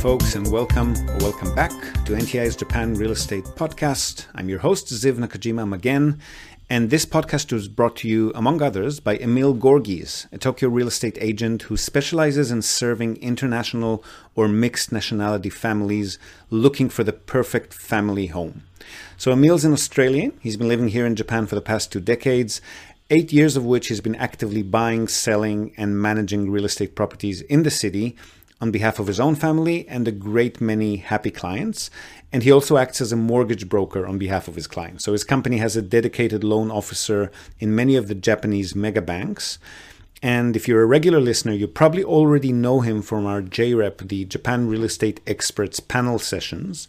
folks, 0.00 0.34
and 0.34 0.50
welcome 0.50 0.96
or 1.10 1.18
welcome 1.18 1.54
back 1.54 1.70
to 2.06 2.12
NTI's 2.12 2.56
Japan 2.56 2.94
Real 2.94 3.10
Estate 3.10 3.44
Podcast. 3.44 4.24
I'm 4.34 4.48
your 4.48 4.60
host, 4.60 4.86
Ziv 4.86 5.18
Nakajima 5.18 5.74
again, 5.74 6.18
and 6.70 6.88
this 6.88 7.04
podcast 7.04 7.52
was 7.52 7.68
brought 7.68 7.96
to 7.96 8.08
you, 8.08 8.32
among 8.34 8.62
others, 8.62 8.98
by 8.98 9.18
Emil 9.18 9.54
Gorgees, 9.54 10.26
a 10.32 10.38
Tokyo 10.38 10.70
real 10.70 10.88
estate 10.88 11.18
agent 11.20 11.64
who 11.64 11.76
specializes 11.76 12.50
in 12.50 12.62
serving 12.62 13.18
international 13.18 14.02
or 14.34 14.48
mixed 14.48 14.90
nationality 14.90 15.50
families 15.50 16.18
looking 16.48 16.88
for 16.88 17.04
the 17.04 17.12
perfect 17.12 17.74
family 17.74 18.28
home. 18.28 18.62
So, 19.18 19.32
Emil's 19.32 19.66
an 19.66 19.74
Australian. 19.74 20.32
He's 20.40 20.56
been 20.56 20.68
living 20.68 20.88
here 20.88 21.04
in 21.04 21.14
Japan 21.14 21.44
for 21.46 21.56
the 21.56 21.60
past 21.60 21.92
two 21.92 22.00
decades, 22.00 22.62
eight 23.10 23.34
years 23.34 23.54
of 23.54 23.66
which 23.66 23.88
he's 23.88 24.00
been 24.00 24.16
actively 24.16 24.62
buying, 24.62 25.08
selling, 25.08 25.74
and 25.76 26.00
managing 26.00 26.50
real 26.50 26.64
estate 26.64 26.94
properties 26.94 27.42
in 27.42 27.64
the 27.64 27.70
city 27.70 28.16
on 28.60 28.70
behalf 28.70 28.98
of 28.98 29.06
his 29.06 29.18
own 29.18 29.34
family 29.34 29.88
and 29.88 30.06
a 30.06 30.12
great 30.12 30.60
many 30.60 30.96
happy 30.96 31.30
clients. 31.30 31.90
And 32.32 32.42
he 32.42 32.52
also 32.52 32.76
acts 32.76 33.00
as 33.00 33.12
a 33.12 33.16
mortgage 33.16 33.68
broker 33.68 34.06
on 34.06 34.18
behalf 34.18 34.48
of 34.48 34.54
his 34.54 34.66
clients. 34.66 35.04
So 35.04 35.12
his 35.12 35.24
company 35.24 35.56
has 35.58 35.76
a 35.76 35.82
dedicated 35.82 36.44
loan 36.44 36.70
officer 36.70 37.30
in 37.58 37.74
many 37.74 37.96
of 37.96 38.08
the 38.08 38.14
Japanese 38.14 38.74
mega 38.74 39.02
banks. 39.02 39.58
And 40.22 40.54
if 40.54 40.68
you're 40.68 40.82
a 40.82 40.86
regular 40.86 41.18
listener, 41.18 41.52
you 41.52 41.66
probably 41.66 42.04
already 42.04 42.52
know 42.52 42.80
him 42.80 43.00
from 43.00 43.24
our 43.24 43.40
JREP, 43.40 44.08
the 44.08 44.26
Japan 44.26 44.68
Real 44.68 44.84
Estate 44.84 45.20
Experts 45.26 45.80
panel 45.80 46.18
sessions. 46.18 46.88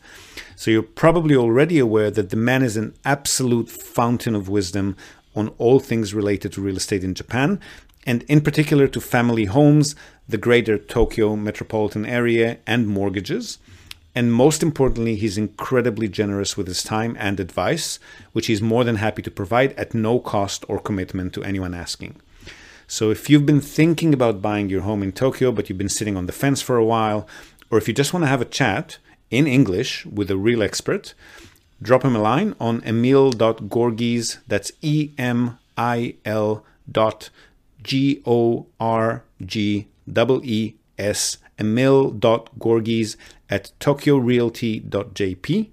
So 0.58 0.70
you're 0.70 0.84
probably 0.84 1.36
already 1.36 1.80
aware 1.80 2.12
that 2.12 2.30
the 2.30 2.36
man 2.36 2.62
is 2.62 2.76
an 2.76 2.94
absolute 3.06 3.70
fountain 3.70 4.36
of 4.36 4.50
wisdom 4.50 4.98
on 5.34 5.48
all 5.58 5.80
things 5.80 6.14
related 6.14 6.52
to 6.52 6.62
real 6.62 6.76
estate 6.76 7.06
in 7.06 7.14
Japan, 7.14 7.58
and 8.06 8.24
in 8.24 8.42
particular 8.42 8.88
to 8.90 9.00
family 9.00 9.46
homes, 9.46 9.96
the 10.32 10.38
greater 10.38 10.78
Tokyo 10.78 11.36
metropolitan 11.36 12.06
area, 12.06 12.58
and 12.66 12.88
mortgages. 12.88 13.60
And 14.14 14.34
most 14.34 14.62
importantly, 14.62 15.16
he's 15.16 15.38
incredibly 15.38 16.10
generous 16.10 16.58
with 16.58 16.68
his 16.68 16.84
time 16.84 17.16
and 17.20 17.40
advice, 17.40 18.00
which 18.34 18.48
he's 18.48 18.62
more 18.62 18.84
than 18.84 18.98
happy 18.98 19.22
to 19.22 19.32
provide 19.32 19.72
at 19.74 19.94
no 19.94 20.20
cost 20.20 20.66
or 20.68 20.80
commitment 20.80 21.34
to 21.34 21.44
anyone 21.44 21.74
asking. 21.74 22.16
So 22.88 23.10
if 23.10 23.30
you've 23.30 23.46
been 23.46 23.62
thinking 23.62 24.14
about 24.14 24.42
buying 24.42 24.70
your 24.70 24.82
home 24.82 25.02
in 25.02 25.14
Tokyo, 25.14 25.52
but 25.52 25.70
you've 25.70 25.78
been 25.78 25.88
sitting 25.88 26.18
on 26.18 26.26
the 26.26 26.34
fence 26.34 26.62
for 26.62 26.76
a 26.76 26.84
while, 26.86 27.26
or 27.70 27.78
if 27.78 27.88
you 27.88 27.94
just 27.94 28.14
want 28.14 28.24
to 28.24 28.30
have 28.30 28.42
a 28.42 28.46
chat 28.46 28.98
in 29.30 29.48
English 29.48 30.06
with 30.06 30.30
a 30.30 30.36
real 30.36 30.62
expert, 30.62 31.14
drop 31.82 32.04
him 32.04 32.16
a 32.18 32.22
line 32.22 32.54
on 32.60 32.84
emil.gorgees, 32.84 34.40
that's 34.46 34.74
E 34.82 35.12
M 35.18 35.58
I 35.78 36.16
L 36.26 36.66
dot 36.92 37.30
G 37.82 38.22
O 38.26 38.68
R 38.78 39.24
G 39.46 39.88
E 40.08 40.40
E 40.44 40.76
S, 40.98 41.38
emil.gorgees 41.58 43.16
at 43.50 43.72
tokyorealty.jp. 43.80 45.70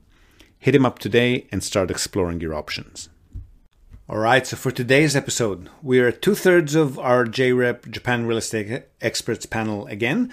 Hit 0.58 0.74
him 0.74 0.86
up 0.86 0.98
today 0.98 1.46
and 1.52 1.62
start 1.62 1.90
exploring 1.90 2.40
your 2.40 2.54
options. 2.54 3.08
All 4.08 4.18
right, 4.18 4.46
so 4.46 4.56
for 4.56 4.70
today's 4.70 5.14
episode, 5.14 5.68
we 5.82 6.00
are 6.00 6.10
two 6.10 6.34
thirds 6.34 6.74
of 6.74 6.98
our 6.98 7.26
JREP 7.26 7.90
Japan 7.90 8.26
Real 8.26 8.38
Estate 8.38 8.84
Experts 9.02 9.44
panel 9.44 9.86
again. 9.86 10.32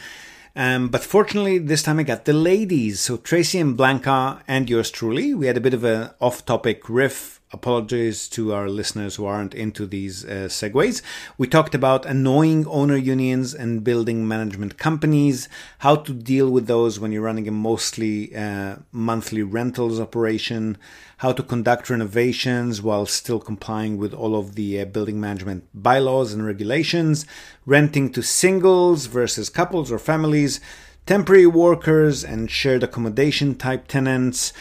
Um, 0.56 0.88
but 0.88 1.04
fortunately, 1.04 1.58
this 1.58 1.84
time 1.84 2.00
I 2.00 2.04
got 2.04 2.24
the 2.24 2.32
ladies. 2.32 3.02
So 3.02 3.18
Tracey 3.18 3.59
and 3.59 3.78
Blanka 3.78 4.42
and 4.48 4.70
yours 4.70 4.90
truly. 4.90 5.34
We 5.34 5.48
had 5.48 5.58
a 5.58 5.62
bit 5.62 5.74
of 5.74 5.84
an 5.84 6.12
off 6.22 6.46
topic 6.46 6.90
riff 6.90 7.34
apologies 7.56 8.28
to 8.36 8.53
our 8.53 8.67
listeners 8.70 9.16
who 9.16 9.25
aren't 9.25 9.56
into 9.56 9.88
these 9.88 10.25
uh, 10.25 10.50
segues. 10.59 11.02
We 11.38 11.48
talked 11.48 11.73
about 11.73 12.06
annoying 12.06 12.67
owner 12.67 12.97
unions 12.97 13.53
and 13.53 13.84
building 13.84 14.28
management 14.28 14.78
companies, 14.78 15.50
how 15.80 15.95
to 16.06 16.14
deal 16.14 16.50
with 16.52 16.67
those 16.67 17.00
when 17.00 17.12
you're 17.12 17.30
running 17.30 17.47
a 17.47 17.52
mostly 17.52 18.35
uh, 18.35 18.75
monthly 18.91 19.41
rentals 19.41 20.00
operation, 20.00 20.78
how 21.24 21.31
to 21.31 21.41
conduct 21.41 21.90
renovations 21.90 22.81
while 22.81 23.06
still 23.06 23.40
complying 23.40 23.97
with 23.97 24.13
all 24.13 24.35
of 24.35 24.56
the 24.56 24.81
uh, 24.81 24.85
building 24.85 25.19
management 25.19 25.63
bylaws 25.74 26.34
and 26.34 26.46
regulations, 26.46 27.25
renting 27.66 28.12
to 28.12 28.22
singles 28.22 29.06
versus 29.06 29.50
couples 29.50 29.91
or 29.91 29.97
families 29.97 30.59
temporary 31.06 31.46
workers 31.46 32.24
and 32.24 32.50
shared 32.50 32.81
accommodation 32.84 33.56
type 33.56 33.88
tenants, 33.88 34.51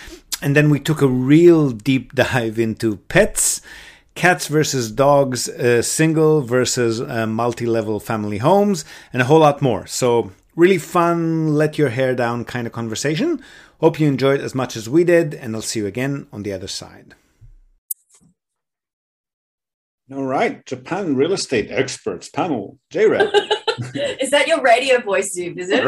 and 0.43 0.55
then 0.55 0.71
we 0.71 0.81
took 0.81 1.03
a 1.03 1.07
real 1.07 1.71
deep 1.71 2.15
dive 2.15 2.59
into 2.59 2.97
pets, 3.09 3.61
cats 4.15 4.47
versus 4.49 4.91
dogs, 4.91 5.49
uh, 5.49 5.83
single 5.83 6.41
versus 6.43 7.01
uh, 7.01 7.27
multi 7.27 7.67
level 7.67 8.01
family 8.01 8.39
homes, 8.39 8.85
and 9.13 9.23
a 9.23 9.25
whole 9.27 9.41
lot 9.41 9.63
more. 9.63 9.87
So, 9.87 10.33
really 10.57 10.79
fun, 10.79 11.55
let 11.55 11.79
your 11.79 11.91
hair 11.91 12.15
down 12.15 12.45
kind 12.45 12.67
of 12.67 12.73
conversation. 12.73 13.43
Hope 13.81 13.99
you 13.99 14.07
enjoyed 14.07 14.41
as 14.41 14.55
much 14.55 14.77
as 14.77 14.89
we 14.89 15.05
did, 15.05 15.35
and 15.35 15.55
I'll 15.55 15.63
see 15.63 15.81
you 15.81 15.87
again 15.87 16.27
on 16.33 16.43
the 16.43 16.53
other 16.53 16.69
side. 16.69 17.15
All 20.13 20.25
right, 20.25 20.65
Japan 20.67 21.17
real 21.17 21.33
estate 21.33 21.71
experts 21.71 22.29
panel, 22.29 22.79
JREP. 22.93 23.33
is 24.21 24.31
that 24.31 24.47
your 24.47 24.61
radio 24.61 25.01
voice, 25.01 25.33
Zoom? 25.33 25.59
Is 25.59 25.71
it? 25.71 25.83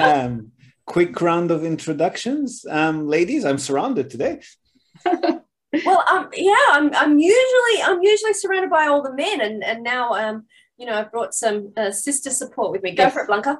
um, 0.00 0.52
quick 0.88 1.20
round 1.20 1.50
of 1.50 1.64
introductions. 1.64 2.64
Um, 2.68 3.06
ladies, 3.06 3.44
I'm 3.44 3.58
surrounded 3.58 4.10
today. 4.10 4.40
well, 5.04 6.04
um, 6.10 6.30
yeah, 6.34 6.66
I'm, 6.70 6.92
I'm 6.94 7.18
usually 7.18 7.82
I'm 7.84 8.02
usually 8.02 8.32
surrounded 8.32 8.70
by 8.70 8.86
all 8.86 9.02
the 9.02 9.14
men, 9.14 9.40
and 9.40 9.62
and 9.62 9.82
now 9.84 10.14
um, 10.14 10.46
you 10.78 10.86
know, 10.86 10.94
I've 10.94 11.12
brought 11.12 11.34
some 11.34 11.72
uh, 11.76 11.90
sister 11.90 12.30
support 12.30 12.72
with 12.72 12.82
me. 12.82 12.92
Go 12.92 13.04
yes. 13.04 13.12
for 13.12 13.22
it, 13.22 13.28
Blanka. 13.28 13.58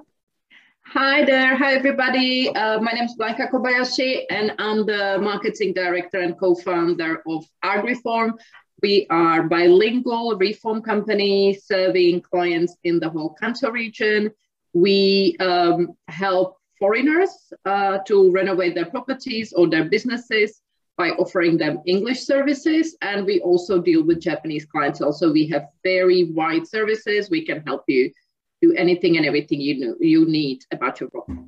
Hi 0.86 1.24
there. 1.24 1.54
Hi, 1.54 1.74
everybody. 1.74 2.48
Uh, 2.48 2.80
my 2.80 2.92
name 2.92 3.04
is 3.04 3.16
Blanka 3.20 3.50
Kobayashi, 3.50 4.22
and 4.30 4.54
I'm 4.58 4.86
the 4.86 5.18
marketing 5.20 5.74
director 5.74 6.20
and 6.20 6.38
co 6.38 6.54
founder 6.54 7.22
of 7.26 7.44
AgReform. 7.62 8.38
We 8.80 9.06
are 9.10 9.42
bilingual 9.42 10.36
reform 10.38 10.80
company 10.82 11.58
serving 11.62 12.22
clients 12.22 12.76
in 12.84 13.00
the 13.00 13.10
whole 13.10 13.34
Kanto 13.34 13.70
region. 13.70 14.30
We 14.72 15.36
um, 15.40 15.94
help 16.06 16.57
foreigners 16.78 17.30
uh, 17.64 17.98
to 18.06 18.30
renovate 18.30 18.74
their 18.74 18.86
properties 18.86 19.52
or 19.52 19.68
their 19.68 19.84
businesses 19.84 20.60
by 20.96 21.10
offering 21.10 21.56
them 21.56 21.80
English 21.86 22.20
services. 22.24 22.96
And 23.02 23.24
we 23.24 23.40
also 23.40 23.80
deal 23.80 24.02
with 24.02 24.20
Japanese 24.20 24.66
clients. 24.66 25.00
Also, 25.00 25.32
we 25.32 25.46
have 25.48 25.68
very 25.84 26.24
wide 26.32 26.66
services. 26.66 27.30
We 27.30 27.46
can 27.46 27.62
help 27.66 27.84
you 27.86 28.10
do 28.60 28.74
anything 28.74 29.16
and 29.16 29.24
everything 29.24 29.60
you 29.60 29.78
know 29.78 29.94
you 30.00 30.26
need 30.26 30.64
about 30.72 31.00
your 31.00 31.08
property. 31.10 31.42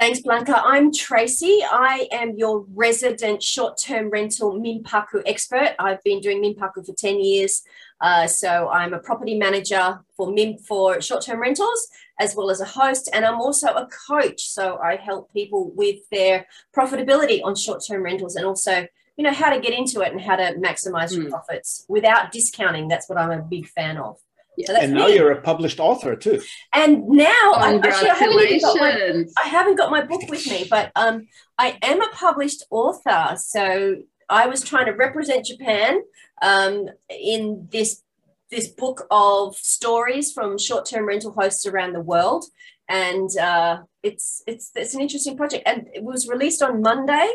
Thanks, 0.00 0.20
Blanka. 0.22 0.60
I'm 0.64 0.92
Tracey. 0.92 1.60
I 1.62 2.08
am 2.10 2.34
your 2.34 2.64
resident 2.74 3.42
short 3.42 3.76
term 3.76 4.08
rental 4.08 4.58
Minpaku 4.58 5.22
expert. 5.26 5.74
I've 5.78 6.02
been 6.02 6.20
doing 6.20 6.42
Minpaku 6.42 6.86
for 6.86 6.94
10 6.94 7.20
years. 7.20 7.62
Uh, 8.00 8.26
so 8.26 8.68
I'm 8.68 8.94
a 8.94 8.98
property 8.98 9.36
manager 9.36 10.00
for 10.16 10.32
Min 10.32 10.58
for 10.58 11.00
short 11.00 11.24
term 11.24 11.40
rentals 11.40 11.88
as 12.18 12.36
well 12.36 12.50
as 12.50 12.60
a 12.60 12.64
host. 12.64 13.08
And 13.12 13.24
I'm 13.24 13.40
also 13.40 13.68
a 13.68 13.88
coach. 14.08 14.42
So 14.42 14.78
I 14.78 14.96
help 14.96 15.32
people 15.32 15.72
with 15.74 15.98
their 16.10 16.46
profitability 16.76 17.40
on 17.42 17.56
short 17.56 17.82
term 17.86 18.02
rentals 18.02 18.36
and 18.36 18.44
also, 18.44 18.86
you 19.16 19.24
know, 19.24 19.32
how 19.32 19.50
to 19.52 19.60
get 19.60 19.72
into 19.72 20.02
it 20.02 20.12
and 20.12 20.20
how 20.20 20.36
to 20.36 20.54
maximize 20.54 21.10
mm. 21.10 21.16
your 21.16 21.24
hmm. 21.24 21.30
profits 21.30 21.84
without 21.88 22.30
discounting. 22.30 22.88
That's 22.88 23.08
what 23.08 23.18
I'm 23.18 23.30
a 23.30 23.42
big 23.42 23.66
fan 23.68 23.96
of. 23.96 24.18
So 24.66 24.74
and 24.74 24.92
now 24.92 25.06
me. 25.06 25.14
you're 25.14 25.32
a 25.32 25.40
published 25.40 25.80
author 25.80 26.16
too. 26.16 26.42
And 26.74 27.08
now, 27.08 27.54
actually, 27.56 28.10
I 28.10 28.14
haven't, 28.14 28.62
my, 28.62 29.24
I 29.42 29.48
haven't 29.48 29.76
got 29.76 29.90
my 29.90 30.04
book 30.04 30.22
with 30.28 30.46
me, 30.46 30.66
but 30.68 30.92
um, 30.96 31.28
I 31.56 31.78
am 31.82 32.02
a 32.02 32.08
published 32.08 32.64
author. 32.70 33.36
So 33.38 33.96
I 34.28 34.46
was 34.46 34.62
trying 34.62 34.86
to 34.86 34.92
represent 34.92 35.46
Japan 35.46 36.00
um, 36.42 36.88
in 37.08 37.68
this 37.70 38.02
this 38.50 38.66
book 38.66 39.06
of 39.12 39.54
stories 39.56 40.32
from 40.32 40.58
short-term 40.58 41.06
rental 41.06 41.32
hosts 41.32 41.66
around 41.66 41.92
the 41.92 42.00
world, 42.00 42.44
and 42.88 43.30
uh, 43.38 43.78
it's 44.02 44.42
it's 44.46 44.70
it's 44.74 44.94
an 44.94 45.00
interesting 45.00 45.36
project. 45.36 45.62
And 45.66 45.88
it 45.94 46.02
was 46.02 46.28
released 46.28 46.62
on 46.62 46.82
Monday. 46.82 47.28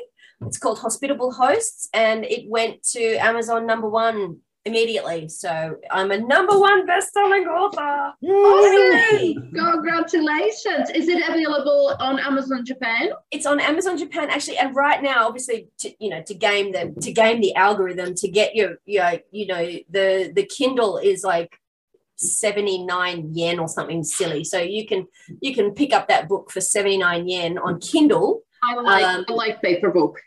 It's 0.45 0.57
called 0.57 0.79
Hospitable 0.79 1.31
Hosts, 1.31 1.87
and 1.93 2.25
it 2.25 2.49
went 2.49 2.83
to 2.91 3.15
Amazon 3.15 3.65
number 3.65 3.89
one 3.89 4.41
immediately. 4.65 5.29
So 5.29 5.77
I'm 5.91 6.11
a 6.11 6.19
number 6.19 6.59
one 6.59 6.85
best-selling 6.85 7.45
author. 7.45 8.13
Awesome. 8.23 9.51
Congratulations. 9.53 10.89
Is 10.89 11.07
it 11.07 11.27
available 11.27 11.95
on 11.99 12.19
Amazon 12.19 12.65
Japan? 12.65 13.09
It's 13.31 13.45
on 13.45 13.59
Amazon 13.59 13.97
Japan 13.97 14.29
actually. 14.29 14.57
And 14.57 14.75
right 14.75 15.01
now, 15.01 15.27
obviously, 15.27 15.69
to, 15.79 15.91
you 16.03 16.09
know, 16.09 16.21
to 16.23 16.33
game 16.33 16.71
them, 16.71 16.95
to 17.01 17.11
game 17.11 17.41
the 17.41 17.55
algorithm, 17.55 18.15
to 18.15 18.27
get 18.27 18.55
your, 18.55 18.77
your 18.85 19.13
you 19.31 19.47
know, 19.47 19.63
the 19.89 20.31
the 20.35 20.45
Kindle 20.45 20.97
is 20.97 21.23
like 21.23 21.59
79 22.17 23.29
yen 23.33 23.59
or 23.59 23.67
something 23.67 24.03
silly. 24.03 24.43
So 24.43 24.59
you 24.59 24.87
can 24.87 25.07
you 25.41 25.53
can 25.53 25.71
pick 25.73 25.93
up 25.93 26.07
that 26.07 26.27
book 26.27 26.51
for 26.51 26.61
79 26.61 27.27
yen 27.27 27.57
on 27.57 27.79
Kindle. 27.79 28.41
I 28.63 28.75
like 28.75 29.03
um, 29.03 29.25
I 29.27 29.33
like 29.33 29.61
paper 29.61 29.91
book. 29.91 30.19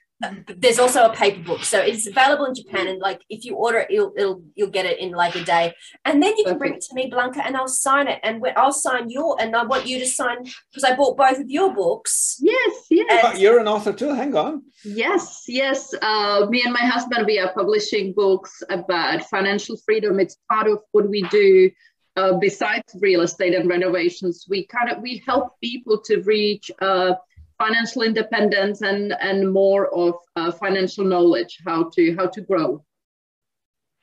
There's 0.56 0.81
also 0.81 1.05
a 1.05 1.15
paper 1.15 1.43
book, 1.44 1.62
so 1.62 1.79
it's 1.79 2.09
available 2.09 2.47
in 2.47 2.55
Japan. 2.55 2.88
And 2.88 2.99
like, 2.99 3.23
if 3.31 3.44
you 3.44 3.55
order 3.55 3.79
it, 3.79 3.91
you'll, 3.91 4.12
it'll 4.17 4.43
you'll 4.56 4.70
get 4.70 4.85
it 4.85 4.99
in 4.99 5.12
like 5.12 5.37
a 5.37 5.44
day, 5.44 5.75
and 6.05 6.20
then 6.20 6.37
you 6.37 6.44
can 6.44 6.59
bring 6.59 6.75
it 6.75 6.81
to 6.81 6.94
me, 6.94 7.09
Blanka, 7.09 7.41
and 7.44 7.56
I'll 7.56 7.69
sign 7.69 8.09
it, 8.09 8.19
and 8.25 8.43
I'll 8.56 8.73
sign 8.73 9.11
your, 9.11 9.41
and 9.41 9.55
I 9.55 9.62
want 9.62 9.87
you 9.87 10.00
to 10.00 10.06
sign 10.06 10.38
because 10.43 10.82
I 10.85 10.97
bought 10.97 11.17
both 11.17 11.38
of 11.38 11.49
your 11.49 11.73
books. 11.73 12.37
Yes, 12.41 12.87
yes. 12.91 13.23
But 13.23 13.38
you're 13.38 13.61
an 13.61 13.69
author 13.69 13.93
too. 13.93 14.12
Hang 14.12 14.35
on. 14.35 14.65
Yes, 14.85 15.44
yes. 15.47 15.94
Uh, 16.03 16.47
me 16.50 16.62
and 16.65 16.73
my 16.73 16.81
husband, 16.81 17.25
we 17.25 17.38
are 17.38 17.53
publishing 17.53 18.12
books 18.12 18.61
about 18.70 19.25
financial 19.25 19.76
freedom. 19.76 20.19
It's 20.19 20.37
part 20.50 20.67
of 20.67 20.81
what 20.91 21.09
we 21.09 21.23
do. 21.31 21.70
Uh, 22.17 22.32
besides 22.38 22.82
real 23.00 23.20
estate 23.20 23.55
and 23.55 23.69
renovations, 23.69 24.47
we 24.49 24.67
kind 24.67 24.91
of 24.91 25.00
we 25.00 25.23
help 25.29 25.61
people 25.61 26.00
to 26.06 26.23
reach. 26.23 26.73
Uh, 26.81 27.15
financial 27.58 28.02
independence 28.02 28.82
and 28.82 29.14
and 29.20 29.52
more 29.52 29.93
of 29.94 30.14
uh, 30.37 30.50
financial 30.52 31.05
knowledge 31.05 31.58
how 31.66 31.90
to 31.94 32.14
how 32.16 32.26
to 32.26 32.40
grow 32.40 32.82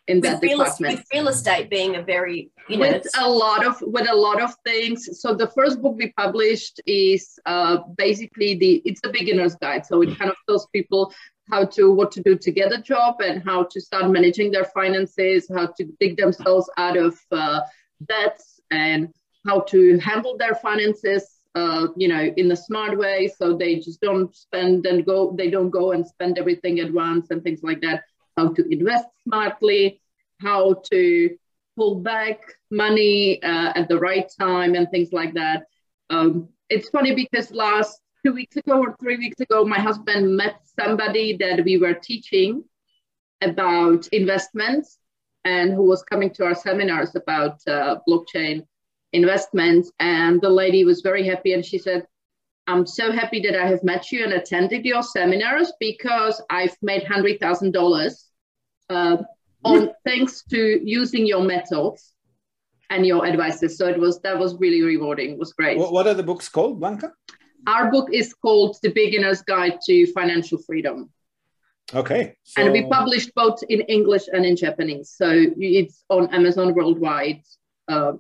in 0.07 0.21
that 0.21 0.41
with 0.41 0.51
department. 0.51 0.79
Real, 0.81 0.97
with 0.97 1.05
real 1.13 1.27
estate 1.29 1.69
being 1.69 1.95
a 1.95 2.01
very 2.01 2.51
you 2.69 2.77
know 2.77 2.91
with 2.91 3.07
a 3.17 3.29
lot 3.29 3.65
of 3.65 3.81
with 3.81 4.07
a 4.09 4.15
lot 4.15 4.41
of 4.41 4.53
things. 4.63 5.19
So 5.19 5.33
the 5.33 5.47
first 5.47 5.81
book 5.81 5.95
we 5.97 6.11
published 6.17 6.81
is 6.85 7.39
uh, 7.45 7.77
basically 7.97 8.55
the 8.55 8.81
it's 8.85 9.01
a 9.03 9.09
beginner's 9.09 9.55
guide. 9.55 9.85
So 9.85 10.01
it 10.01 10.17
kind 10.17 10.29
of 10.29 10.37
tells 10.47 10.67
people 10.67 11.13
how 11.51 11.65
to 11.65 11.91
what 11.93 12.11
to 12.13 12.21
do 12.21 12.37
to 12.37 12.51
get 12.51 12.73
a 12.73 12.81
job 12.81 13.21
and 13.21 13.43
how 13.43 13.63
to 13.63 13.81
start 13.81 14.11
managing 14.11 14.51
their 14.51 14.65
finances, 14.65 15.49
how 15.53 15.67
to 15.67 15.85
dig 15.99 16.17
themselves 16.17 16.69
out 16.77 16.97
of 16.97 17.19
uh, 17.31 17.61
debts 18.07 18.59
and 18.71 19.13
how 19.45 19.59
to 19.61 19.99
handle 19.99 20.37
their 20.37 20.55
finances 20.55 21.34
uh, 21.55 21.87
you 21.95 22.07
know, 22.07 22.33
in 22.35 22.51
a 22.51 22.55
smart 22.55 22.97
way. 22.97 23.27
So 23.27 23.55
they 23.55 23.75
just 23.75 24.01
don't 24.01 24.35
spend 24.35 24.85
and 24.85 25.05
go, 25.05 25.33
they 25.37 25.49
don't 25.49 25.69
go 25.69 25.93
and 25.93 26.05
spend 26.05 26.37
everything 26.37 26.79
at 26.81 26.91
once 26.93 27.31
and 27.31 27.41
things 27.41 27.63
like 27.63 27.81
that. 27.81 28.03
How 28.37 28.49
to 28.49 28.71
invest 28.71 29.07
smartly, 29.23 30.01
how 30.41 30.81
to 30.91 31.37
pull 31.77 31.95
back 31.95 32.41
money 32.69 33.41
uh, 33.41 33.71
at 33.75 33.87
the 33.87 33.99
right 33.99 34.29
time 34.37 34.75
and 34.75 34.89
things 34.91 35.13
like 35.13 35.33
that. 35.33 35.67
Um, 36.09 36.49
it's 36.69 36.89
funny 36.89 37.15
because 37.15 37.51
last 37.51 38.01
two 38.25 38.33
weeks 38.33 38.57
ago 38.57 38.79
or 38.79 38.95
three 38.99 39.17
weeks 39.17 39.39
ago, 39.39 39.63
my 39.63 39.79
husband 39.79 40.35
met 40.35 40.61
somebody 40.79 41.37
that 41.37 41.63
we 41.63 41.77
were 41.77 41.93
teaching 41.93 42.63
about 43.41 44.07
investments 44.07 44.97
and 45.45 45.73
who 45.73 45.83
was 45.83 46.03
coming 46.03 46.31
to 46.31 46.45
our 46.45 46.55
seminars 46.55 47.15
about 47.15 47.59
uh, 47.67 47.97
blockchain 48.07 48.65
investments. 49.15 49.91
And 50.00 50.41
the 50.41 50.50
lady 50.50 50.85
was 50.85 51.01
very 51.01 51.25
happy 51.25 51.53
and 51.53 51.65
she 51.65 51.77
said, 51.77 52.06
I'm 52.67 52.85
so 52.85 53.12
happy 53.12 53.39
that 53.41 53.56
I 53.56 53.67
have 53.67 53.83
met 53.83 54.12
you 54.12 54.23
and 54.23 54.33
attended 54.33 54.85
your 54.85 55.03
seminars 55.03 55.71
because 55.79 56.41
I've 56.50 56.75
made 56.81 57.03
$100,000 57.03 58.23
uh, 58.89 59.17
on 59.63 59.89
thanks 60.06 60.44
to 60.50 60.81
using 60.83 61.25
your 61.27 61.44
methods 61.44 62.13
and 62.89 63.06
your 63.06 63.25
advices. 63.25 63.77
So 63.77 63.88
it 63.88 64.00
was 64.00 64.19
that 64.21 64.38
was 64.38 64.56
really 64.56 64.81
rewarding. 64.81 65.31
It 65.31 65.38
was 65.38 65.53
great. 65.53 65.77
What 65.77 66.07
are 66.07 66.13
the 66.13 66.23
books 66.23 66.50
called, 66.50 66.79
Blanka? 66.79 67.12
Our 67.67 67.89
book 67.89 68.09
is 68.12 68.33
called 68.33 68.77
The 68.83 68.89
Beginner's 68.89 69.41
Guide 69.41 69.79
to 69.88 70.06
Financial 70.13 70.57
Freedom. 70.57 71.09
Okay. 71.94 72.35
So... 72.44 72.62
And 72.62 72.71
we 72.71 72.88
published 72.88 73.31
both 73.35 73.59
in 73.69 73.81
English 73.81 74.23
and 74.31 74.45
in 74.45 74.56
Japanese. 74.56 75.12
So 75.15 75.27
it's 75.57 76.03
on 76.09 76.33
Amazon 76.33 76.73
worldwide. 76.73 77.41
Uh, 77.88 78.13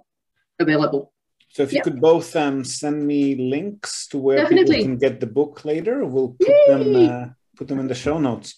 available. 0.59 1.13
So 1.49 1.63
if 1.63 1.71
you 1.71 1.81
could 1.81 2.01
both 2.01 2.35
um, 2.35 2.65
send 2.65 3.07
me 3.07 3.35
links 3.35 4.07
to 4.07 4.17
where 4.17 4.37
Definitely. 4.37 4.75
people 4.75 4.83
can 4.83 4.97
get 4.97 5.19
the 5.21 5.27
book 5.27 5.63
later, 5.63 6.03
we'll 6.03 6.35
put 6.37 6.49
Yay! 6.49 6.67
them 6.67 6.95
uh, 6.95 7.25
put 7.55 7.67
them 7.69 7.79
in 7.79 7.87
the 7.87 7.95
show 7.95 8.19
notes. 8.19 8.55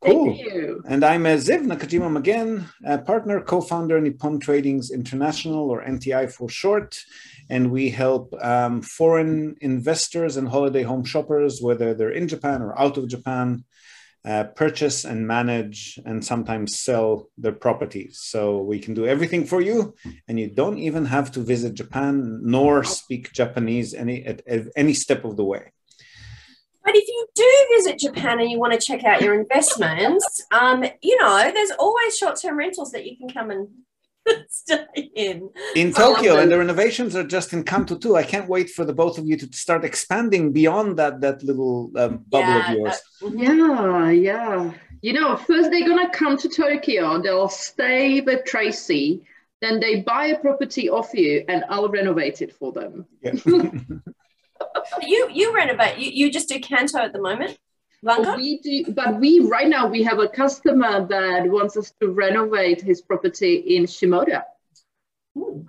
Cool. 0.00 0.36
And 0.86 1.04
I'm 1.04 1.26
uh, 1.26 1.30
Ziv 1.30 1.66
Nakajima 1.66 2.16
again, 2.16 2.68
partner, 3.04 3.40
co-founder 3.40 3.98
in 3.98 4.04
Nippon 4.04 4.38
Tradings 4.38 4.92
International, 4.92 5.70
or 5.70 5.82
NTI 5.82 6.30
for 6.30 6.48
short. 6.48 6.96
And 7.50 7.72
we 7.72 7.90
help 7.90 8.32
um, 8.40 8.80
foreign 8.82 9.56
investors 9.60 10.36
and 10.36 10.48
holiday 10.48 10.84
home 10.84 11.04
shoppers, 11.04 11.60
whether 11.60 11.94
they're 11.94 12.10
in 12.10 12.28
Japan 12.28 12.62
or 12.62 12.78
out 12.78 12.96
of 12.96 13.08
Japan, 13.08 13.64
uh, 14.24 14.44
purchase 14.44 15.04
and 15.04 15.26
manage 15.26 15.98
and 16.04 16.24
sometimes 16.24 16.78
sell 16.78 17.28
their 17.38 17.52
properties. 17.52 18.20
So 18.22 18.62
we 18.62 18.78
can 18.78 18.94
do 18.94 19.06
everything 19.06 19.44
for 19.44 19.60
you, 19.60 19.94
and 20.26 20.38
you 20.38 20.48
don't 20.50 20.78
even 20.78 21.06
have 21.06 21.30
to 21.32 21.40
visit 21.40 21.74
Japan 21.74 22.40
nor 22.42 22.84
speak 22.84 23.32
Japanese 23.32 23.94
any 23.94 24.24
at, 24.24 24.46
at 24.46 24.66
any 24.76 24.94
step 24.94 25.24
of 25.24 25.36
the 25.36 25.44
way. 25.44 25.72
But 26.84 26.96
if 26.96 27.06
you 27.06 27.26
do 27.34 27.66
visit 27.76 27.98
Japan 27.98 28.40
and 28.40 28.50
you 28.50 28.58
want 28.58 28.72
to 28.72 28.78
check 28.78 29.04
out 29.04 29.20
your 29.20 29.38
investments, 29.38 30.42
um, 30.52 30.84
you 31.02 31.18
know, 31.20 31.50
there's 31.52 31.70
always 31.78 32.16
short-term 32.16 32.56
rentals 32.56 32.92
that 32.92 33.04
you 33.04 33.14
can 33.16 33.28
come 33.28 33.50
and 33.50 33.68
in. 35.14 35.50
In 35.74 35.92
Tokyo, 35.92 36.36
and 36.36 36.50
the 36.50 36.58
renovations 36.58 37.16
are 37.16 37.24
just 37.24 37.52
in 37.52 37.64
Kanto 37.64 37.96
too. 37.96 38.16
I 38.16 38.22
can't 38.22 38.48
wait 38.48 38.70
for 38.70 38.84
the 38.84 38.92
both 38.92 39.18
of 39.18 39.26
you 39.26 39.36
to 39.36 39.52
start 39.52 39.84
expanding 39.84 40.52
beyond 40.52 40.98
that 40.98 41.20
that 41.20 41.42
little 41.42 41.90
um, 41.96 42.24
bubble 42.28 42.48
yeah, 42.48 42.72
of 42.72 42.78
yours. 42.78 43.00
Uh, 43.22 43.28
yeah, 43.36 44.10
yeah. 44.10 44.72
You 45.02 45.12
know, 45.12 45.36
first 45.36 45.70
they're 45.70 45.88
gonna 45.88 46.10
come 46.10 46.36
to 46.38 46.48
Tokyo. 46.48 47.20
They'll 47.20 47.48
stay 47.48 48.20
with 48.20 48.44
Tracey. 48.44 49.22
Then 49.60 49.80
they 49.80 50.02
buy 50.02 50.26
a 50.26 50.38
property 50.38 50.88
off 50.88 51.12
you, 51.14 51.44
and 51.48 51.64
I'll 51.68 51.88
renovate 51.88 52.42
it 52.42 52.54
for 52.54 52.72
them. 52.72 53.06
Yeah. 53.22 53.34
you 55.02 55.28
you 55.32 55.54
renovate. 55.54 55.98
You 55.98 56.10
you 56.10 56.30
just 56.30 56.48
do 56.48 56.60
Kanto 56.60 56.98
at 56.98 57.12
the 57.12 57.20
moment. 57.20 57.58
Blanka? 58.04 58.36
We 58.36 58.58
do, 58.58 58.92
but 58.92 59.18
we 59.18 59.40
right 59.40 59.68
now 59.68 59.88
we 59.88 60.02
have 60.04 60.18
a 60.18 60.28
customer 60.28 61.06
that 61.06 61.46
wants 61.46 61.76
us 61.76 61.92
to 62.00 62.10
renovate 62.10 62.80
his 62.80 63.02
property 63.02 63.54
in 63.76 63.84
Shimoda. 63.84 64.44
Ooh. 65.36 65.66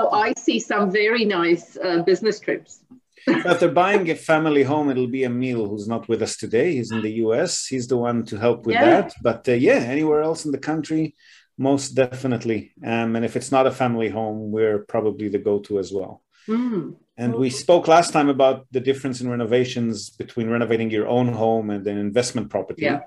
So 0.00 0.10
I 0.10 0.32
see 0.34 0.58
some 0.58 0.90
very 0.90 1.24
nice 1.24 1.76
uh, 1.76 2.02
business 2.02 2.40
trips. 2.40 2.84
if 3.26 3.60
they're 3.60 3.70
buying 3.70 4.10
a 4.10 4.16
family 4.16 4.64
home, 4.64 4.90
it'll 4.90 5.06
be 5.06 5.24
Emil 5.24 5.68
who's 5.68 5.86
not 5.86 6.08
with 6.08 6.22
us 6.22 6.36
today. 6.36 6.74
He's 6.74 6.90
in 6.90 7.02
the 7.02 7.12
US. 7.24 7.66
He's 7.66 7.86
the 7.86 7.96
one 7.96 8.24
to 8.26 8.36
help 8.36 8.66
with 8.66 8.74
yeah. 8.74 9.02
that. 9.02 9.14
But 9.22 9.48
uh, 9.48 9.52
yeah, 9.52 9.74
anywhere 9.74 10.22
else 10.22 10.44
in 10.44 10.50
the 10.50 10.58
country, 10.58 11.14
most 11.56 11.90
definitely. 11.90 12.72
Um, 12.84 13.14
and 13.16 13.24
if 13.24 13.36
it's 13.36 13.52
not 13.52 13.66
a 13.66 13.70
family 13.70 14.08
home, 14.08 14.50
we're 14.50 14.80
probably 14.80 15.28
the 15.28 15.38
go-to 15.38 15.78
as 15.78 15.92
well. 15.92 16.22
Mm. 16.48 16.96
And 17.22 17.36
we 17.36 17.50
spoke 17.50 17.86
last 17.86 18.12
time 18.12 18.28
about 18.28 18.66
the 18.72 18.80
difference 18.80 19.20
in 19.20 19.28
renovations 19.28 20.10
between 20.10 20.50
renovating 20.50 20.90
your 20.90 21.06
own 21.06 21.28
home 21.28 21.70
and 21.70 21.86
an 21.86 21.96
investment 21.96 22.50
property. 22.50 22.82
Yeah. 22.82 23.00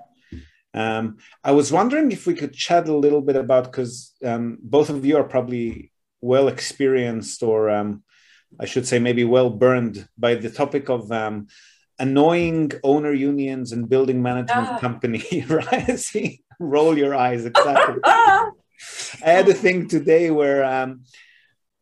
Um, 0.74 1.18
I 1.44 1.52
was 1.52 1.72
wondering 1.72 2.12
if 2.12 2.26
we 2.26 2.34
could 2.34 2.54
chat 2.54 2.88
a 2.88 2.96
little 2.96 3.22
bit 3.22 3.36
about 3.36 3.66
because 3.66 4.13
um, 4.24 4.58
both 4.62 4.89
of 4.89 5.06
you 5.06 5.18
are 5.18 5.24
probably 5.25 5.92
well 6.22 6.48
experienced, 6.48 7.44
or 7.44 7.70
um, 7.70 8.04
I 8.58 8.66
should 8.66 8.88
say, 8.88 9.00
maybe 9.00 9.25
well 9.25 9.50
burned 9.50 10.08
by 10.18 10.36
the 10.36 10.50
topic 10.50 10.89
of 10.89 11.12
um, 11.12 11.48
annoying 12.00 12.72
owner 12.84 13.13
unions 13.13 13.74
and 13.74 13.89
building 13.89 14.22
management 14.22 14.70
ah. 14.70 14.80
company. 14.80 15.46
right? 15.50 16.00
See, 16.10 16.42
roll 16.60 16.98
your 16.98 17.16
eyes 17.16 17.46
exactly. 17.46 18.00
I 18.06 18.51
had 19.38 19.50
a 19.50 19.54
thing 19.54 19.89
today 19.89 20.32
where 20.32 20.63
um, 20.63 21.04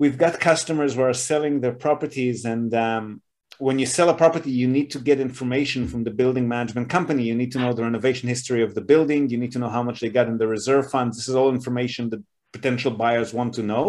we've 0.03 0.17
got 0.17 0.45
customers 0.51 0.91
who 0.95 1.01
are 1.01 1.13
selling 1.13 1.61
their 1.61 1.77
properties 1.85 2.43
and 2.53 2.69
um, 2.87 3.21
when 3.65 3.79
you 3.79 3.85
sell 3.85 4.09
a 4.09 4.21
property 4.23 4.51
you 4.61 4.67
need 4.67 4.89
to 4.91 4.99
get 5.09 5.17
information 5.29 5.81
from 5.87 6.01
the 6.03 6.15
building 6.21 6.45
management 6.55 6.89
company. 6.89 7.23
You 7.23 7.35
need 7.41 7.53
to 7.53 7.59
know 7.61 7.71
the 7.73 7.87
renovation 7.89 8.27
history 8.27 8.61
of 8.63 8.71
the 8.75 8.85
building. 8.91 9.21
You 9.29 9.37
need 9.37 9.53
to 9.53 9.59
know 9.59 9.71
how 9.77 9.83
much 9.87 9.97
they 10.01 10.09
got 10.09 10.27
in 10.31 10.37
the 10.37 10.49
reserve 10.57 10.85
funds 10.95 11.15
this 11.15 11.29
is 11.29 11.35
all 11.39 11.57
information 11.59 12.03
that 12.09 12.21
potential 12.51 12.91
buyers 13.03 13.33
want 13.33 13.51
to 13.53 13.63
know. 13.71 13.85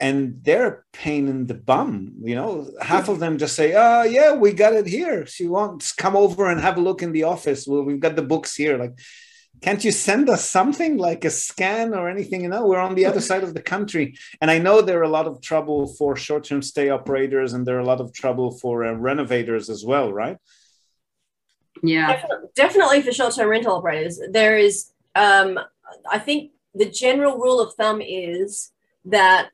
And 0.00 0.18
they're 0.44 0.72
a 0.74 0.82
pain 1.04 1.28
in 1.32 1.40
the 1.50 1.58
bum 1.70 1.90
you 2.30 2.36
know? 2.38 2.50
Half 2.80 3.06
of 3.10 3.18
them 3.22 3.36
just 3.44 3.54
say 3.60 3.68
oh 3.84 4.04
yeah 4.16 4.32
we 4.42 4.48
got 4.64 4.78
it 4.80 4.88
here. 4.98 5.26
She 5.34 5.46
wants 5.46 5.92
come 6.04 6.16
over 6.24 6.42
and 6.50 6.58
have 6.58 6.78
a 6.78 6.86
look 6.88 7.00
in 7.02 7.12
the 7.12 7.24
office. 7.34 7.60
Well 7.66 7.84
we've 7.88 8.04
got 8.06 8.16
the 8.16 8.30
books 8.32 8.52
here. 8.62 8.76
Like 8.82 8.94
can't 9.60 9.84
you 9.84 9.92
send 9.92 10.28
us 10.28 10.48
something 10.48 10.96
like 10.96 11.24
a 11.24 11.30
scan 11.30 11.94
or 11.94 12.08
anything? 12.08 12.42
You 12.42 12.48
know 12.48 12.66
we're 12.66 12.78
on 12.78 12.94
the 12.94 13.06
other 13.06 13.20
side 13.30 13.44
of 13.44 13.54
the 13.54 13.62
country. 13.62 14.16
And 14.40 14.50
i 14.50 14.58
know 14.58 14.80
there 14.80 15.00
are 15.00 15.10
a 15.10 15.16
lot 15.18 15.26
of 15.26 15.40
trouble 15.40 15.88
for 15.98 16.16
short-term 16.16 16.62
stay 16.62 16.88
operators 16.90 17.52
and 17.52 17.66
there 17.66 17.76
are 17.76 17.86
a 17.86 17.92
lot 17.92 18.00
of 18.00 18.12
trouble 18.12 18.50
for 18.52 18.84
uh, 18.84 18.92
renovators 18.92 19.70
as 19.70 19.84
well 19.84 20.12
right? 20.12 20.38
Yeah. 21.82 22.08
Definitely, 22.08 22.48
definitely 22.54 23.02
for 23.02 23.12
short-term 23.12 23.48
rental 23.48 23.76
operators. 23.76 24.20
There 24.30 24.58
is 24.58 24.92
um, 25.14 25.58
i 26.10 26.18
think 26.18 26.52
the 26.74 26.88
general 26.88 27.38
rule 27.38 27.60
of 27.60 27.74
thumb 27.74 28.00
is 28.00 28.72
that 29.04 29.50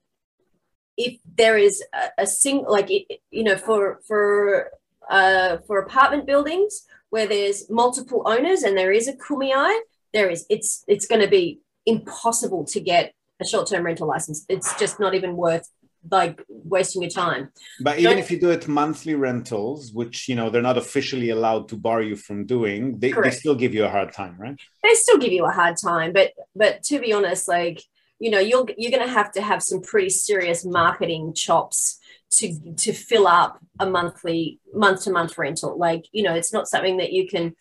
if 0.97 1.19
there 1.37 1.57
is 1.57 1.83
a, 1.93 2.23
a 2.23 2.27
single 2.27 2.71
like 2.71 2.91
you 2.91 3.45
know 3.45 3.57
for 3.57 4.01
for 4.07 4.71
uh, 5.11 5.59
for 5.67 5.79
apartment 5.79 6.27
buildings 6.27 6.87
where 7.11 7.27
there's 7.27 7.71
multiple 7.71 8.23
owners 8.25 8.63
and 8.63 8.77
there 8.77 8.93
is 8.93 9.07
a 9.09 9.13
kumiai 9.15 9.79
there 10.15 10.31
is 10.31 10.47
it's 10.49 10.85
it's 10.89 11.07
going 11.07 11.21
to 11.21 11.29
be 11.29 11.61
impossible 11.85 12.65
to 12.65 12.81
get 12.81 13.13
a 13.43 13.47
short-term 13.47 13.85
rental 13.85 14.07
license 14.07 14.47
it's 14.49 14.79
just 14.79 14.99
not 14.99 15.15
even 15.15 15.37
worth 15.37 15.69
like 16.11 16.45
wasting 16.49 17.03
your 17.03 17.11
time. 17.11 17.51
But 17.81 17.99
even 17.99 18.19
if 18.19 18.31
you 18.31 18.39
do 18.39 18.51
it 18.51 18.69
monthly 18.69 19.15
rentals, 19.15 19.93
which 19.93 20.29
you 20.29 20.35
know 20.35 20.51
they're 20.51 20.63
not 20.63 20.79
officially 20.79 21.31
allowed 21.31 21.69
to 21.71 21.77
bar 21.77 22.03
you 22.03 22.17
from 22.17 22.47
doing, 22.47 22.99
they, 22.99 23.13
they 23.13 23.31
still 23.31 23.55
give 23.55 23.75
you 23.75 23.85
a 23.85 23.89
hard 23.89 24.13
time, 24.13 24.37
right? 24.39 24.57
They 24.83 24.95
still 24.95 25.19
give 25.19 25.33
you 25.33 25.45
a 25.47 25.51
hard 25.51 25.77
time, 25.83 26.13
but 26.13 26.33
but 26.55 26.83
to 26.85 27.01
be 27.01 27.13
honest, 27.13 27.49
like 27.49 27.83
you 28.19 28.31
know, 28.31 28.39
you're 28.39 28.67
you're 28.77 28.91
going 28.91 29.07
to 29.07 29.13
have 29.13 29.33
to 29.33 29.43
have 29.43 29.63
some 29.63 29.81
pretty 29.83 30.11
serious 30.11 30.65
marketing 30.65 31.35
chops 31.35 31.99
to 32.33 32.75
to 32.77 32.93
fill 32.93 33.27
up 33.27 33.59
a 33.81 33.87
monthly 33.87 34.61
month 34.73 35.05
to 35.05 35.11
month 35.11 35.37
rental. 35.39 35.79
Like 35.79 36.07
you 36.13 36.23
know, 36.23 36.35
it's 36.35 36.53
not 36.53 36.69
something 36.69 36.99
that 36.99 37.13
you 37.13 37.27
can 37.27 37.55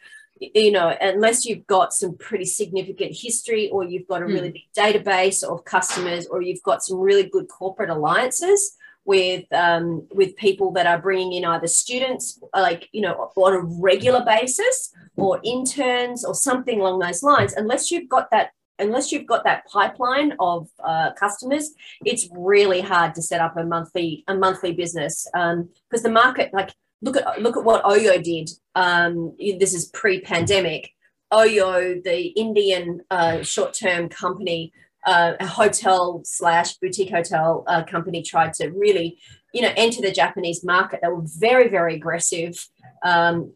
you 0.53 0.71
know, 0.71 0.95
unless 1.01 1.45
you've 1.45 1.65
got 1.67 1.93
some 1.93 2.17
pretty 2.17 2.45
significant 2.45 3.15
history 3.15 3.69
or 3.69 3.83
you've 3.83 4.07
got 4.07 4.21
a 4.21 4.25
really 4.25 4.49
mm. 4.49 4.53
big 4.53 4.63
database 4.77 5.43
of 5.43 5.65
customers 5.65 6.27
or 6.27 6.41
you've 6.41 6.63
got 6.63 6.83
some 6.83 6.97
really 6.99 7.23
good 7.23 7.47
corporate 7.47 7.89
alliances 7.89 8.77
with 9.05 9.45
um, 9.51 10.07
with 10.13 10.35
people 10.37 10.71
that 10.71 10.87
are 10.87 10.99
bringing 10.99 11.33
in 11.33 11.45
either 11.45 11.67
students 11.67 12.39
like 12.55 12.87
you 12.91 13.01
know 13.01 13.31
on 13.35 13.53
a 13.53 13.59
regular 13.81 14.23
basis 14.25 14.93
or 15.17 15.39
interns 15.43 16.23
or 16.23 16.33
something 16.33 16.79
along 16.79 16.99
those 16.99 17.21
lines 17.21 17.53
unless 17.53 17.91
you've 17.91 18.09
got 18.09 18.31
that 18.31 18.51
unless 18.79 19.11
you've 19.11 19.27
got 19.27 19.43
that 19.43 19.65
pipeline 19.67 20.33
of 20.39 20.67
uh, 20.83 21.11
customers 21.13 21.71
it's 22.05 22.27
really 22.31 22.81
hard 22.81 23.13
to 23.13 23.21
set 23.21 23.41
up 23.41 23.57
a 23.57 23.63
monthly 23.63 24.23
a 24.27 24.35
monthly 24.35 24.71
business 24.71 25.27
because 25.33 25.55
um, 25.55 26.03
the 26.03 26.09
market 26.09 26.53
like 26.53 26.73
look 27.03 27.17
at 27.17 27.41
look 27.41 27.57
at 27.57 27.63
what 27.63 27.83
Oyo 27.83 28.21
did. 28.23 28.49
Um, 28.75 29.35
this 29.59 29.73
is 29.73 29.89
pre-pandemic. 29.89 30.89
Oyo, 31.31 32.01
the 32.03 32.27
Indian 32.27 33.01
uh, 33.11 33.41
short-term 33.41 34.07
company, 34.07 34.71
uh, 35.05 35.33
a 35.39 35.47
hotel 35.47 36.21
slash 36.23 36.75
boutique 36.77 37.09
hotel 37.09 37.63
uh, 37.67 37.83
company, 37.83 38.21
tried 38.21 38.53
to 38.53 38.69
really, 38.69 39.19
you 39.53 39.61
know, 39.61 39.73
enter 39.75 40.01
the 40.01 40.11
Japanese 40.11 40.63
market. 40.63 40.99
They 41.01 41.09
were 41.09 41.23
very, 41.25 41.67
very 41.69 41.95
aggressive, 41.95 42.67
um, 43.03 43.53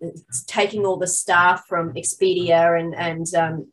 taking 0.47 0.85
all 0.85 0.97
the 0.97 1.07
staff 1.07 1.65
from 1.67 1.93
Expedia 1.93 2.79
and 2.79 2.93
and 2.95 3.33
um, 3.35 3.71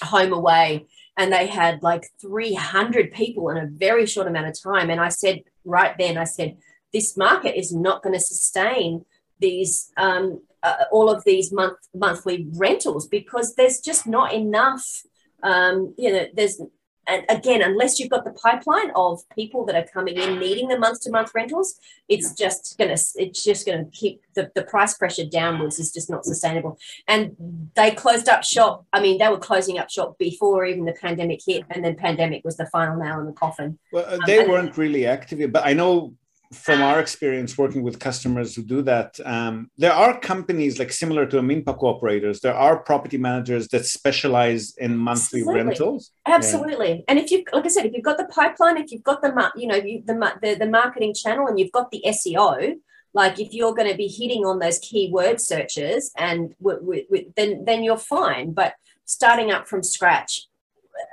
HomeAway, 0.00 0.86
and 1.16 1.32
they 1.32 1.46
had 1.46 1.82
like 1.82 2.08
300 2.20 3.12
people 3.12 3.50
in 3.50 3.58
a 3.58 3.66
very 3.66 4.06
short 4.06 4.26
amount 4.26 4.48
of 4.48 4.60
time. 4.60 4.90
And 4.90 5.00
I 5.00 5.10
said 5.10 5.42
right 5.64 5.94
then, 5.98 6.18
I 6.18 6.24
said 6.24 6.56
this 6.94 7.16
market 7.16 7.58
is 7.58 7.74
not 7.74 8.02
going 8.02 8.14
to 8.14 8.20
sustain 8.20 9.04
these 9.40 9.92
um, 9.98 10.40
uh, 10.62 10.84
all 10.90 11.10
of 11.10 11.22
these 11.24 11.52
month 11.52 11.76
monthly 11.94 12.46
rentals 12.54 13.06
because 13.06 13.54
there's 13.56 13.80
just 13.80 14.06
not 14.06 14.32
enough. 14.32 15.02
Um, 15.42 15.94
you 15.98 16.10
know, 16.10 16.26
there's 16.32 16.62
and 17.06 17.24
again, 17.28 17.60
unless 17.60 18.00
you've 18.00 18.08
got 18.08 18.24
the 18.24 18.32
pipeline 18.32 18.90
of 18.96 19.20
people 19.30 19.66
that 19.66 19.76
are 19.76 19.86
coming 19.86 20.16
in 20.16 20.38
needing 20.38 20.68
the 20.68 20.78
month 20.78 21.00
to 21.02 21.10
month 21.10 21.32
rentals, 21.34 21.78
it's 22.08 22.32
just 22.32 22.76
gonna 22.78 22.96
it's 23.16 23.44
just 23.44 23.66
gonna 23.66 23.84
keep 23.92 24.22
the, 24.34 24.50
the 24.54 24.62
price 24.62 24.94
pressure 24.94 25.26
downwards 25.26 25.78
is 25.78 25.92
just 25.92 26.08
not 26.08 26.24
sustainable. 26.24 26.78
And 27.06 27.36
they 27.74 27.90
closed 27.90 28.28
up 28.28 28.44
shop. 28.44 28.86
I 28.92 29.00
mean, 29.00 29.18
they 29.18 29.28
were 29.28 29.38
closing 29.38 29.78
up 29.78 29.90
shop 29.90 30.16
before 30.18 30.64
even 30.64 30.84
the 30.84 30.92
pandemic 30.92 31.40
hit, 31.46 31.64
and 31.70 31.84
then 31.84 31.96
pandemic 31.96 32.42
was 32.44 32.56
the 32.56 32.66
final 32.66 32.96
nail 32.96 33.20
in 33.20 33.26
the 33.26 33.32
coffin. 33.32 33.78
Well, 33.92 34.06
uh, 34.06 34.18
they 34.26 34.38
um, 34.38 34.48
weren't 34.48 34.78
really 34.78 35.06
active, 35.06 35.52
but 35.52 35.66
I 35.66 35.74
know 35.74 36.14
from 36.54 36.82
our 36.82 37.00
experience 37.00 37.58
working 37.58 37.82
with 37.82 37.98
customers 37.98 38.54
who 38.54 38.62
do 38.62 38.82
that, 38.82 39.18
um, 39.24 39.70
there 39.76 39.92
are 39.92 40.18
companies 40.18 40.78
like 40.78 40.92
similar 40.92 41.26
to 41.26 41.36
Minpaku 41.40 41.82
operators. 41.82 42.40
There 42.40 42.54
are 42.54 42.78
property 42.78 43.18
managers 43.18 43.68
that 43.68 43.84
specialize 43.84 44.74
in 44.76 44.96
monthly 44.96 45.40
Absolutely. 45.40 45.64
rentals. 45.64 46.10
Absolutely, 46.26 46.92
yeah. 46.92 47.04
and 47.08 47.18
if 47.18 47.30
you, 47.30 47.44
like 47.52 47.64
I 47.64 47.68
said, 47.68 47.86
if 47.86 47.92
you've 47.92 48.04
got 48.04 48.18
the 48.18 48.26
pipeline, 48.26 48.78
if 48.78 48.90
you've 48.92 49.02
got 49.02 49.22
the, 49.22 49.50
you 49.56 49.66
know, 49.66 49.76
you, 49.76 50.02
the, 50.04 50.14
the 50.42 50.54
the 50.54 50.66
marketing 50.66 51.14
channel, 51.14 51.46
and 51.46 51.58
you've 51.58 51.72
got 51.72 51.90
the 51.90 52.02
SEO, 52.06 52.76
like 53.12 53.38
if 53.38 53.52
you're 53.52 53.74
going 53.74 53.90
to 53.90 53.96
be 53.96 54.08
hitting 54.08 54.44
on 54.44 54.58
those 54.58 54.78
keyword 54.78 55.40
searches, 55.40 56.12
and 56.16 56.54
w- 56.62 56.80
w- 56.80 57.04
w- 57.04 57.32
then 57.36 57.64
then 57.64 57.84
you're 57.84 57.96
fine. 57.96 58.52
But 58.52 58.74
starting 59.04 59.50
up 59.50 59.68
from 59.68 59.82
scratch 59.82 60.48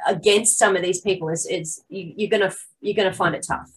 against 0.07 0.57
some 0.57 0.75
of 0.75 0.81
these 0.81 1.01
people 1.01 1.29
is 1.29 1.45
is 1.45 1.83
you, 1.89 2.13
you're 2.15 2.29
gonna 2.29 2.53
you're 2.81 2.95
gonna 2.95 3.13
find 3.13 3.35
it 3.35 3.45
tough. 3.47 3.71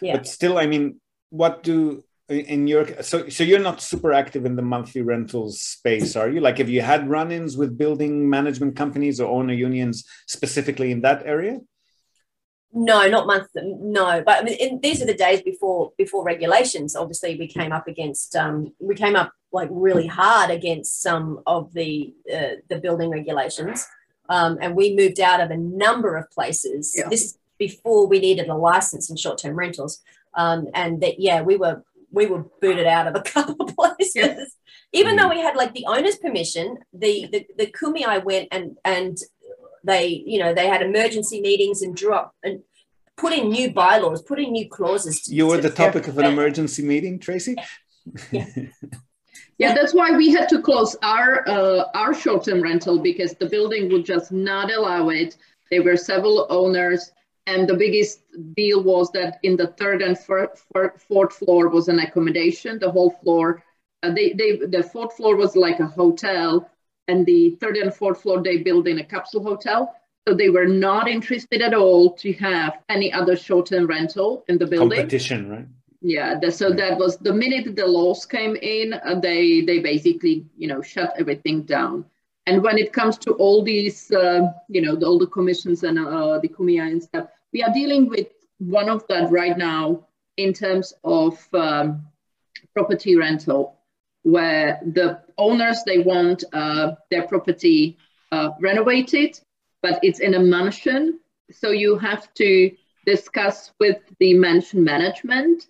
Yeah. 0.00 0.16
But 0.16 0.26
still, 0.26 0.58
I 0.58 0.66
mean, 0.66 1.00
what 1.30 1.62
do 1.62 2.04
in 2.28 2.66
your 2.66 3.02
so 3.02 3.28
so 3.28 3.44
you're 3.44 3.60
not 3.60 3.80
super 3.80 4.12
active 4.12 4.44
in 4.44 4.56
the 4.56 4.62
monthly 4.62 5.00
rentals 5.00 5.60
space 5.60 6.16
are 6.16 6.28
you? 6.28 6.40
Like 6.40 6.58
have 6.58 6.68
you 6.68 6.82
had 6.82 7.08
run-ins 7.08 7.56
with 7.56 7.78
building 7.78 8.28
management 8.28 8.74
companies 8.74 9.20
or 9.20 9.30
owner 9.30 9.54
unions 9.54 10.04
specifically 10.26 10.90
in 10.90 11.02
that 11.02 11.24
area? 11.24 11.60
No 12.72 13.06
not 13.08 13.28
month 13.28 13.48
no. 13.54 14.22
But 14.26 14.40
I 14.40 14.42
mean, 14.42 14.54
in, 14.54 14.80
these 14.80 15.00
are 15.00 15.06
the 15.06 15.14
days 15.14 15.42
before 15.42 15.92
before 15.96 16.24
regulations. 16.24 16.96
Obviously 16.96 17.36
we 17.38 17.46
came 17.46 17.72
up 17.72 17.86
against 17.86 18.34
um, 18.34 18.72
we 18.80 18.96
came 18.96 19.14
up 19.14 19.32
like 19.52 19.68
really 19.70 20.08
hard 20.08 20.50
against 20.50 21.02
some 21.02 21.40
of 21.46 21.72
the 21.74 22.12
uh, 22.32 22.56
the 22.68 22.78
building 22.78 23.10
regulations. 23.10 23.86
Um, 24.28 24.58
and 24.60 24.74
we 24.74 24.96
moved 24.96 25.20
out 25.20 25.40
of 25.40 25.52
a 25.52 25.56
number 25.56 26.16
of 26.16 26.28
places. 26.32 26.92
Yeah. 26.96 27.08
this 27.08 27.38
before 27.58 28.06
we 28.08 28.18
needed 28.18 28.48
a 28.48 28.54
license 28.54 29.08
in 29.08 29.16
short-term 29.16 29.54
rentals 29.56 30.02
um, 30.36 30.66
and 30.74 31.00
that 31.02 31.18
yeah 31.18 31.42
we 31.42 31.56
were 31.56 31.82
we 32.12 32.26
were 32.26 32.44
booted 32.60 32.86
out 32.86 33.06
of 33.06 33.14
a 33.14 33.20
couple 33.32 33.56
of 33.60 33.74
places 33.74 34.14
yeah. 34.14 34.44
even 34.92 35.16
though 35.16 35.28
we 35.28 35.40
had 35.40 35.56
like 35.56 35.72
the 35.74 35.86
owner's 35.86 36.16
permission 36.16 36.78
the 36.92 37.28
the, 37.32 37.46
the 37.58 37.66
Kumiai 37.66 38.22
went 38.22 38.48
and 38.52 38.76
and 38.84 39.18
they 39.84 40.06
you 40.26 40.38
know 40.38 40.52
they 40.54 40.66
had 40.66 40.82
emergency 40.82 41.40
meetings 41.40 41.82
and 41.82 41.96
drew 41.96 42.12
up 42.12 42.34
and 42.42 42.60
put 43.16 43.32
in 43.32 43.48
new 43.48 43.72
bylaws 43.72 44.22
put 44.22 44.38
in 44.38 44.52
new 44.52 44.68
clauses 44.68 45.22
to, 45.22 45.34
you 45.34 45.46
were 45.46 45.58
the 45.58 45.70
topic 45.70 46.06
of 46.08 46.18
an 46.18 46.26
emergency 46.26 46.82
meeting 46.82 47.18
tracey 47.18 47.56
yeah. 48.30 48.46
yeah 49.58 49.74
that's 49.74 49.94
why 49.94 50.10
we 50.10 50.30
had 50.30 50.48
to 50.48 50.60
close 50.60 50.96
our 51.02 51.48
uh, 51.48 51.84
our 51.94 52.12
short-term 52.12 52.60
rental 52.60 52.98
because 52.98 53.34
the 53.34 53.46
building 53.46 53.90
would 53.90 54.04
just 54.04 54.32
not 54.32 54.72
allow 54.72 55.08
it 55.08 55.36
there 55.70 55.82
were 55.82 55.96
several 55.96 56.46
owners 56.50 57.12
and 57.46 57.68
the 57.68 57.74
biggest 57.74 58.22
deal 58.54 58.82
was 58.82 59.10
that 59.12 59.38
in 59.42 59.56
the 59.56 59.68
third 59.68 60.02
and 60.02 60.18
fourth 60.18 61.32
floor 61.32 61.68
was 61.68 61.88
an 61.88 62.00
accommodation. 62.00 62.78
The 62.78 62.90
whole 62.90 63.10
floor, 63.10 63.62
uh, 64.02 64.10
they, 64.12 64.32
they, 64.32 64.56
the 64.56 64.82
fourth 64.82 65.16
floor 65.16 65.36
was 65.36 65.54
like 65.54 65.78
a 65.78 65.86
hotel, 65.86 66.68
and 67.06 67.24
the 67.24 67.56
third 67.60 67.76
and 67.76 67.94
fourth 67.94 68.20
floor 68.22 68.42
they 68.42 68.58
built 68.58 68.88
in 68.88 68.98
a 68.98 69.04
capsule 69.04 69.44
hotel. 69.44 69.94
So 70.26 70.34
they 70.34 70.50
were 70.50 70.66
not 70.66 71.06
interested 71.06 71.62
at 71.62 71.72
all 71.72 72.14
to 72.14 72.32
have 72.32 72.78
any 72.88 73.12
other 73.12 73.36
short-term 73.36 73.86
rental 73.86 74.44
in 74.48 74.58
the 74.58 74.66
building. 74.66 74.98
Competition, 74.98 75.48
right? 75.48 75.66
Yeah. 76.00 76.38
The, 76.40 76.50
so 76.50 76.70
that 76.70 76.98
was 76.98 77.16
the 77.18 77.32
minute 77.32 77.76
the 77.76 77.86
laws 77.86 78.26
came 78.26 78.56
in, 78.56 78.92
uh, 78.92 79.20
they 79.20 79.60
they 79.60 79.78
basically 79.78 80.44
you 80.56 80.66
know 80.66 80.82
shut 80.82 81.14
everything 81.16 81.62
down. 81.62 82.04
And 82.46 82.62
when 82.62 82.78
it 82.78 82.92
comes 82.92 83.18
to 83.18 83.32
all 83.32 83.62
these, 83.62 84.10
uh, 84.12 84.52
you 84.68 84.80
know, 84.80 84.94
the, 84.94 85.06
all 85.06 85.18
the 85.18 85.26
commissions 85.26 85.82
and 85.82 85.98
uh, 85.98 86.38
the 86.38 86.48
Kumiai 86.48 86.92
and 86.92 87.02
stuff, 87.02 87.26
we 87.52 87.62
are 87.62 87.72
dealing 87.72 88.08
with 88.08 88.28
one 88.58 88.88
of 88.88 89.06
that 89.08 89.30
right 89.30 89.58
now 89.58 90.06
in 90.36 90.52
terms 90.52 90.94
of 91.02 91.38
um, 91.54 92.06
property 92.72 93.16
rental, 93.16 93.78
where 94.22 94.80
the 94.84 95.20
owners 95.38 95.82
they 95.84 95.98
want 95.98 96.44
uh, 96.52 96.92
their 97.10 97.26
property 97.26 97.96
uh, 98.32 98.50
renovated, 98.60 99.38
but 99.82 99.98
it's 100.02 100.20
in 100.20 100.34
a 100.34 100.38
mansion, 100.38 101.18
so 101.50 101.70
you 101.70 101.96
have 101.98 102.32
to 102.34 102.70
discuss 103.06 103.72
with 103.78 103.98
the 104.18 104.34
mansion 104.34 104.82
management 104.82 105.66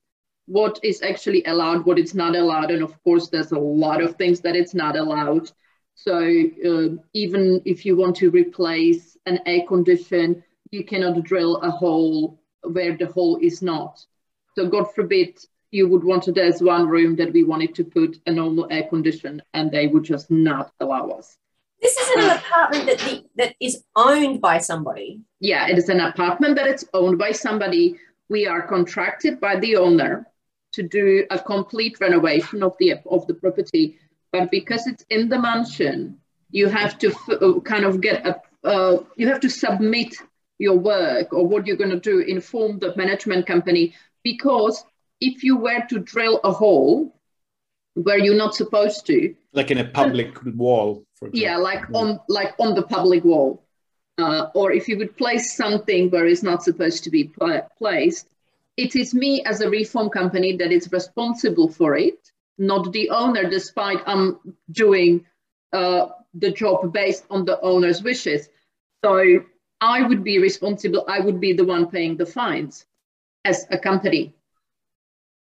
what 0.46 0.78
is 0.82 1.02
actually 1.02 1.44
allowed, 1.44 1.84
what 1.84 1.98
is 1.98 2.14
not 2.14 2.34
allowed, 2.36 2.70
and 2.70 2.82
of 2.82 3.02
course, 3.02 3.28
there's 3.28 3.52
a 3.52 3.58
lot 3.58 4.02
of 4.02 4.16
things 4.16 4.40
that 4.40 4.56
it's 4.56 4.74
not 4.74 4.96
allowed. 4.96 5.50
So 5.96 6.18
uh, 6.18 7.02
even 7.14 7.62
if 7.64 7.84
you 7.84 7.96
want 7.96 8.16
to 8.16 8.30
replace 8.30 9.16
an 9.26 9.40
air 9.46 9.66
condition, 9.66 10.44
you 10.70 10.84
cannot 10.84 11.22
drill 11.24 11.56
a 11.56 11.70
hole 11.70 12.38
where 12.62 12.96
the 12.96 13.06
hole 13.06 13.38
is 13.40 13.62
not. 13.62 14.04
So 14.54 14.68
God 14.68 14.94
forbid 14.94 15.38
you 15.70 15.88
would 15.88 16.04
want 16.04 16.22
to, 16.24 16.32
there's 16.32 16.62
one 16.62 16.86
room 16.86 17.16
that 17.16 17.32
we 17.32 17.44
wanted 17.44 17.74
to 17.76 17.84
put 17.84 18.18
a 18.26 18.30
normal 18.30 18.66
air 18.70 18.84
condition 18.84 19.42
and 19.54 19.70
they 19.70 19.86
would 19.86 20.04
just 20.04 20.30
not 20.30 20.72
allow 20.80 21.08
us. 21.08 21.36
This 21.80 21.96
is 21.96 22.08
an 22.16 22.36
apartment 22.38 22.86
that, 22.86 22.98
the, 22.98 23.24
that 23.36 23.54
is 23.60 23.82
owned 23.96 24.40
by 24.40 24.58
somebody. 24.58 25.20
Yeah, 25.40 25.66
it 25.68 25.78
is 25.78 25.88
an 25.88 26.00
apartment 26.00 26.56
that 26.56 26.66
it's 26.66 26.84
owned 26.94 27.18
by 27.18 27.32
somebody. 27.32 27.96
We 28.28 28.46
are 28.46 28.66
contracted 28.66 29.40
by 29.40 29.58
the 29.60 29.76
owner 29.76 30.26
to 30.72 30.82
do 30.82 31.26
a 31.30 31.38
complete 31.38 32.00
renovation 32.00 32.62
of 32.62 32.74
the 32.78 32.94
of 33.06 33.26
the 33.26 33.34
property, 33.34 33.98
but 34.38 34.50
because 34.50 34.86
it's 34.86 35.04
in 35.10 35.28
the 35.28 35.38
mansion, 35.38 36.18
you 36.50 36.68
have 36.68 36.98
to 36.98 37.08
f- 37.08 37.64
kind 37.64 37.84
of 37.84 38.00
get 38.00 38.26
a 38.26 38.40
uh, 38.66 39.02
you 39.16 39.28
have 39.28 39.40
to 39.40 39.48
submit 39.48 40.14
your 40.58 40.76
work 40.76 41.32
or 41.32 41.46
what 41.46 41.66
you're 41.66 41.76
going 41.76 41.90
to 41.90 42.00
do, 42.00 42.18
inform 42.20 42.78
the 42.78 42.94
management 42.96 43.46
company. 43.46 43.94
Because 44.24 44.84
if 45.20 45.44
you 45.44 45.56
were 45.56 45.82
to 45.88 45.98
drill 46.00 46.40
a 46.42 46.52
hole 46.52 47.14
where 47.94 48.18
you're 48.18 48.36
not 48.36 48.54
supposed 48.54 49.06
to, 49.06 49.34
like 49.52 49.70
in 49.70 49.78
a 49.78 49.84
public 49.84 50.42
then, 50.42 50.56
wall, 50.56 51.04
for 51.14 51.28
example. 51.28 51.40
yeah, 51.40 51.56
like 51.56 51.84
yeah. 51.90 51.98
on 52.00 52.20
like 52.28 52.54
on 52.58 52.74
the 52.74 52.82
public 52.82 53.24
wall, 53.24 53.62
uh, 54.18 54.48
or 54.54 54.72
if 54.72 54.88
you 54.88 54.98
would 54.98 55.16
place 55.16 55.56
something 55.56 56.10
where 56.10 56.26
it's 56.26 56.42
not 56.42 56.62
supposed 56.62 57.04
to 57.04 57.10
be 57.10 57.24
pl- 57.24 57.68
placed, 57.78 58.28
it 58.76 58.96
is 58.96 59.14
me 59.14 59.42
as 59.44 59.60
a 59.60 59.70
reform 59.70 60.10
company 60.10 60.56
that 60.56 60.72
is 60.72 60.90
responsible 60.92 61.68
for 61.68 61.96
it, 61.96 62.32
not 62.58 62.92
the 62.92 63.10
owner, 63.10 63.48
despite 63.48 64.00
I'm 64.06 64.38
doing 64.70 65.26
uh, 65.72 66.08
the 66.34 66.50
job 66.50 66.92
based 66.92 67.24
on 67.30 67.44
the 67.44 67.60
owner's 67.60 68.02
wishes. 68.02 68.48
So 69.04 69.40
I 69.80 70.02
would 70.02 70.24
be 70.24 70.38
responsible, 70.38 71.04
I 71.08 71.20
would 71.20 71.40
be 71.40 71.52
the 71.52 71.64
one 71.64 71.88
paying 71.88 72.16
the 72.16 72.26
fines 72.26 72.86
as 73.44 73.66
a 73.70 73.78
company. 73.78 74.34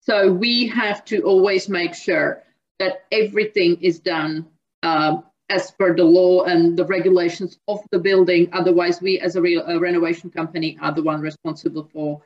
So 0.01 0.33
we 0.33 0.67
have 0.69 1.05
to 1.07 1.23
always 1.23 1.69
make 1.69 1.95
sure 1.95 2.43
that 2.79 3.05
everything 3.13 3.81
is 3.81 4.01
done 4.01 4.47
uh, 4.83 5.19
as 5.49 5.71
per 5.71 5.95
the 5.95 6.05
law 6.05 6.45
and 6.45 6.77
the 6.77 6.87
regulations 6.87 7.59
of 7.69 7.81
the 7.93 7.99
building. 7.99 8.49
Otherwise, 8.53 9.01
we 9.01 9.21
as 9.21 9.37
a, 9.37 9.41
re- 9.41 9.63
a 9.65 9.79
renovation 9.79 10.31
company 10.31 10.77
are 10.81 10.93
the 10.93 11.03
one 11.03 11.21
responsible 11.21 11.89
for 11.93 12.23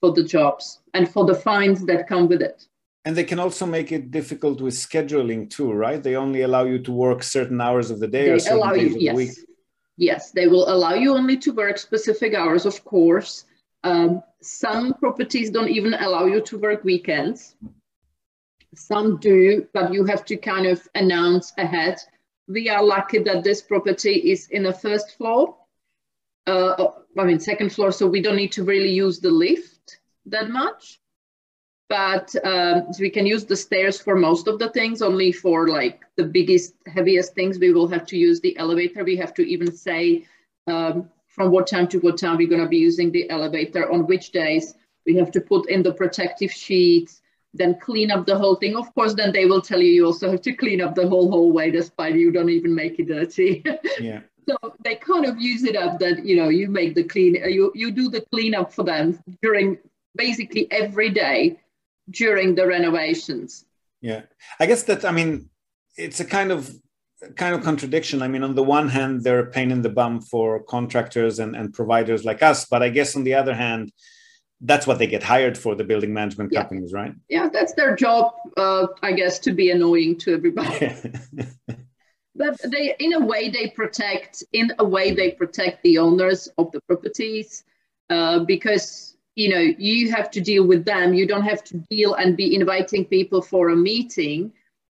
for 0.00 0.12
the 0.12 0.24
jobs 0.24 0.80
and 0.94 1.08
for 1.08 1.26
the 1.26 1.34
fines 1.34 1.84
that 1.84 2.08
come 2.08 2.26
with 2.26 2.40
it. 2.40 2.66
And 3.04 3.16
they 3.16 3.24
can 3.24 3.38
also 3.38 3.64
make 3.64 3.92
it 3.92 4.10
difficult 4.10 4.60
with 4.60 4.74
scheduling 4.74 5.48
too, 5.48 5.72
right? 5.72 6.02
They 6.02 6.16
only 6.16 6.42
allow 6.42 6.64
you 6.64 6.78
to 6.80 6.92
work 6.92 7.22
certain 7.22 7.60
hours 7.60 7.90
of 7.90 7.98
the 7.98 8.06
day 8.06 8.26
they 8.26 8.32
or 8.32 8.38
certain 8.38 8.58
allow 8.58 8.72
days 8.72 8.90
you, 8.90 8.96
of 8.96 9.02
yes. 9.02 9.12
the 9.12 9.16
week. 9.16 9.38
Yes, 9.96 10.30
they 10.32 10.46
will 10.46 10.68
allow 10.68 10.94
you 10.94 11.14
only 11.14 11.36
to 11.38 11.52
work 11.52 11.78
specific 11.78 12.34
hours, 12.34 12.66
of 12.66 12.84
course. 12.84 13.44
Um, 13.84 14.22
some 14.42 14.94
properties 14.94 15.50
don't 15.50 15.68
even 15.68 15.94
allow 15.94 16.26
you 16.26 16.40
to 16.42 16.58
work 16.58 16.84
weekends. 16.84 17.56
Some 18.74 19.18
do, 19.18 19.66
but 19.72 19.92
you 19.92 20.04
have 20.04 20.24
to 20.26 20.36
kind 20.36 20.66
of 20.66 20.86
announce 20.94 21.52
ahead. 21.58 21.98
We 22.48 22.68
are 22.68 22.82
lucky 22.82 23.18
that 23.18 23.44
this 23.44 23.62
property 23.62 24.30
is 24.30 24.48
in 24.48 24.62
the 24.62 24.72
first 24.72 25.16
floor, 25.16 25.56
uh, 26.46 26.88
I 27.18 27.24
mean, 27.24 27.40
second 27.40 27.72
floor, 27.72 27.92
so 27.92 28.06
we 28.06 28.22
don't 28.22 28.36
need 28.36 28.52
to 28.52 28.64
really 28.64 28.90
use 28.90 29.20
the 29.20 29.30
lift 29.30 30.00
that 30.26 30.50
much. 30.50 31.00
But 31.90 32.32
um, 32.44 32.86
we 33.00 33.10
can 33.10 33.26
use 33.26 33.44
the 33.44 33.56
stairs 33.56 34.00
for 34.00 34.14
most 34.14 34.46
of 34.46 34.60
the 34.60 34.70
things, 34.70 35.02
only 35.02 35.32
for 35.32 35.68
like 35.68 36.04
the 36.14 36.22
biggest, 36.22 36.74
heaviest 36.86 37.34
things, 37.34 37.58
we 37.58 37.72
will 37.72 37.88
have 37.88 38.06
to 38.06 38.16
use 38.16 38.40
the 38.40 38.56
elevator. 38.58 39.02
We 39.02 39.16
have 39.16 39.34
to 39.34 39.42
even 39.42 39.76
say 39.76 40.24
um, 40.68 41.10
from 41.26 41.50
what 41.50 41.66
time 41.66 41.88
to 41.88 41.98
what 41.98 42.16
time 42.16 42.36
we're 42.36 42.48
going 42.48 42.62
to 42.62 42.68
be 42.68 42.78
using 42.78 43.10
the 43.10 43.28
elevator, 43.28 43.90
on 43.90 44.06
which 44.06 44.30
days. 44.30 44.74
We 45.04 45.16
have 45.16 45.32
to 45.32 45.40
put 45.40 45.68
in 45.68 45.82
the 45.82 45.92
protective 45.92 46.52
sheets, 46.52 47.22
then 47.54 47.76
clean 47.80 48.12
up 48.12 48.24
the 48.24 48.38
whole 48.38 48.54
thing. 48.54 48.76
Of 48.76 48.94
course, 48.94 49.14
then 49.14 49.32
they 49.32 49.46
will 49.46 49.62
tell 49.62 49.80
you 49.80 49.90
you 49.90 50.06
also 50.06 50.30
have 50.30 50.42
to 50.42 50.52
clean 50.52 50.80
up 50.80 50.94
the 50.94 51.08
whole 51.08 51.28
hallway, 51.28 51.72
despite 51.72 52.14
you 52.14 52.30
don't 52.30 52.50
even 52.50 52.72
make 52.72 53.00
it 53.00 53.08
dirty. 53.08 53.64
Yeah. 54.00 54.20
so 54.48 54.56
they 54.84 54.94
kind 54.94 55.26
of 55.26 55.40
use 55.40 55.64
it 55.64 55.74
up 55.74 55.98
that 55.98 56.24
you 56.24 56.36
know 56.36 56.50
you 56.50 56.68
make 56.68 56.94
the 56.94 57.02
clean, 57.02 57.34
you 57.34 57.72
you 57.74 57.90
do 57.90 58.08
the 58.08 58.24
cleanup 58.32 58.72
for 58.72 58.84
them 58.84 59.18
during 59.42 59.76
basically 60.14 60.70
every 60.70 61.10
day 61.10 61.58
during 62.10 62.54
the 62.54 62.66
renovations. 62.66 63.64
Yeah. 64.00 64.22
I 64.58 64.66
guess 64.66 64.82
that 64.84 65.04
I 65.04 65.12
mean 65.12 65.50
it's 65.96 66.20
a 66.20 66.24
kind 66.24 66.50
of 66.52 66.70
kind 67.36 67.54
of 67.54 67.62
contradiction. 67.62 68.22
I 68.22 68.28
mean, 68.28 68.42
on 68.42 68.54
the 68.54 68.62
one 68.62 68.88
hand, 68.88 69.22
they're 69.22 69.40
a 69.40 69.50
pain 69.50 69.70
in 69.70 69.82
the 69.82 69.90
bum 69.90 70.20
for 70.22 70.62
contractors 70.62 71.38
and, 71.38 71.54
and 71.54 71.72
providers 71.72 72.24
like 72.24 72.42
us, 72.42 72.64
but 72.64 72.82
I 72.82 72.88
guess 72.88 73.14
on 73.14 73.24
the 73.24 73.34
other 73.34 73.54
hand, 73.54 73.92
that's 74.62 74.86
what 74.86 74.98
they 74.98 75.06
get 75.06 75.22
hired 75.22 75.56
for 75.56 75.74
the 75.74 75.84
building 75.84 76.12
management 76.12 76.50
Yeah. 76.52 76.62
companies, 76.62 76.92
right? 76.92 77.14
Yeah, 77.28 77.48
that's 77.50 77.74
their 77.74 77.96
job, 77.96 78.32
uh, 78.56 78.88
I 79.02 79.12
guess, 79.12 79.38
to 79.40 79.52
be 79.52 79.70
annoying 79.70 80.18
to 80.18 80.34
everybody. 80.34 80.92
but 82.34 82.60
they, 82.70 82.94
in 82.98 83.14
a 83.14 83.20
way, 83.20 83.48
they 83.48 83.68
protect. 83.68 84.42
In 84.52 84.72
a 84.78 84.84
way, 84.84 85.12
they 85.12 85.30
protect 85.30 85.82
the 85.82 85.98
owners 85.98 86.48
of 86.58 86.72
the 86.72 86.80
properties 86.82 87.64
uh, 88.10 88.40
because 88.40 89.09
you 89.40 89.48
know 89.52 89.64
you 89.78 90.10
have 90.16 90.30
to 90.36 90.40
deal 90.40 90.64
with 90.66 90.84
them. 90.84 91.14
You 91.14 91.26
don't 91.26 91.48
have 91.52 91.62
to 91.70 91.74
deal 91.94 92.14
and 92.14 92.36
be 92.36 92.54
inviting 92.54 93.04
people 93.16 93.40
for 93.40 93.70
a 93.70 93.76
meeting. 93.76 94.52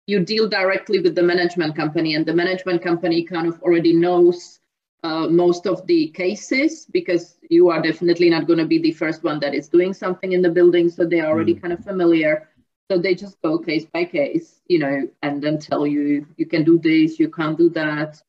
You 0.06 0.20
deal 0.20 0.50
directly 0.50 1.00
with 1.00 1.16
the 1.16 1.24
management 1.24 1.76
company, 1.76 2.16
and 2.16 2.26
the 2.26 2.34
management 2.34 2.84
company 2.84 3.24
kind 3.24 3.48
of 3.48 3.62
already 3.62 3.94
knows 3.94 4.60
uh, 5.04 5.28
most 5.28 5.66
of 5.66 5.86
the 5.88 6.08
cases 6.10 6.86
because 6.98 7.38
you 7.50 7.70
are 7.70 7.82
definitely 7.82 8.30
not 8.30 8.48
going 8.48 8.60
to 8.60 8.66
be 8.66 8.80
the 8.80 8.92
first 8.92 9.24
one 9.24 9.40
that 9.40 9.54
is 9.54 9.70
doing 9.70 9.94
something 9.94 10.32
in 10.34 10.42
the 10.42 10.50
building. 10.50 10.90
So 10.90 11.06
they 11.06 11.22
are 11.22 11.32
already 11.34 11.54
kind 11.54 11.74
of 11.74 11.84
familiar. 11.84 12.50
So 12.92 12.98
they 12.98 13.16
just 13.16 13.42
go 13.42 13.58
case 13.58 13.86
by 13.86 14.04
case, 14.06 14.60
you 14.68 14.80
know, 14.80 15.10
and 15.22 15.42
then 15.42 15.58
tell 15.58 15.88
you 15.88 16.28
you 16.38 16.46
can 16.46 16.64
do 16.66 16.80
this, 16.80 17.18
you 17.18 17.30
can't 17.30 17.58
do 17.58 17.70
that, 17.72 18.22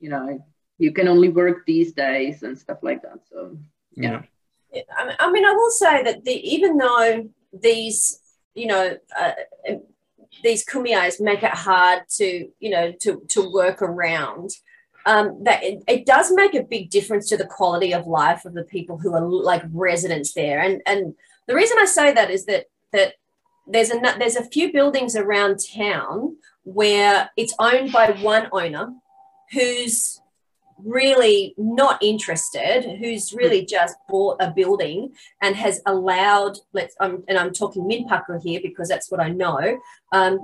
you 0.00 0.10
know, 0.10 0.44
you 0.78 0.92
can 0.92 1.06
only 1.06 1.28
work 1.28 1.64
these 1.64 1.92
days 1.92 2.42
and 2.42 2.58
stuff 2.58 2.78
like 2.82 3.02
that. 3.02 3.20
So 3.30 3.56
yeah. 3.94 4.10
Yeah, 4.10 4.22
I 4.74 5.30
mean- 5.30 5.44
I 5.44 5.52
will 5.52 5.70
say 5.70 6.02
that 6.02 6.24
the, 6.24 6.32
even 6.32 6.76
though 6.76 7.28
these, 7.52 8.20
you 8.54 8.66
know, 8.66 8.96
uh, 9.18 9.32
these 10.42 10.64
kumiais 10.64 11.20
make 11.20 11.42
it 11.42 11.50
hard 11.50 12.02
to, 12.16 12.48
you 12.60 12.70
know, 12.70 12.92
to, 13.00 13.22
to 13.28 13.50
work 13.52 13.82
around, 13.82 14.50
um, 15.06 15.42
that 15.44 15.62
it, 15.62 15.82
it 15.88 16.06
does 16.06 16.30
make 16.32 16.54
a 16.54 16.62
big 16.62 16.90
difference 16.90 17.28
to 17.28 17.36
the 17.36 17.46
quality 17.46 17.92
of 17.92 18.06
life 18.06 18.44
of 18.44 18.54
the 18.54 18.64
people 18.64 18.98
who 18.98 19.14
are 19.14 19.26
like 19.26 19.62
residents 19.72 20.34
there. 20.34 20.60
And 20.60 20.82
and 20.86 21.14
the 21.46 21.54
reason 21.54 21.78
I 21.80 21.86
say 21.86 22.12
that 22.12 22.30
is 22.30 22.44
that 22.46 22.66
that 22.92 23.14
there's 23.66 23.90
a 23.90 24.00
there's 24.18 24.36
a 24.36 24.44
few 24.44 24.72
buildings 24.72 25.16
around 25.16 25.60
town 25.74 26.36
where 26.64 27.30
it's 27.36 27.54
owned 27.58 27.92
by 27.92 28.10
one 28.20 28.48
owner 28.52 28.92
who's 29.52 30.20
really 30.84 31.54
not 31.56 32.02
interested 32.02 32.98
who's 32.98 33.32
really 33.32 33.64
just 33.64 33.96
bought 34.08 34.36
a 34.40 34.50
building 34.50 35.12
and 35.42 35.56
has 35.56 35.80
allowed 35.86 36.58
let's 36.72 36.94
um, 37.00 37.22
and 37.28 37.38
i'm 37.38 37.52
talking 37.52 37.82
minpaku 37.82 38.40
here 38.42 38.60
because 38.62 38.88
that's 38.88 39.10
what 39.10 39.20
i 39.20 39.28
know 39.28 39.78
um, 40.12 40.38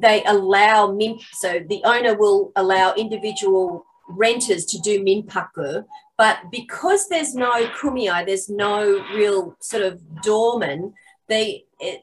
they 0.00 0.22
allow 0.24 0.90
min 0.92 1.18
so 1.32 1.60
the 1.68 1.80
owner 1.84 2.14
will 2.14 2.52
allow 2.56 2.94
individual 2.94 3.84
renters 4.08 4.64
to 4.64 4.78
do 4.78 5.02
minpaku 5.04 5.84
but 6.16 6.38
because 6.50 7.08
there's 7.08 7.34
no 7.34 7.66
kumiai 7.78 8.24
there's 8.24 8.48
no 8.48 9.04
real 9.14 9.56
sort 9.60 9.82
of 9.82 10.00
doorman 10.22 10.92
they 11.28 11.64
it, 11.80 12.00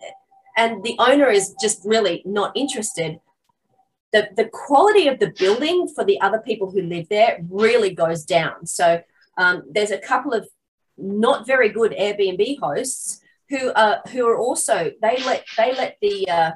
and 0.55 0.83
the 0.83 0.95
owner 0.99 1.29
is 1.29 1.55
just 1.61 1.81
really 1.83 2.21
not 2.25 2.51
interested 2.55 3.19
the, 4.13 4.29
the 4.37 4.45
quality 4.45 5.07
of 5.07 5.19
the 5.19 5.33
building 5.37 5.87
for 5.93 6.05
the 6.05 6.21
other 6.21 6.39
people 6.39 6.71
who 6.71 6.81
live 6.83 7.09
there 7.09 7.39
really 7.49 7.93
goes 7.93 8.23
down. 8.23 8.65
So 8.67 9.01
um, 9.37 9.63
there's 9.69 9.91
a 9.91 9.97
couple 9.97 10.31
of 10.33 10.47
not 10.97 11.47
very 11.47 11.69
good 11.69 11.91
Airbnb 11.91 12.59
hosts 12.59 13.19
who 13.49 13.73
are 13.73 14.01
who 14.11 14.27
are 14.27 14.37
also 14.37 14.91
they 15.01 15.17
let 15.25 15.43
they 15.57 15.73
let 15.73 15.97
the 16.01 16.29
uh, 16.29 16.51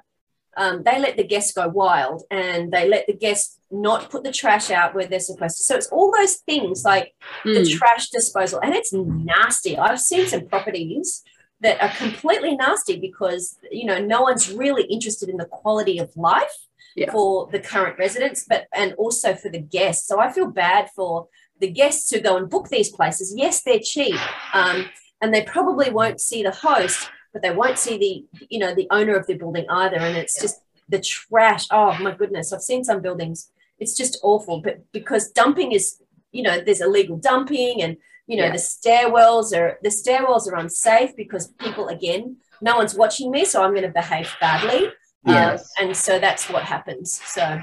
um, 0.56 0.84
they 0.84 1.00
let 1.00 1.18
the 1.18 1.24
guests 1.24 1.52
go 1.54 1.68
wild 1.68 2.24
and 2.32 2.72
they 2.72 2.88
let 2.88 3.08
the 3.08 3.14
guests 3.14 3.60
not 3.70 4.10
put 4.10 4.24
the 4.24 4.32
trash 4.32 4.72
out 4.72 4.96
where 4.96 5.08
they're 5.08 5.20
supposed 5.20 5.58
to. 5.58 5.64
So 5.64 5.76
it's 5.76 5.88
all 5.88 6.12
those 6.18 6.36
things 6.38 6.84
like 6.86 7.14
the 7.44 7.62
Mm. 7.62 7.78
trash 7.78 8.10
disposal, 8.10 8.60
and 8.64 8.74
it's 8.74 8.94
nasty. 8.94 9.78
I've 9.78 10.00
seen 10.00 10.28
some 10.28 10.48
properties 10.48 11.24
that 11.62 11.82
are 11.82 11.90
completely 11.98 12.56
nasty 12.56 13.00
because 13.00 13.58
you 13.72 13.86
know 13.86 14.00
no 14.00 14.22
one's 14.22 14.52
really 14.52 14.84
interested 14.84 15.28
in 15.30 15.38
the 15.38 15.46
quality 15.46 15.98
of 15.98 16.16
life 16.16 16.67
Yeah. 16.98 17.12
for 17.12 17.48
the 17.52 17.60
current 17.60 17.98
residents, 18.00 18.46
but 18.50 18.66
and 18.74 18.94
also 18.96 19.36
for 19.36 19.50
the 19.50 19.60
guests. 19.60 20.08
So 20.08 20.20
I 20.20 20.32
feel 20.32 20.48
bad 20.50 20.90
for 20.96 21.28
the 21.60 21.70
guests 21.72 22.10
who 22.12 22.20
go 22.20 22.38
and 22.38 22.50
book 22.50 22.70
these 22.70 22.90
places. 22.90 23.34
Yes, 23.38 23.62
they're 23.64 23.80
cheap, 23.80 24.20
um, 24.54 24.86
and 25.22 25.34
they 25.34 25.44
probably 25.44 25.90
won't 25.92 26.20
see 26.20 26.42
the 26.44 26.52
host, 26.52 27.10
but 27.34 27.42
they 27.44 27.52
won't 27.52 27.78
see 27.78 27.98
the 27.98 28.46
you 28.50 28.60
know 28.60 28.74
the 28.74 28.88
owner 28.92 29.16
of 29.16 29.28
the 29.28 29.36
building 29.36 29.66
either. 29.70 29.98
And 29.98 30.18
it's 30.18 30.42
just 30.42 30.58
the 30.90 31.00
trash. 31.00 31.66
Oh 31.72 31.96
my 32.02 32.12
goodness, 32.16 32.52
I've 32.52 32.62
seen 32.62 32.84
some 32.84 33.02
buildings. 33.02 33.52
It's 33.80 33.96
just 33.96 34.18
awful, 34.24 34.62
but 34.62 34.76
because 34.92 35.30
dumping 35.32 35.72
is 35.72 36.02
you 36.32 36.44
know 36.44 36.60
there's 36.60 36.82
illegal 36.82 37.18
dumping 37.18 37.82
and 37.82 37.98
you 38.28 38.38
know 38.38 38.46
Yeah. 38.46 38.52
the 38.52 38.58
stairwells 38.58 39.56
are 39.58 39.78
the 39.84 39.90
stairwells 39.90 40.48
are 40.52 40.56
unsafe 40.58 41.16
because 41.16 41.48
people 41.60 41.88
again 41.88 42.38
no 42.60 42.76
one's 42.76 42.96
watching 42.96 43.32
me 43.32 43.46
so 43.46 43.64
i'm 43.64 43.72
going 43.72 43.84
to 43.84 43.90
behave 44.02 44.30
badly 44.42 44.90
Um, 45.28 45.34
Yes. 45.34 45.72
and 45.80 45.96
so 45.96 46.20
that's 46.20 46.50
what 46.50 46.64
happens 46.64 47.22
so 47.26 47.62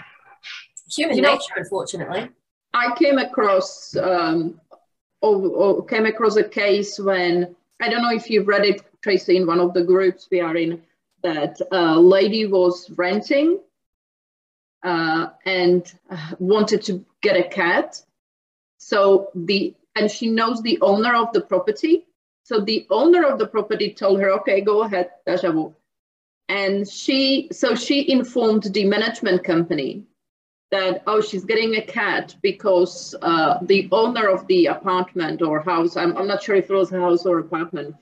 human 0.96 1.16
You 1.16 1.22
know- 1.22 1.32
nature 1.32 1.54
unfortunately 1.56 2.28
I 2.74 2.94
came 2.96 3.18
across 3.18 3.96
um, 3.96 4.60
or, 5.22 5.34
or 5.62 5.84
came 5.86 6.06
across 6.06 6.36
a 6.36 6.42
case 6.62 6.98
when 6.98 7.54
I 7.80 7.88
don't 7.88 8.02
know 8.02 8.10
if 8.12 8.28
you've 8.28 8.48
read 8.48 8.64
it, 8.64 8.82
Tracey, 9.00 9.36
in 9.36 9.46
one 9.46 9.60
of 9.60 9.74
the 9.74 9.84
groups 9.84 10.28
we 10.30 10.40
are 10.40 10.56
in, 10.56 10.82
that 11.22 11.60
a 11.70 11.96
lady 11.98 12.46
was 12.46 12.90
renting 12.90 13.60
uh, 14.82 15.28
and 15.46 15.92
uh, 16.10 16.30
wanted 16.38 16.82
to 16.82 17.04
get 17.22 17.36
a 17.36 17.44
cat. 17.48 18.02
So 18.78 19.30
the 19.34 19.74
and 19.96 20.10
she 20.10 20.28
knows 20.28 20.60
the 20.62 20.78
owner 20.80 21.14
of 21.14 21.32
the 21.32 21.40
property. 21.40 22.06
So 22.42 22.60
the 22.60 22.86
owner 22.90 23.24
of 23.24 23.38
the 23.38 23.46
property 23.46 23.94
told 23.94 24.20
her, 24.20 24.30
"Okay, 24.40 24.60
go 24.60 24.82
ahead, 24.82 25.10
deja 25.26 25.52
vu." 25.52 25.74
And 26.48 26.88
she 26.88 27.48
so 27.52 27.74
she 27.74 28.10
informed 28.10 28.64
the 28.64 28.84
management 28.84 29.44
company 29.44 30.04
that 30.70 31.02
oh 31.06 31.20
she's 31.20 31.44
getting 31.44 31.76
a 31.76 31.82
cat 31.82 32.34
because 32.42 33.14
uh, 33.22 33.58
the 33.62 33.88
owner 33.92 34.28
of 34.28 34.46
the 34.46 34.66
apartment 34.66 35.40
or 35.40 35.60
house 35.60 35.96
I'm, 35.96 36.16
I'm 36.16 36.26
not 36.26 36.42
sure 36.42 36.56
if 36.56 36.68
it 36.68 36.74
was 36.74 36.92
a 36.92 37.00
house 37.00 37.24
or 37.24 37.38
apartment 37.38 37.94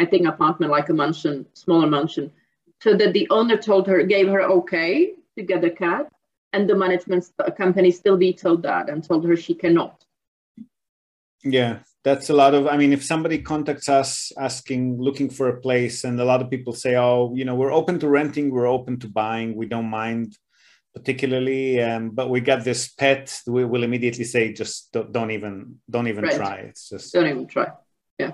I 0.00 0.04
think 0.04 0.26
apartment 0.26 0.70
like 0.70 0.88
a 0.88 0.94
mansion, 0.94 1.46
smaller 1.54 1.88
mansion, 1.88 2.30
so 2.80 2.94
that 2.94 3.12
the 3.12 3.28
owner 3.30 3.56
told 3.56 3.86
her, 3.88 4.02
gave 4.04 4.28
her 4.28 4.42
okay 4.42 5.14
to 5.36 5.42
get 5.42 5.64
a 5.64 5.70
cat, 5.70 6.08
and 6.52 6.68
the 6.68 6.76
management 6.76 7.28
company 7.56 7.90
still 7.90 8.16
vetoed 8.16 8.62
that 8.62 8.88
and 8.88 9.02
told 9.02 9.24
her 9.24 9.36
she 9.36 9.54
cannot. 9.54 10.04
Yeah, 11.42 11.78
that's 12.08 12.30
a 12.30 12.34
lot 12.34 12.54
of. 12.54 12.66
I 12.66 12.76
mean, 12.76 12.92
if 12.92 13.04
somebody 13.04 13.38
contacts 13.38 13.88
us 13.88 14.32
asking, 14.38 15.00
looking 15.00 15.28
for 15.30 15.48
a 15.48 15.60
place, 15.60 16.04
and 16.04 16.18
a 16.20 16.24
lot 16.24 16.40
of 16.42 16.50
people 16.50 16.72
say, 16.72 16.96
"Oh, 16.96 17.32
you 17.34 17.44
know, 17.44 17.54
we're 17.54 17.72
open 17.80 17.98
to 18.00 18.08
renting, 18.08 18.50
we're 18.50 18.66
open 18.66 18.98
to 19.00 19.08
buying, 19.08 19.54
we 19.54 19.66
don't 19.66 19.90
mind." 19.90 20.36
particularly 20.94 21.80
um, 21.82 22.10
but 22.10 22.30
we 22.30 22.40
got 22.40 22.64
this 22.64 22.88
pet 22.88 23.40
we 23.46 23.64
will 23.64 23.84
immediately 23.84 24.24
say 24.24 24.52
just 24.52 24.90
don't, 24.92 25.12
don't 25.12 25.30
even 25.30 25.76
don't 25.88 26.08
even 26.08 26.24
right. 26.24 26.34
try 26.34 26.56
it's 26.56 26.88
just 26.88 27.12
don't 27.12 27.26
even 27.26 27.46
try 27.46 27.68
yeah 28.18 28.32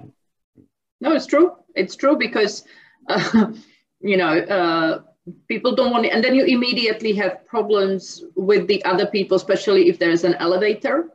no 1.01 1.13
it's 1.13 1.27
true 1.27 1.53
it's 1.75 1.97
true 1.97 2.17
because 2.17 2.65
uh, 3.09 3.47
you 4.01 4.17
know 4.17 4.33
uh, 4.57 5.01
people 5.49 5.75
don't 5.75 5.91
want 5.91 6.07
it 6.07 6.13
and 6.13 6.23
then 6.25 6.35
you 6.35 6.45
immediately 6.45 7.13
have 7.13 7.45
problems 7.45 8.25
with 8.37 8.67
the 8.67 8.83
other 8.85 9.07
people 9.07 9.37
especially 9.37 9.89
if 9.89 9.99
there's 9.99 10.25
an 10.25 10.35
elevator 10.35 11.11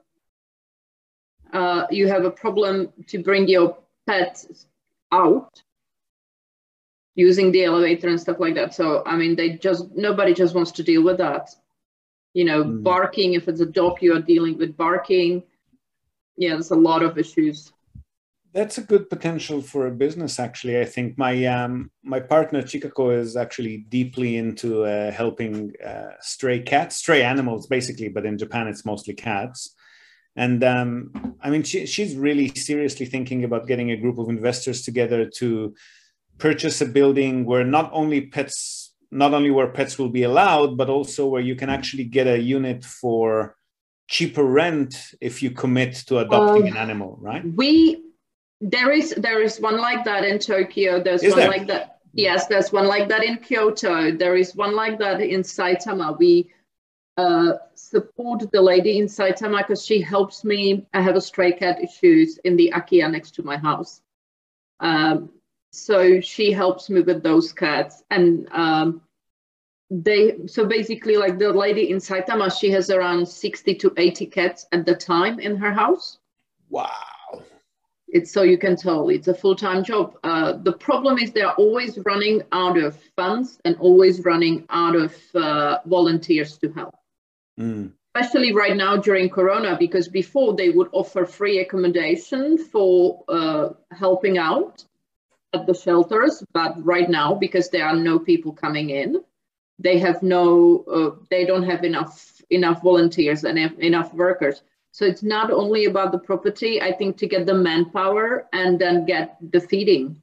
uh, 1.54 1.88
you 1.90 2.08
have 2.08 2.26
a 2.26 2.32
problem 2.32 2.92
to 3.08 3.22
bring 3.22 3.48
your 3.48 3.78
pet 4.06 4.46
out 5.12 5.62
using 7.16 7.52
the 7.52 7.66
elevator 7.66 8.08
and 8.08 8.20
stuff 8.20 8.40
like 8.40 8.56
that. 8.56 8.74
So 8.74 9.04
I 9.06 9.16
mean, 9.16 9.36
they 9.36 9.52
just 9.52 9.92
nobody 9.96 10.34
just 10.34 10.56
wants 10.56 10.72
to 10.74 10.84
deal 10.84 11.04
with 11.04 11.18
that. 11.18 11.50
You 12.34 12.46
know, 12.46 12.64
mm. 12.64 12.84
barking. 12.84 13.34
If 13.34 13.48
it's 13.48 13.62
a 13.62 13.66
dog, 13.66 14.02
you 14.02 14.16
are 14.16 14.22
dealing 14.22 14.58
with 14.58 14.78
barking. 14.78 15.44
Yeah, 16.38 16.52
there's 16.52 16.72
a 16.72 16.76
lot 16.76 17.04
of 17.04 17.18
issues. 17.18 17.74
That's 18.54 18.80
a 18.80 18.82
good 18.82 19.10
potential 19.10 19.62
for 19.62 19.88
a 19.88 19.92
business. 19.92 20.40
Actually, 20.40 20.80
I 20.80 20.86
think 20.86 21.18
my 21.18 21.46
um, 21.46 21.92
my 22.04 22.20
partner 22.20 22.62
Chikako 22.62 23.18
is 23.20 23.36
actually 23.36 23.78
deeply 23.90 24.38
into 24.38 24.86
uh, 24.86 25.12
helping 25.12 25.74
uh, 25.86 26.14
stray 26.22 26.60
cats, 26.60 26.96
stray 26.96 27.22
animals, 27.22 27.68
basically. 27.68 28.10
But 28.10 28.26
in 28.26 28.38
Japan, 28.38 28.68
it's 28.68 28.86
mostly 28.86 29.14
cats. 29.14 29.76
And 30.40 30.64
um, 30.64 31.36
I 31.42 31.50
mean, 31.50 31.64
she, 31.64 31.86
she's 31.86 32.16
really 32.16 32.48
seriously 32.56 33.06
thinking 33.06 33.44
about 33.44 33.68
getting 33.68 33.92
a 33.92 33.98
group 33.98 34.18
of 34.18 34.30
investors 34.30 34.84
together 34.84 35.30
to 35.40 35.76
purchase 36.38 36.80
a 36.80 36.86
building 36.86 37.44
where 37.44 37.66
not 37.66 37.90
only 37.92 38.22
pets 38.22 38.94
not 39.12 39.34
only 39.34 39.52
where 39.52 39.68
pets 39.68 39.98
will 40.00 40.10
be 40.10 40.24
allowed 40.24 40.78
but 40.78 40.88
also 40.88 41.28
where 41.28 41.42
you 41.42 41.56
can 41.56 41.70
actually 41.70 42.06
get 42.06 42.26
a 42.28 42.38
unit 42.40 42.86
for 42.86 43.56
cheaper 44.08 44.44
rent 44.44 45.14
if 45.20 45.44
you 45.44 45.50
commit 45.50 45.96
to 46.08 46.20
adopting 46.20 46.62
um, 46.62 46.68
an 46.70 46.78
animal 46.78 47.18
right? 47.20 47.44
we 47.56 48.02
there 48.62 48.92
is 48.92 49.14
there 49.18 49.42
is 49.42 49.60
one 49.60 49.78
like 49.78 50.04
that 50.06 50.24
in 50.24 50.38
tokyo. 50.40 51.02
There's 51.02 51.24
is 51.24 51.32
one 51.32 51.40
there? 51.40 51.50
like 51.50 51.68
that 51.68 52.00
yes 52.14 52.48
there's 52.48 52.72
one 52.72 52.88
like 52.88 53.10
that 53.10 53.24
in 53.24 53.38
kyoto. 53.38 54.12
There 54.12 54.36
is 54.36 54.56
one 54.56 54.76
like 54.76 55.00
that 55.00 55.22
in 55.22 55.42
saitama. 55.42 56.18
We 56.18 56.50
uh, 57.20 57.58
support 57.76 58.50
the 58.52 58.62
lady 58.62 58.98
in 58.98 59.08
saitama 59.08 59.58
because 59.58 59.86
she 59.86 60.00
helps 60.02 60.46
me. 60.46 60.86
I 60.94 61.02
have 61.02 61.18
a 61.18 61.22
stray 61.22 61.52
cat 61.52 61.84
issues 61.84 62.38
in 62.46 62.56
the 62.56 62.72
akiya 62.74 63.12
next 63.12 63.32
to 63.36 63.44
my 63.44 63.58
house. 63.58 64.02
Um, 64.80 65.30
so 65.72 66.22
she 66.22 66.54
helps 66.54 66.90
me 66.90 67.02
with 67.02 67.22
those 67.22 67.52
cats. 67.52 68.04
And 68.10 68.48
um, 68.52 69.02
they 69.90 70.48
so 70.48 70.66
basically 70.66 71.18
like 71.18 71.38
the 71.40 71.52
lady 71.52 71.90
in 71.90 71.98
saitama 71.98 72.48
she 72.58 72.72
has 72.72 72.90
around 72.90 73.28
60 73.28 73.76
to 73.76 73.94
80 73.98 74.26
cats 74.28 74.68
at 74.72 74.86
the 74.86 74.96
time 74.96 75.40
in 75.40 75.58
her 75.58 75.74
house. 75.74 76.20
Wow. 76.70 76.90
It's 78.08 78.32
so 78.32 78.44
you 78.44 78.58
can 78.58 78.76
tell 78.76 79.10
it's 79.10 79.28
a 79.28 79.36
full-time 79.36 79.84
job. 79.84 80.18
Uh, 80.24 80.54
the 80.54 80.74
problem 80.74 81.18
is 81.18 81.32
they're 81.32 81.60
always 81.66 82.00
running 82.06 82.44
out 82.52 82.78
of 82.78 82.98
funds 83.16 83.60
and 83.66 83.76
always 83.80 84.24
running 84.24 84.66
out 84.70 84.96
of 84.96 85.14
uh, 85.36 85.80
volunteers 85.86 86.58
to 86.60 86.72
help 86.72 86.99
mm. 87.60 87.92
especially 88.16 88.54
right 88.54 88.76
now 88.76 88.96
during 88.98 89.30
corona 89.30 89.76
because 89.78 90.08
before 90.08 90.56
they 90.56 90.70
would 90.70 90.90
offer 90.92 91.26
free 91.26 91.60
accommodation 91.60 92.58
for 92.58 93.24
uh, 93.28 93.70
helping 93.92 94.38
out 94.38 94.84
at 95.54 95.66
the 95.66 95.74
shelters, 95.74 96.44
but 96.54 96.74
right 96.86 97.10
now, 97.10 97.34
because 97.34 97.70
there 97.70 97.86
are 97.86 97.96
no 97.96 98.20
people 98.20 98.54
coming 98.54 98.90
in, 98.92 99.22
they 99.80 99.98
have 99.98 100.22
no, 100.22 100.84
uh, 100.92 101.24
they 101.30 101.46
don't 101.46 101.64
have 101.64 101.84
enough 101.84 102.42
enough 102.50 102.82
volunteers 102.82 103.44
and 103.44 103.58
enough 103.58 104.14
workers. 104.14 104.64
So 104.92 105.06
it's 105.06 105.24
not 105.24 105.52
only 105.52 105.86
about 105.86 106.12
the 106.12 106.20
property. 106.20 106.82
I 106.82 106.92
think 106.92 107.18
to 107.18 107.28
get 107.28 107.46
the 107.46 107.54
manpower 107.54 108.48
and 108.54 108.80
then 108.80 109.06
get 109.06 109.38
the 109.52 109.62
feeding, 109.62 110.20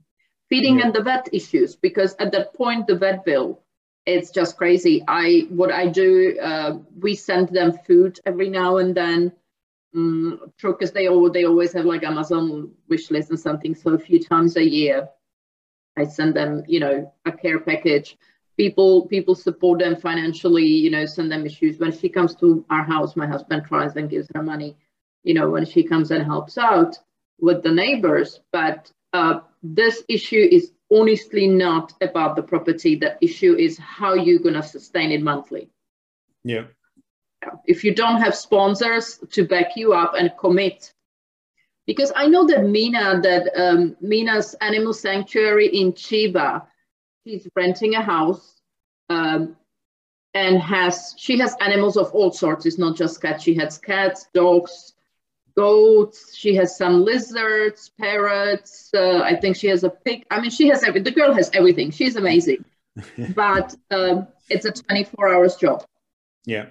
feeding 0.49 0.79
yeah. 0.79 0.87
and 0.87 0.95
the 0.95 1.03
vet 1.03 1.29
issues, 1.33 1.77
because 1.77 2.15
at 2.19 2.33
that 2.33 2.53
point 2.55 2.87
the 2.87 2.97
vet 2.97 3.25
bill, 3.25 3.63
it's 4.07 4.31
just 4.31 4.57
crazy. 4.57 5.03
I 5.07 5.47
what 5.51 5.73
I 5.73 5.89
do, 5.89 6.39
uh, 6.41 6.79
we 6.99 7.15
send 7.15 7.49
them 7.49 7.73
food 7.87 8.21
every 8.25 8.49
now 8.49 8.79
and 8.79 8.95
then. 8.95 9.33
Um, 9.95 10.53
because 10.61 10.93
they 10.93 11.09
all 11.09 11.31
they 11.31 11.45
always 11.45 11.73
have 11.73 11.85
like 11.85 12.05
Amazon 12.05 12.73
wish 12.89 13.11
list 13.11 13.31
and 13.31 13.41
something. 13.41 13.75
So 13.75 13.95
a 13.95 13.99
few 13.99 14.23
times 14.23 14.57
a 14.57 14.63
year, 14.63 15.09
I 15.97 16.05
send 16.05 16.35
them, 16.35 16.65
you 16.69 16.81
know, 16.81 17.13
a 17.25 17.33
care 17.33 17.59
package. 17.61 18.17
People 18.57 19.07
people 19.07 19.35
support 19.35 19.81
them 19.81 19.97
financially, 19.97 20.67
you 20.67 20.91
know, 20.91 21.05
send 21.07 21.33
them 21.33 21.45
issues. 21.45 21.79
When 21.79 21.93
she 21.93 22.09
comes 22.09 22.35
to 22.37 22.65
our 22.71 22.85
house, 22.85 23.17
my 23.17 23.27
husband 23.27 23.65
tries 23.67 23.97
and 23.97 24.09
gives 24.09 24.29
her 24.35 24.43
money, 24.43 24.77
you 25.25 25.35
know, 25.35 25.51
when 25.51 25.65
she 25.65 25.83
comes 25.83 26.11
and 26.11 26.25
helps 26.25 26.57
out 26.59 26.99
with 27.41 27.63
the 27.63 27.73
neighbors. 27.73 28.41
But 28.53 28.91
uh, 29.13 29.41
this 29.63 30.05
issue 30.09 30.47
is 30.51 30.73
honestly 30.93 31.47
not 31.47 31.93
about 32.01 32.37
the 32.37 32.43
property. 32.43 32.97
The 32.97 33.17
issue 33.21 33.55
is 33.55 33.79
how 33.79 34.15
you're 34.15 34.39
going 34.39 34.55
to 34.55 34.63
sustain 34.63 35.11
it 35.13 35.23
monthly. 35.23 35.69
Yeah. 36.45 36.65
If 37.67 37.85
you 37.85 37.95
don't 37.95 38.21
have 38.21 38.35
sponsors 38.35 39.19
to 39.31 39.47
back 39.47 39.77
you 39.77 39.93
up 39.93 40.15
and 40.15 40.33
commit 40.39 40.93
because 41.87 42.13
I 42.17 42.27
know 42.27 42.47
that 42.47 42.65
Mina, 42.65 43.21
that 43.23 43.51
um, 43.57 43.97
Mina's 44.01 44.55
animal 44.61 44.93
sanctuary 44.93 45.69
in 45.69 45.93
Chiba, 45.93 46.67
she's 47.25 47.47
renting 47.55 47.95
a 47.95 48.03
house 48.03 48.61
um, 49.09 49.57
and 50.35 50.61
has 50.61 51.15
she 51.17 51.39
has 51.39 51.55
animals 51.61 51.97
of 51.97 52.11
all 52.13 52.33
sorts. 52.33 52.67
It's 52.67 52.79
not 52.79 52.97
just 52.97 53.23
cats. 53.23 53.45
She 53.45 53.55
has 53.55 53.79
cats, 53.79 54.27
dogs, 54.35 54.95
goats. 55.57 56.35
She 56.35 56.55
has 56.57 56.77
some 56.77 57.05
lizards, 57.05 57.91
parrots. 57.99 58.91
Uh, 58.95 59.21
I 59.21 59.37
think 59.37 59.57
she 59.57 59.69
has 59.69 59.85
a 59.85 59.91
pig. 59.91 60.25
I 60.31 60.41
mean, 60.41 60.51
she 60.51 60.69
has 60.69 60.83
every. 60.83 61.01
The 61.01 61.11
girl 61.11 61.33
has 61.35 61.51
everything. 61.53 61.91
She's 61.91 62.17
amazing, 62.17 62.65
but 63.35 63.75
um, 63.91 64.29
it's 64.49 64.65
a 64.65 64.73
24 64.73 65.35
hours 65.35 65.57
job. 65.57 65.85
Yeah, 66.45 66.67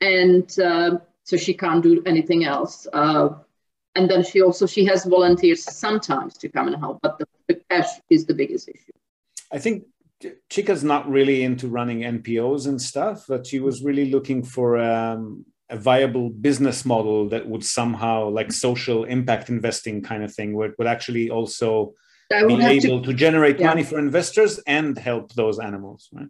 and 0.00 0.58
uh, 0.58 0.98
so 1.24 1.36
she 1.36 1.54
can't 1.54 1.82
do 1.82 2.02
anything 2.04 2.44
else. 2.44 2.86
Uh, 2.92 3.30
and 3.94 4.10
then 4.10 4.24
she 4.24 4.42
also 4.42 4.66
she 4.66 4.84
has 4.84 5.04
volunteers 5.04 5.62
sometimes 5.62 6.36
to 6.38 6.48
come 6.48 6.66
and 6.68 6.76
help 6.76 7.00
but 7.02 7.18
the, 7.18 7.26
the 7.48 7.60
cash 7.70 7.88
is 8.10 8.26
the 8.26 8.34
biggest 8.34 8.68
issue 8.68 8.92
i 9.52 9.58
think 9.58 9.84
chica's 10.50 10.84
not 10.84 11.08
really 11.10 11.42
into 11.42 11.68
running 11.68 12.00
npos 12.00 12.66
and 12.66 12.80
stuff 12.80 13.24
but 13.28 13.46
she 13.46 13.60
was 13.60 13.82
really 13.82 14.10
looking 14.10 14.42
for 14.42 14.78
um, 14.78 15.44
a 15.72 15.76
viable 15.76 16.28
business 16.28 16.84
model 16.84 17.28
that 17.28 17.48
would 17.48 17.64
somehow 17.64 18.28
like 18.28 18.52
social 18.52 19.04
impact 19.04 19.48
investing 19.48 20.02
kind 20.02 20.22
of 20.22 20.32
thing 20.32 20.54
where 20.54 20.68
it 20.68 20.74
would 20.78 20.86
actually 20.86 21.30
also 21.30 21.94
be 22.30 22.62
able 22.62 23.00
to, 23.00 23.06
to 23.06 23.12
generate 23.12 23.58
yeah. 23.58 23.68
money 23.68 23.82
for 23.82 23.98
investors 23.98 24.60
and 24.66 24.98
help 24.98 25.32
those 25.34 25.58
animals 25.58 26.08
right 26.12 26.28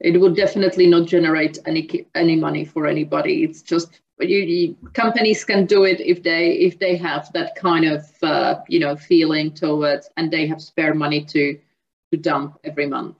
it 0.00 0.18
would 0.20 0.36
definitely 0.36 0.86
not 0.86 1.06
generate 1.06 1.58
any 1.66 2.06
any 2.14 2.36
money 2.36 2.64
for 2.64 2.86
anybody 2.86 3.44
it's 3.44 3.62
just 3.62 4.00
you, 4.20 4.38
you, 4.38 4.76
companies 4.94 5.44
can 5.44 5.64
do 5.66 5.84
it 5.84 6.00
if 6.00 6.22
they 6.22 6.50
if 6.52 6.78
they 6.78 6.96
have 6.96 7.32
that 7.32 7.54
kind 7.54 7.84
of 7.84 8.04
uh, 8.22 8.56
you 8.68 8.80
know 8.80 8.96
feeling 8.96 9.52
towards 9.52 10.10
and 10.16 10.30
they 10.30 10.46
have 10.46 10.60
spare 10.60 10.94
money 10.94 11.24
to 11.24 11.58
to 12.12 12.18
dump 12.18 12.58
every 12.64 12.86
month. 12.86 13.16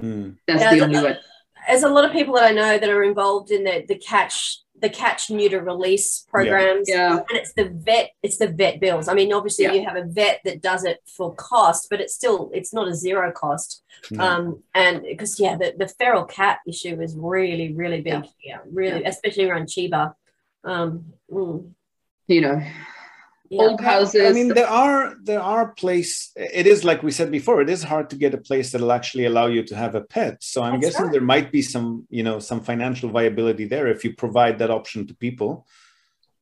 Mm. 0.00 0.36
That's 0.46 0.60
yeah, 0.60 0.74
the 0.74 0.80
only 0.82 1.02
way. 1.02 1.18
There's 1.66 1.82
a 1.82 1.88
lot 1.88 2.04
of 2.04 2.12
people 2.12 2.34
that 2.34 2.44
I 2.44 2.52
know 2.52 2.78
that 2.78 2.88
are 2.88 3.02
involved 3.02 3.50
in 3.50 3.64
the 3.64 3.84
the 3.86 3.96
catch 3.96 4.60
the 4.78 4.90
catch 4.90 5.30
neuter 5.30 5.62
release 5.62 6.26
programs 6.28 6.86
yeah. 6.86 7.14
yeah. 7.14 7.16
and 7.16 7.38
it's 7.38 7.54
the 7.54 7.70
vet 7.70 8.10
it's 8.22 8.36
the 8.36 8.46
vet 8.46 8.78
bills 8.78 9.08
i 9.08 9.14
mean 9.14 9.32
obviously 9.32 9.64
yeah. 9.64 9.72
you 9.72 9.82
have 9.82 9.96
a 9.96 10.04
vet 10.04 10.42
that 10.44 10.60
does 10.60 10.84
it 10.84 10.98
for 11.06 11.34
cost 11.34 11.86
but 11.88 11.98
it's 11.98 12.14
still 12.14 12.50
it's 12.52 12.74
not 12.74 12.86
a 12.86 12.94
zero 12.94 13.32
cost 13.32 13.82
no. 14.10 14.22
um 14.22 14.62
and 14.74 15.02
because 15.02 15.40
yeah 15.40 15.56
the, 15.56 15.72
the 15.78 15.88
feral 15.88 16.26
cat 16.26 16.58
issue 16.66 17.00
is 17.00 17.16
really 17.16 17.72
really 17.72 18.02
big 18.02 18.12
yeah, 18.12 18.30
yeah 18.44 18.58
really 18.70 19.02
especially 19.04 19.48
around 19.48 19.64
chiba 19.64 20.12
um, 20.66 21.12
mm. 21.30 21.70
You 22.26 22.40
know, 22.40 22.62
yeah. 23.50 23.62
old 23.62 23.80
houses. 23.80 24.30
I 24.30 24.32
mean, 24.32 24.48
there 24.48 24.68
are 24.68 25.14
there 25.22 25.40
are 25.40 25.72
place. 25.72 26.32
It 26.36 26.66
is 26.66 26.84
like 26.84 27.02
we 27.02 27.10
said 27.10 27.30
before. 27.30 27.60
It 27.60 27.70
is 27.70 27.82
hard 27.82 28.10
to 28.10 28.16
get 28.16 28.34
a 28.34 28.38
place 28.38 28.72
that'll 28.72 28.92
actually 28.92 29.26
allow 29.26 29.46
you 29.46 29.62
to 29.64 29.76
have 29.76 29.94
a 29.94 30.00
pet. 30.00 30.42
So 30.42 30.62
I'm 30.62 30.80
That's 30.80 30.86
guessing 30.86 31.06
right. 31.06 31.12
there 31.12 31.20
might 31.20 31.52
be 31.52 31.62
some 31.62 32.06
you 32.10 32.22
know 32.22 32.38
some 32.38 32.60
financial 32.60 33.10
viability 33.10 33.66
there 33.66 33.86
if 33.88 34.04
you 34.04 34.14
provide 34.14 34.58
that 34.58 34.70
option 34.70 35.06
to 35.06 35.14
people. 35.14 35.66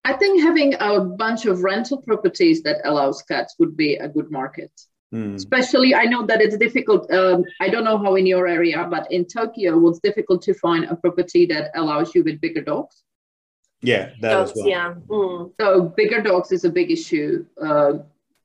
I 0.04 0.12
think 0.12 0.42
having 0.42 0.74
a 0.80 1.00
bunch 1.00 1.46
of 1.46 1.62
rental 1.62 2.02
properties 2.02 2.62
that 2.62 2.78
allows 2.84 3.22
cats 3.22 3.54
would 3.58 3.76
be 3.76 3.96
a 3.96 4.08
good 4.08 4.30
market. 4.30 4.70
Mm. 5.14 5.36
Especially, 5.36 5.94
I 5.94 6.04
know 6.04 6.26
that 6.26 6.42
it's 6.42 6.56
difficult. 6.56 7.10
Um, 7.10 7.44
I 7.60 7.68
don't 7.68 7.84
know 7.84 7.96
how 7.96 8.16
in 8.16 8.26
your 8.26 8.48
area, 8.48 8.86
but 8.90 9.10
in 9.12 9.24
Tokyo, 9.24 9.88
it's 9.88 10.00
difficult 10.00 10.42
to 10.42 10.54
find 10.54 10.84
a 10.86 10.96
property 10.96 11.46
that 11.46 11.70
allows 11.74 12.14
you 12.14 12.24
with 12.24 12.40
bigger 12.40 12.62
dogs. 12.62 13.04
Yeah, 13.84 14.10
that 14.20 14.30
dogs, 14.30 14.50
as 14.50 14.56
well. 14.56 14.68
Yeah. 14.68 14.94
Mm. 15.08 15.52
So 15.60 15.82
bigger 15.82 16.20
dogs 16.20 16.52
is 16.52 16.64
a 16.64 16.70
big 16.70 16.90
issue. 16.90 17.46
Uh, 17.60 17.98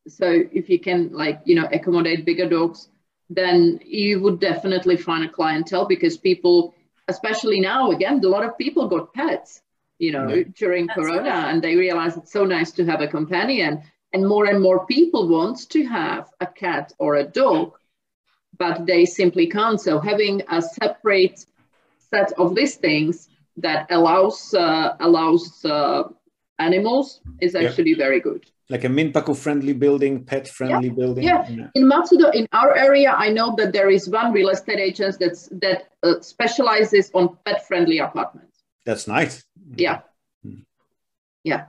so 0.07 0.43
if 0.51 0.69
you 0.69 0.79
can, 0.79 1.11
like, 1.11 1.41
you 1.45 1.55
know, 1.55 1.67
accommodate 1.71 2.25
bigger 2.25 2.49
dogs, 2.49 2.89
then 3.29 3.79
you 3.85 4.19
would 4.21 4.39
definitely 4.39 4.97
find 4.97 5.23
a 5.23 5.29
clientele 5.29 5.85
because 5.85 6.17
people, 6.17 6.73
especially 7.07 7.59
now, 7.59 7.91
again, 7.91 8.21
a 8.23 8.27
lot 8.27 8.43
of 8.43 8.57
people 8.57 8.87
got 8.87 9.13
pets, 9.13 9.61
you 9.99 10.11
know, 10.11 10.27
yeah. 10.27 10.43
during 10.55 10.87
That's 10.87 10.99
Corona, 10.99 11.29
right. 11.29 11.53
and 11.53 11.61
they 11.61 11.75
realize 11.75 12.17
it's 12.17 12.31
so 12.31 12.45
nice 12.45 12.71
to 12.71 12.85
have 12.85 13.01
a 13.01 13.07
companion 13.07 13.83
and 14.13 14.27
more 14.27 14.45
and 14.45 14.61
more 14.61 14.85
people 14.85 15.27
want 15.27 15.69
to 15.69 15.83
have 15.85 16.29
a 16.39 16.47
cat 16.47 16.93
or 16.97 17.15
a 17.15 17.23
dog 17.23 17.73
but 18.57 18.85
they 18.85 19.05
simply 19.05 19.47
can't 19.47 19.79
so 19.79 19.99
having 19.99 20.41
a 20.49 20.61
separate 20.61 21.45
set 22.11 22.31
of 22.37 22.51
listings 22.51 23.28
that 23.61 23.87
allows 23.89 24.53
uh, 24.53 24.95
allows 24.99 25.63
uh, 25.65 26.03
animals 26.59 27.21
is 27.41 27.55
actually 27.55 27.91
yeah. 27.91 28.05
very 28.05 28.19
good 28.19 28.45
like 28.69 28.83
a 28.83 28.87
minpaku 28.87 29.35
friendly 29.35 29.73
building 29.73 30.23
pet 30.23 30.47
friendly 30.47 30.87
yeah. 30.87 30.93
building 30.93 31.23
yeah. 31.23 31.49
yeah. 31.49 31.67
in 31.75 31.83
matsudo 31.83 32.33
in 32.33 32.47
our 32.51 32.75
area 32.75 33.11
i 33.11 33.29
know 33.29 33.55
that 33.55 33.73
there 33.73 33.89
is 33.89 34.09
one 34.09 34.31
real 34.31 34.49
estate 34.49 34.79
agent 34.79 35.17
that's 35.19 35.47
that 35.51 35.89
uh, 36.03 36.19
specializes 36.21 37.09
on 37.13 37.37
pet 37.45 37.65
friendly 37.67 37.99
apartments 37.99 38.63
that's 38.85 39.07
nice 39.07 39.43
yeah 39.75 40.01
mm. 40.45 40.63
yeah 41.43 41.65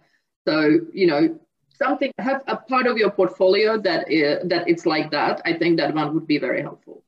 so 0.46 0.78
you 0.92 1.06
know 1.06 1.38
something 1.82 2.12
have 2.18 2.42
a 2.46 2.56
part 2.56 2.86
of 2.86 2.98
your 2.98 3.10
portfolio 3.10 3.80
that 3.80 4.10
is, 4.10 4.38
that 4.48 4.68
it's 4.68 4.84
like 4.84 5.10
that 5.10 5.40
i 5.44 5.52
think 5.52 5.78
that 5.78 5.94
one 5.94 6.12
would 6.14 6.26
be 6.26 6.38
very 6.38 6.60
helpful 6.60 7.02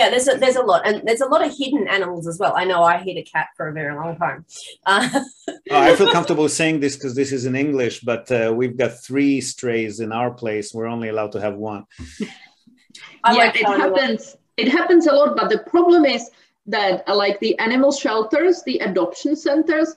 yeah 0.00 0.08
there's 0.08 0.28
a 0.28 0.34
there's 0.42 0.56
a 0.56 0.62
lot 0.62 0.86
and 0.86 1.02
there's 1.06 1.20
a 1.20 1.26
lot 1.26 1.44
of 1.46 1.54
hidden 1.56 1.86
animals 1.86 2.26
as 2.26 2.38
well. 2.38 2.54
I 2.56 2.64
know 2.64 2.82
i 2.82 2.96
hid 3.06 3.16
a 3.18 3.22
cat 3.22 3.48
for 3.56 3.68
a 3.68 3.72
very 3.72 3.94
long 3.94 4.16
time. 4.16 4.44
Uh, 4.86 5.08
oh, 5.70 5.80
i 5.88 5.94
feel 5.94 6.10
comfortable 6.10 6.48
saying 6.48 6.80
this 6.80 6.96
because 6.96 7.14
this 7.14 7.32
is 7.32 7.44
in 7.44 7.54
english 7.54 8.00
but 8.00 8.24
uh, 8.32 8.52
we've 8.58 8.76
got 8.82 8.92
three 9.08 9.40
strays 9.40 10.00
in 10.00 10.10
our 10.12 10.30
place. 10.42 10.66
We're 10.74 10.92
only 10.96 11.08
allowed 11.08 11.32
to 11.32 11.40
have 11.46 11.56
one. 11.56 11.84
Yeah 13.26 13.34
like 13.42 13.56
it 13.62 13.66
happens 13.66 14.36
it 14.56 14.68
happens 14.78 15.06
a 15.06 15.12
lot 15.12 15.36
but 15.36 15.48
the 15.48 15.60
problem 15.74 16.04
is 16.04 16.22
that 16.66 17.08
uh, 17.08 17.14
like 17.14 17.38
the 17.40 17.56
animal 17.58 17.92
shelters 17.92 18.62
the 18.64 18.78
adoption 18.88 19.36
centers 19.36 19.94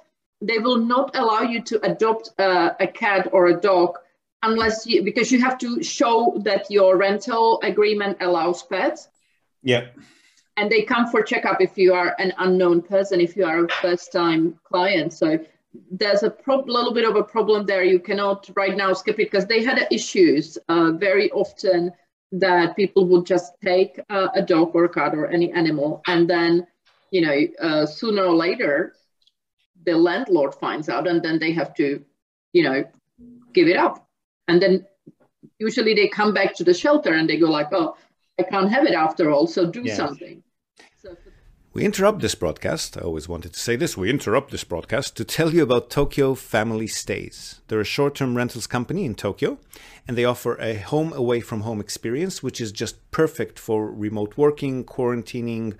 they 0.50 0.60
will 0.66 0.82
not 0.94 1.16
allow 1.16 1.42
you 1.54 1.60
to 1.72 1.76
adopt 1.92 2.26
a, 2.38 2.76
a 2.86 2.88
cat 3.02 3.30
or 3.32 3.48
a 3.48 3.58
dog 3.60 3.98
unless 4.44 4.86
you 4.86 5.04
because 5.10 5.32
you 5.32 5.40
have 5.48 5.58
to 5.58 5.82
show 5.82 6.16
that 6.48 6.70
your 6.70 6.98
rental 6.98 7.60
agreement 7.72 8.16
allows 8.28 8.62
pets 8.72 9.10
yeah 9.64 9.88
and 10.58 10.72
they 10.72 10.84
come 10.84 11.08
for 11.08 11.22
checkup 11.22 11.62
if 11.62 11.78
you 11.78 11.94
are 11.94 12.16
an 12.20 12.34
unknown 12.38 12.82
person 12.82 13.20
if 13.20 13.36
you 13.36 13.46
are 13.46 13.66
a 13.66 13.70
first 13.82 14.12
time 14.12 14.60
client. 14.64 15.14
So 15.14 15.40
there's 15.90 16.24
a 16.24 16.30
pro- 16.30 16.64
little 16.64 16.94
bit 16.94 17.06
of 17.06 17.16
a 17.16 17.24
problem 17.24 17.66
there. 17.66 17.84
You 17.84 18.00
cannot 18.00 18.50
right 18.56 18.76
now 18.76 18.94
skip 18.94 19.20
it 19.20 19.32
because 19.32 19.48
they 19.48 19.64
had 19.64 19.88
issues 19.92 20.58
uh, 20.70 20.92
very 20.92 21.32
often 21.32 21.92
that 22.34 22.76
people 22.76 23.06
would 23.08 23.26
just 23.26 23.54
take 23.64 24.00
uh, 24.10 24.28
a 24.36 24.42
dog 24.42 24.72
or 24.74 24.86
a 24.86 24.90
cat 24.90 25.16
or 25.16 25.28
any 25.28 25.52
animal. 25.52 26.02
And 26.08 26.30
then 26.30 26.68
you 27.12 27.22
know 27.22 27.38
uh, 27.60 27.86
sooner 27.86 28.24
or 28.24 28.36
later 28.36 28.94
the 29.86 29.96
landlord 29.98 30.56
finds 30.56 30.88
out 30.90 31.08
and 31.08 31.22
then 31.22 31.40
they 31.40 31.52
have 31.52 31.74
to 31.76 32.04
you 32.54 32.64
know 32.64 32.84
give 33.54 33.68
it 33.68 33.78
up. 33.78 34.08
And 34.48 34.62
then 34.62 34.86
usually 35.58 35.96
they 35.96 36.08
come 36.08 36.34
back 36.34 36.56
to 36.56 36.64
the 36.64 36.74
shelter 36.74 37.14
and 37.14 37.28
they 37.28 37.38
go 37.38 37.50
like 37.50 37.70
oh 37.72 37.96
i 38.40 38.44
can't 38.44 38.72
have 38.72 38.86
it 38.86 38.94
after 38.94 39.32
all 39.32 39.48
so 39.48 39.70
do 39.70 39.82
yes. 39.84 39.98
something 39.98 40.44
so 41.02 41.16
we 41.74 41.86
interrupt 41.86 42.22
this 42.22 42.36
broadcast. 42.36 42.98
I 42.98 43.02
always 43.02 43.28
wanted 43.28 43.54
to 43.54 43.60
say 43.60 43.76
this. 43.76 43.98
We 43.98 44.12
interrupt 44.12 44.52
this 44.52 44.64
broadcast 44.64 45.18
to 45.18 45.26
tell 45.26 45.52
you 45.56 45.64
about 45.64 45.90
Tokyo 45.90 46.36
Family 46.36 46.86
Stays. 46.86 47.62
They're 47.68 47.80
a 47.80 47.84
short 47.84 48.14
term 48.14 48.38
rentals 48.38 48.68
company 48.68 49.06
in 49.06 49.16
Tokyo, 49.16 49.58
and 50.08 50.16
they 50.16 50.24
offer 50.24 50.56
a 50.62 50.76
home 50.76 51.14
away 51.14 51.40
from 51.40 51.62
home 51.62 51.80
experience, 51.80 52.44
which 52.44 52.62
is 52.62 52.72
just 52.72 53.10
perfect 53.10 53.58
for 53.58 53.90
remote 53.90 54.38
working, 54.38 54.84
quarantining, 54.84 55.76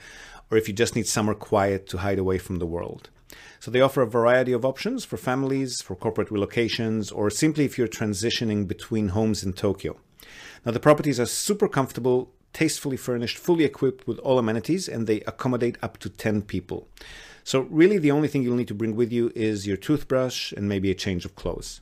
or 0.50 0.58
if 0.58 0.68
you 0.68 0.74
just 0.74 0.96
need 0.96 1.06
summer 1.06 1.36
quiet 1.36 1.86
to 1.90 2.00
hide 2.00 2.18
away 2.18 2.40
from 2.40 2.58
the 2.58 2.66
world. 2.66 3.12
So 3.60 3.70
they 3.70 3.82
offer 3.82 4.02
a 4.02 4.08
variety 4.08 4.52
of 4.52 4.66
options 4.66 5.06
for 5.06 5.18
families, 5.18 5.80
for 5.80 5.96
corporate 5.96 6.30
relocations, 6.30 7.16
or 7.16 7.30
simply 7.30 7.66
if 7.66 7.78
you're 7.78 7.88
transitioning 7.88 8.68
between 8.68 9.10
homes 9.10 9.44
in 9.44 9.54
Tokyo. 9.54 9.98
Now, 10.66 10.72
the 10.72 10.80
properties 10.80 11.20
are 11.20 11.28
super 11.28 11.68
comfortable, 11.68 12.33
tastefully 12.54 12.98
furnished, 12.98 13.38
fully 13.38 13.64
equipped 13.64 14.08
with 14.08 14.20
all 14.20 14.40
amenities, 14.40 14.88
and 14.88 15.08
they 15.08 15.22
accommodate 15.22 15.78
up 15.82 15.98
to 15.98 16.10
10 16.10 16.44
people. 16.44 16.88
So, 17.44 17.62
really, 17.62 17.98
the 17.98 18.12
only 18.12 18.28
thing 18.28 18.44
you'll 18.44 18.56
need 18.56 18.70
to 18.70 18.74
bring 18.74 18.96
with 18.96 19.12
you 19.12 19.32
is 19.36 19.68
your 19.68 19.76
toothbrush 19.76 20.54
and 20.54 20.70
maybe 20.70 20.90
a 20.90 20.96
change 20.96 21.26
of 21.26 21.36
clothes. 21.36 21.82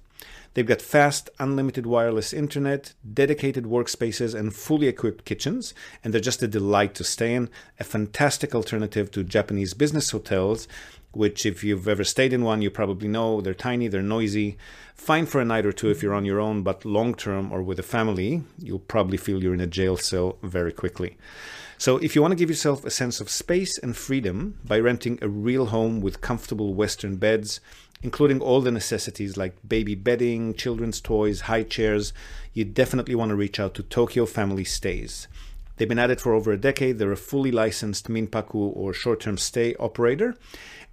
They've 0.54 0.66
got 0.66 0.82
fast, 0.82 1.30
unlimited 1.40 1.86
wireless 1.86 2.34
internet, 2.34 2.94
dedicated 3.14 3.64
workspaces, 3.64 4.38
and 4.38 4.54
fully 4.54 4.88
equipped 4.88 5.26
kitchens, 5.26 5.74
and 6.04 6.14
they're 6.14 6.22
just 6.22 6.44
a 6.44 6.48
delight 6.48 6.94
to 6.96 7.04
stay 7.04 7.34
in. 7.34 7.50
A 7.80 7.84
fantastic 7.84 8.54
alternative 8.54 9.12
to 9.12 9.24
Japanese 9.24 9.74
business 9.74 10.12
hotels 10.12 10.68
which 11.14 11.46
if 11.46 11.64
you've 11.64 11.88
ever 11.88 12.04
stayed 12.04 12.34
in 12.34 12.44
one, 12.44 12.62
you 12.62 12.70
probably 12.70 13.08
know 13.08 13.42
they're 13.42 13.54
tiny, 13.54 13.88
they're 13.88 14.02
noisy. 14.02 14.58
Fine 14.96 15.26
for 15.26 15.42
a 15.42 15.46
night 15.46 15.66
or 15.66 15.74
two 15.74 15.90
if 15.90 16.02
you're 16.02 16.14
on 16.14 16.26
your 16.26 16.40
own, 16.40 16.64
but 16.64 16.86
long 16.86 17.14
term 17.14 17.52
or 17.52 17.62
with 17.62 17.80
a 17.80 17.84
family, 17.84 18.44
you'll 18.58 18.80
probably 18.80 19.18
feel 19.18 19.44
you're 19.44 19.54
in 19.54 19.62
a 19.62 19.68
jail 19.68 19.98
cell 19.98 20.38
very 20.42 20.72
quickly. 20.72 21.18
So, 21.78 21.98
if 21.98 22.16
you 22.16 22.22
want 22.22 22.34
to 22.34 22.38
give 22.38 22.50
yourself 22.50 22.86
a 22.86 22.92
sense 22.92 23.20
of 23.20 23.30
space 23.30 23.78
and 23.78 23.98
freedom 23.98 24.60
by 24.64 24.80
renting 24.80 25.18
a 25.22 25.28
real 25.28 25.68
home 25.68 26.00
with 26.00 26.22
comfortable 26.22 26.76
Western 26.76 27.16
beds, 27.16 27.60
including 28.04 28.42
all 28.42 28.62
the 28.62 28.72
necessities 28.72 29.38
like 29.38 29.56
baby 29.68 29.96
bedding, 29.96 30.54
children's 30.54 31.02
toys, 31.02 31.42
high 31.42 31.64
chairs, 31.64 32.14
you 32.54 32.66
definitely 32.66 33.16
want 33.16 33.30
to 33.30 33.36
reach 33.36 33.60
out 33.60 33.74
to 33.76 33.84
Tokyo 33.84 34.26
Family 34.26 34.64
Stays. 34.64 35.28
They've 35.78 35.90
been 35.90 36.00
at 36.00 36.12
it 36.12 36.22
for 36.22 36.34
over 36.34 36.52
a 36.52 36.58
decade. 36.58 37.00
They're 37.00 37.12
a 37.12 37.18
fully 37.18 37.52
licensed 37.52 38.08
Minpaku 38.08 38.54
or 38.54 38.94
short 38.94 39.22
term 39.22 39.38
stay 39.38 39.74
operator. 39.80 40.36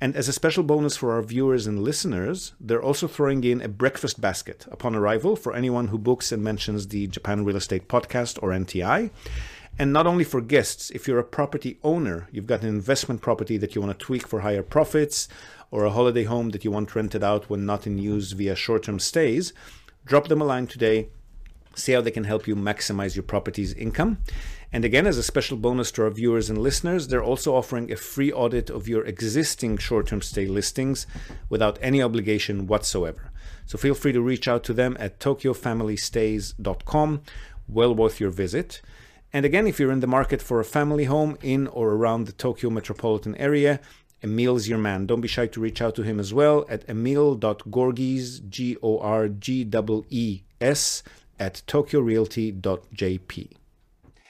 And 0.00 0.16
as 0.16 0.28
a 0.28 0.32
special 0.32 0.62
bonus 0.62 0.96
for 0.96 1.12
our 1.12 1.22
viewers 1.22 1.66
and 1.66 1.82
listeners, 1.82 2.54
they're 2.60 2.82
also 2.82 3.08
throwing 3.08 3.42
in 3.44 3.60
a 3.60 3.68
breakfast 3.68 4.20
basket 4.20 4.66
upon 4.70 4.94
arrival 4.94 5.34
for 5.34 5.54
anyone 5.54 5.88
who 5.88 5.98
books 5.98 6.30
and 6.30 6.42
mentions 6.42 6.88
the 6.88 7.06
Japan 7.08 7.44
Real 7.44 7.56
Estate 7.56 7.88
Podcast 7.88 8.38
or 8.42 8.50
NTI. 8.50 9.10
And 9.78 9.92
not 9.92 10.06
only 10.06 10.24
for 10.24 10.40
guests, 10.40 10.90
if 10.90 11.06
you're 11.06 11.18
a 11.18 11.24
property 11.24 11.78
owner, 11.84 12.28
you've 12.32 12.46
got 12.46 12.62
an 12.62 12.68
investment 12.68 13.20
property 13.20 13.56
that 13.58 13.74
you 13.74 13.80
want 13.80 13.96
to 13.96 14.04
tweak 14.04 14.26
for 14.26 14.40
higher 14.40 14.62
profits, 14.62 15.28
or 15.70 15.84
a 15.84 15.90
holiday 15.90 16.24
home 16.24 16.50
that 16.50 16.64
you 16.64 16.70
want 16.70 16.94
rented 16.94 17.22
out 17.22 17.50
when 17.50 17.66
not 17.66 17.86
in 17.86 17.98
use 17.98 18.32
via 18.32 18.56
short 18.56 18.84
term 18.84 18.98
stays, 18.98 19.52
drop 20.04 20.28
them 20.28 20.40
a 20.40 20.44
line 20.44 20.66
today. 20.66 21.08
See 21.74 21.92
how 21.92 22.00
they 22.00 22.10
can 22.10 22.24
help 22.24 22.48
you 22.48 22.56
maximize 22.56 23.14
your 23.14 23.22
property's 23.22 23.74
income. 23.74 24.18
And 24.72 24.84
again, 24.84 25.06
as 25.06 25.16
a 25.16 25.22
special 25.22 25.56
bonus 25.56 25.92
to 25.92 26.02
our 26.02 26.10
viewers 26.10 26.50
and 26.50 26.58
listeners, 26.58 27.08
they're 27.08 27.22
also 27.22 27.54
offering 27.54 27.90
a 27.90 27.96
free 27.96 28.30
audit 28.30 28.68
of 28.68 28.86
your 28.86 29.02
existing 29.04 29.78
short 29.78 30.08
term 30.08 30.20
stay 30.20 30.46
listings 30.46 31.06
without 31.48 31.78
any 31.80 32.02
obligation 32.02 32.66
whatsoever. 32.66 33.30
So 33.64 33.78
feel 33.78 33.94
free 33.94 34.12
to 34.12 34.20
reach 34.20 34.46
out 34.48 34.64
to 34.64 34.74
them 34.74 34.96
at 34.98 35.20
tokyofamilystays.com. 35.20 37.22
Well 37.68 37.94
worth 37.94 38.20
your 38.20 38.30
visit. 38.30 38.82
And 39.32 39.44
again, 39.44 39.66
if 39.66 39.78
you're 39.78 39.92
in 39.92 40.00
the 40.00 40.06
market 40.06 40.40
for 40.40 40.58
a 40.58 40.64
family 40.64 41.04
home 41.04 41.36
in 41.42 41.66
or 41.66 41.90
around 41.90 42.24
the 42.24 42.32
Tokyo 42.32 42.70
metropolitan 42.70 43.36
area, 43.36 43.78
Emil's 44.22 44.68
your 44.68 44.78
man. 44.78 45.06
Don't 45.06 45.20
be 45.20 45.28
shy 45.28 45.46
to 45.46 45.60
reach 45.60 45.80
out 45.80 45.94
to 45.96 46.02
him 46.02 46.18
as 46.18 46.34
well 46.34 46.64
at 46.68 46.88
emil.gorgees, 46.88 48.48
G 48.48 48.76
O 48.82 48.98
R 48.98 49.28
G 49.28 49.62
E 49.62 50.04
E 50.10 50.42
S, 50.60 51.02
at 51.38 51.62
tokyorealty.jp. 51.66 53.57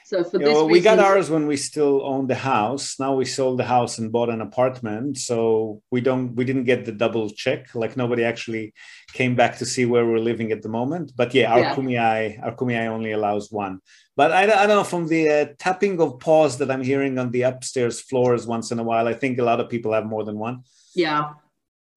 So 0.09 0.23
for 0.23 0.39
this, 0.39 0.63
we 0.63 0.81
got 0.81 0.97
ours 0.97 1.29
when 1.29 1.45
we 1.45 1.55
still 1.55 2.03
owned 2.03 2.31
the 2.31 2.41
house. 2.55 2.99
Now 2.99 3.13
we 3.13 3.25
sold 3.25 3.59
the 3.59 3.65
house 3.65 3.99
and 3.99 4.11
bought 4.11 4.31
an 4.31 4.41
apartment, 4.41 5.19
so 5.19 5.83
we 5.91 6.01
don't 6.01 6.33
we 6.35 6.45
didn't 6.45 6.63
get 6.63 6.85
the 6.85 6.91
double 6.91 7.29
check. 7.29 7.75
Like 7.75 7.95
nobody 7.95 8.23
actually 8.23 8.73
came 9.13 9.35
back 9.35 9.59
to 9.59 9.67
see 9.67 9.85
where 9.85 10.07
we're 10.07 10.17
living 10.17 10.51
at 10.51 10.63
the 10.63 10.67
moment. 10.67 11.11
But 11.15 11.35
yeah, 11.35 11.53
our 11.53 11.59
yeah. 11.59 11.75
kumiai 11.75 12.43
our 12.43 12.55
kumiai 12.55 12.87
only 12.87 13.11
allows 13.11 13.51
one. 13.51 13.81
But 14.15 14.31
I, 14.31 14.45
I 14.45 14.65
don't 14.65 14.79
know 14.81 14.83
from 14.83 15.07
the 15.07 15.29
uh, 15.29 15.45
tapping 15.59 16.01
of 16.01 16.19
paws 16.19 16.57
that 16.57 16.71
I'm 16.71 16.81
hearing 16.81 17.19
on 17.19 17.29
the 17.29 17.43
upstairs 17.43 18.01
floors 18.01 18.47
once 18.47 18.71
in 18.71 18.79
a 18.79 18.83
while. 18.83 19.07
I 19.07 19.13
think 19.13 19.37
a 19.37 19.43
lot 19.43 19.59
of 19.59 19.69
people 19.69 19.93
have 19.93 20.07
more 20.07 20.23
than 20.23 20.39
one. 20.39 20.63
Yeah, 20.95 21.33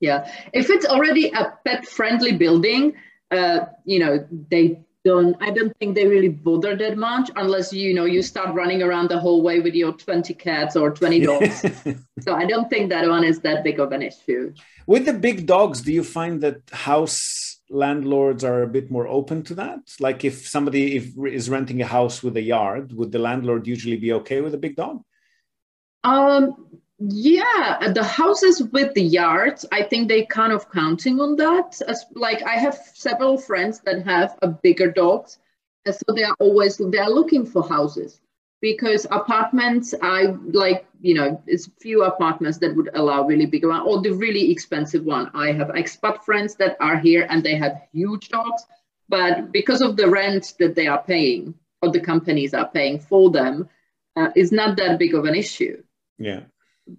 yeah. 0.00 0.30
If 0.52 0.68
it's 0.68 0.84
already 0.84 1.30
a 1.30 1.54
pet 1.64 1.86
friendly 1.86 2.32
building, 2.36 2.92
uh, 3.30 3.60
you 3.86 4.00
know 4.00 4.28
they 4.50 4.84
don't 5.04 5.36
I 5.40 5.50
don't 5.50 5.76
think 5.78 5.94
they 5.94 6.06
really 6.06 6.28
bother 6.28 6.76
that 6.76 6.96
much 6.96 7.30
unless 7.36 7.72
you 7.72 7.94
know 7.94 8.04
you 8.04 8.22
start 8.22 8.54
running 8.54 8.82
around 8.82 9.10
the 9.10 9.18
hallway 9.18 9.60
with 9.60 9.74
your 9.74 9.92
20 9.92 10.34
cats 10.34 10.76
or 10.76 10.90
20 10.90 11.20
dogs. 11.20 11.60
so 12.20 12.34
I 12.34 12.44
don't 12.44 12.70
think 12.70 12.90
that 12.90 13.08
one 13.08 13.24
is 13.24 13.40
that 13.40 13.64
big 13.64 13.80
of 13.80 13.92
an 13.92 14.02
issue. 14.02 14.54
With 14.86 15.06
the 15.06 15.12
big 15.12 15.46
dogs, 15.46 15.80
do 15.82 15.92
you 15.92 16.04
find 16.04 16.40
that 16.42 16.60
house 16.72 17.60
landlords 17.70 18.44
are 18.44 18.62
a 18.62 18.68
bit 18.68 18.90
more 18.90 19.08
open 19.08 19.42
to 19.44 19.54
that? 19.54 19.80
Like 19.98 20.24
if 20.24 20.46
somebody 20.46 20.96
if, 20.96 21.12
is 21.26 21.50
renting 21.50 21.82
a 21.82 21.86
house 21.86 22.22
with 22.22 22.36
a 22.36 22.42
yard, 22.42 22.92
would 22.92 23.12
the 23.12 23.18
landlord 23.18 23.66
usually 23.66 23.96
be 23.96 24.12
okay 24.12 24.40
with 24.40 24.54
a 24.54 24.58
big 24.58 24.76
dog? 24.76 25.02
Um 26.04 26.68
yeah, 27.08 27.92
the 27.92 28.04
houses 28.04 28.62
with 28.62 28.94
the 28.94 29.02
yards, 29.02 29.66
I 29.72 29.82
think 29.82 30.08
they 30.08 30.24
kind 30.24 30.52
of 30.52 30.70
counting 30.70 31.20
on 31.20 31.36
that. 31.36 31.80
As, 31.88 32.04
like 32.14 32.42
I 32.44 32.56
have 32.56 32.76
several 32.94 33.38
friends 33.38 33.80
that 33.80 34.04
have 34.04 34.38
a 34.42 34.48
bigger 34.48 34.90
dogs, 34.90 35.38
and 35.84 35.94
so 35.94 36.14
they 36.14 36.22
are 36.22 36.36
always 36.38 36.76
they 36.76 36.98
are 36.98 37.10
looking 37.10 37.44
for 37.44 37.66
houses 37.68 38.20
because 38.60 39.06
apartments, 39.10 39.94
I 40.00 40.34
like 40.52 40.86
you 41.00 41.14
know, 41.14 41.42
it's 41.46 41.68
few 41.80 42.04
apartments 42.04 42.58
that 42.58 42.76
would 42.76 42.90
allow 42.94 43.24
really 43.26 43.46
big 43.46 43.64
one 43.66 43.80
or 43.80 44.00
the 44.00 44.12
really 44.12 44.52
expensive 44.52 45.04
one. 45.04 45.28
I 45.34 45.50
have 45.52 45.68
expat 45.68 46.22
friends 46.22 46.54
that 46.56 46.76
are 46.78 46.98
here 46.98 47.26
and 47.28 47.42
they 47.42 47.56
have 47.56 47.82
huge 47.92 48.28
dogs, 48.28 48.64
but 49.08 49.50
because 49.50 49.80
of 49.80 49.96
the 49.96 50.08
rent 50.08 50.54
that 50.60 50.76
they 50.76 50.86
are 50.86 51.02
paying 51.02 51.54
or 51.80 51.90
the 51.90 52.00
companies 52.00 52.54
are 52.54 52.68
paying 52.68 53.00
for 53.00 53.30
them, 53.30 53.68
uh, 54.14 54.28
is 54.36 54.52
not 54.52 54.76
that 54.76 55.00
big 55.00 55.14
of 55.14 55.24
an 55.24 55.34
issue. 55.34 55.82
Yeah 56.18 56.42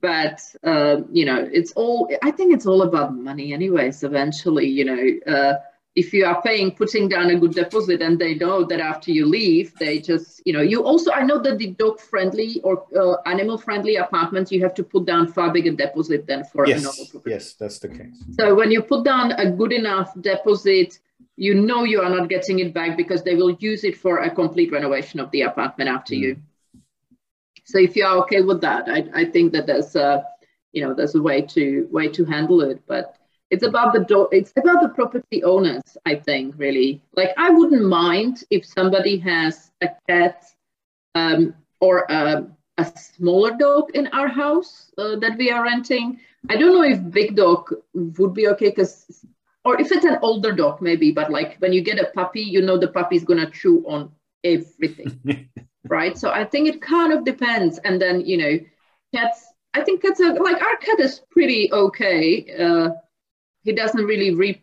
but 0.02 0.42
uh, 0.64 0.98
you 1.12 1.26
know 1.26 1.48
it's 1.52 1.72
all 1.74 2.10
i 2.22 2.32
think 2.32 2.54
it's 2.54 2.66
all 2.66 2.84
about 2.84 3.14
money 3.14 3.54
anyways 3.54 4.04
eventually 4.04 4.68
you 4.68 4.86
know 4.86 5.34
uh, 5.34 5.56
if 5.96 6.12
you 6.12 6.26
are 6.26 6.42
paying 6.42 6.72
putting 6.72 7.08
down 7.08 7.30
a 7.30 7.40
good 7.40 7.54
deposit 7.54 8.02
and 8.02 8.18
they 8.18 8.34
know 8.36 8.64
that 8.64 8.80
after 8.80 9.12
you 9.12 9.26
leave 9.26 9.74
they 9.76 10.00
just 10.00 10.42
you 10.46 10.54
know 10.54 10.62
you 10.62 10.84
also 10.84 11.12
i 11.12 11.22
know 11.22 11.40
that 11.40 11.58
the 11.58 11.72
dog 11.72 12.00
friendly 12.00 12.62
or 12.64 12.86
uh, 12.98 13.18
animal 13.26 13.58
friendly 13.58 13.98
apartments 13.98 14.52
you 14.52 14.62
have 14.62 14.74
to 14.74 14.84
put 14.84 15.06
down 15.06 15.28
far 15.28 15.52
bigger 15.52 15.72
deposit 15.72 16.26
than 16.28 16.44
for 16.46 16.66
yes, 16.66 16.80
a 16.80 16.84
normal 16.84 17.06
property 17.08 17.32
yes 17.32 17.54
that's 17.54 17.80
the 17.80 17.90
case 17.90 18.24
so 18.40 18.56
when 18.56 18.72
you 18.72 18.82
put 18.82 19.04
down 19.04 19.32
a 19.34 19.52
good 19.52 19.74
enough 19.74 20.14
deposit 20.22 21.00
you 21.36 21.54
know 21.54 21.84
you 21.84 22.02
are 22.02 22.10
not 22.10 22.30
getting 22.30 22.60
it 22.60 22.74
back 22.74 22.96
because 22.96 23.24
they 23.24 23.36
will 23.36 23.52
use 23.60 23.84
it 23.84 23.98
for 23.98 24.20
a 24.20 24.30
complete 24.30 24.72
renovation 24.72 25.20
of 25.20 25.30
the 25.32 25.42
apartment 25.42 25.90
after 25.90 26.14
mm. 26.14 26.20
you 26.20 26.42
so 27.64 27.80
if 27.80 27.96
you're 27.96 28.18
okay 28.24 28.42
with 28.42 28.62
that, 28.62 28.90
I, 28.90 29.06
I 29.14 29.26
think 29.26 29.54
that 29.54 29.68
there's 29.68 29.96
a, 29.96 30.26
you 30.72 30.84
know, 30.84 30.94
there's 30.94 31.16
a 31.16 31.22
way 31.22 31.42
to 31.42 31.88
way 31.92 32.08
to 32.10 32.26
handle 32.26 32.62
it. 32.62 32.82
But 32.88 33.16
it's 33.50 33.64
about 33.64 33.94
the 33.94 34.04
do- 34.04 34.30
it's 34.32 34.54
about 34.58 34.82
the 34.82 34.90
property 34.90 35.44
owners, 35.44 35.84
I 36.06 36.16
think, 36.16 36.56
really. 36.58 37.04
Like 37.16 37.30
I 37.38 37.50
wouldn't 37.50 37.86
mind 37.86 38.44
if 38.50 38.66
somebody 38.66 39.18
has 39.20 39.72
a 39.82 39.90
cat 40.10 40.44
um, 41.16 41.56
or 41.80 42.06
a, 42.10 42.46
a 42.78 42.86
smaller 42.98 43.56
dog 43.58 43.92
in 43.94 44.08
our 44.08 44.28
house 44.28 44.92
uh, 44.98 45.16
that 45.18 45.38
we 45.38 45.52
are 45.52 45.64
renting. 45.64 46.20
I 46.50 46.58
don't 46.58 46.74
know 46.74 46.84
if 46.84 47.12
big 47.12 47.36
dog 47.36 47.74
would 47.94 48.34
be 48.34 48.48
okay 48.50 48.70
because 48.70 49.26
or 49.66 49.80
if 49.80 49.92
it's 49.92 50.06
an 50.06 50.18
older 50.22 50.52
dog 50.52 50.82
maybe 50.82 51.12
but 51.12 51.32
like 51.32 51.56
when 51.60 51.72
you 51.72 51.82
get 51.82 52.00
a 52.00 52.12
puppy 52.14 52.42
you 52.42 52.62
know 52.62 52.78
the 52.78 52.90
puppy's 52.90 53.24
gonna 53.24 53.50
chew 53.50 53.82
on 53.88 54.12
everything 54.44 55.22
right? 55.88 56.18
So 56.18 56.32
I 56.32 56.46
think 56.46 56.68
it 56.68 56.82
kind 56.82 57.14
of 57.14 57.26
depends. 57.26 57.78
And 57.80 58.02
then, 58.02 58.22
you 58.22 58.38
know, 58.38 58.60
cats, 59.14 59.46
I 59.74 59.82
think 59.82 60.02
cats 60.02 60.22
are 60.22 60.34
like 60.34 60.62
our 60.62 60.78
cat 60.78 61.00
is 61.00 61.22
pretty 61.30 61.72
okay. 61.72 62.46
Uh, 62.58 62.90
he 63.64 63.74
doesn't 63.74 64.04
really 64.04 64.34
reap 64.34 64.62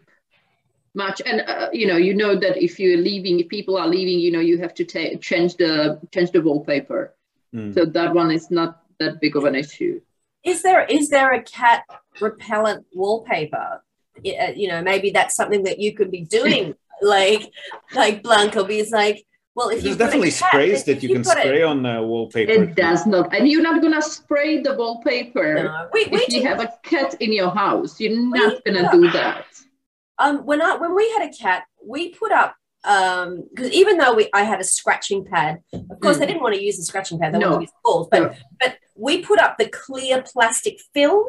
much. 0.95 1.23
And, 1.25 1.43
uh, 1.43 1.69
you 1.73 1.87
know, 1.87 1.97
you 1.97 2.15
know 2.15 2.37
that 2.37 2.63
if 2.63 2.79
you're 2.79 2.99
leaving, 2.99 3.41
if 3.41 3.49
people 3.49 3.77
are 3.77 3.89
leaving, 3.89 4.19
you 4.19 4.31
know, 4.31 4.41
you 4.41 4.59
have 4.59 4.75
to 4.75 4.85
ta- 4.85 5.17
change 5.21 5.57
the 5.57 6.01
change 6.13 6.31
the 6.31 6.41
wallpaper. 6.41 7.15
Mm. 7.55 7.75
So 7.75 7.85
that 7.85 8.15
one 8.15 8.31
is 8.31 8.51
not 8.51 8.83
that 8.99 9.21
big 9.21 9.37
of 9.37 9.45
an 9.45 9.55
issue. 9.55 10.01
Is 10.45 10.63
there 10.63 10.85
is 10.85 11.11
there 11.11 11.33
a 11.33 11.43
cat 11.43 11.85
repellent 12.21 12.87
wallpaper? 12.95 13.83
Uh, 14.17 14.53
you 14.55 14.69
know, 14.69 14.83
maybe 14.83 15.11
that's 15.11 15.35
something 15.35 15.65
that 15.65 15.79
you 15.79 15.95
could 15.95 16.11
be 16.11 16.23
doing, 16.23 16.75
like 17.03 17.51
like 17.95 18.23
Blanka, 18.23 18.67
because 18.67 18.91
like 18.91 19.27
well, 19.61 19.69
if 19.69 19.83
there's 19.83 19.99
definitely 19.99 20.31
sprays 20.31 20.85
that 20.85 21.03
you, 21.03 21.11
you 21.11 21.15
can 21.17 21.25
spray 21.25 21.61
it, 21.61 21.65
on 21.65 21.83
the 21.83 22.01
wallpaper. 22.03 22.51
It 22.51 22.75
does 22.75 23.07
not, 23.07 23.35
and 23.35 23.47
you're 23.47 23.63
not 23.63 23.83
gonna 23.83 24.01
spray 24.01 24.63
the 24.63 24.75
wallpaper 24.75 25.55
no. 25.55 25.89
we, 25.93 26.07
we 26.07 26.19
if 26.19 26.33
you 26.33 26.43
have 26.47 26.61
a 26.61 26.73
cat 26.83 27.15
in 27.21 27.31
your 27.31 27.51
house. 27.51 28.01
You're 28.01 28.19
not 28.19 28.65
gonna 28.65 28.91
do 28.91 29.11
that. 29.11 29.45
Um, 30.19 30.47
when 30.47 30.63
I 30.63 30.77
when 30.77 30.95
we 30.95 31.11
had 31.11 31.29
a 31.29 31.33
cat, 31.33 31.65
we 31.87 32.09
put 32.15 32.33
up 32.33 32.55
um 32.85 33.45
because 33.51 33.71
even 33.73 33.99
though 33.99 34.15
we 34.15 34.31
I 34.33 34.45
had 34.45 34.61
a 34.61 34.65
scratching 34.65 35.27
pad, 35.27 35.59
of 35.75 36.01
course 36.01 36.17
mm. 36.17 36.21
they 36.21 36.27
didn't 36.27 36.43
want 36.43 36.55
to 36.55 36.63
use 36.63 36.79
the 36.79 36.85
scratching 36.85 37.19
pad, 37.19 37.35
they 37.35 37.39
no. 37.39 37.51
wanted 37.51 37.57
to 37.57 37.63
use 37.65 37.81
balls, 37.85 38.09
but 38.11 38.21
no. 38.23 38.35
but 38.59 38.79
we 38.97 39.23
put 39.23 39.39
up 39.39 39.59
the 39.59 39.69
clear 39.69 40.23
plastic 40.23 40.81
film 40.95 41.27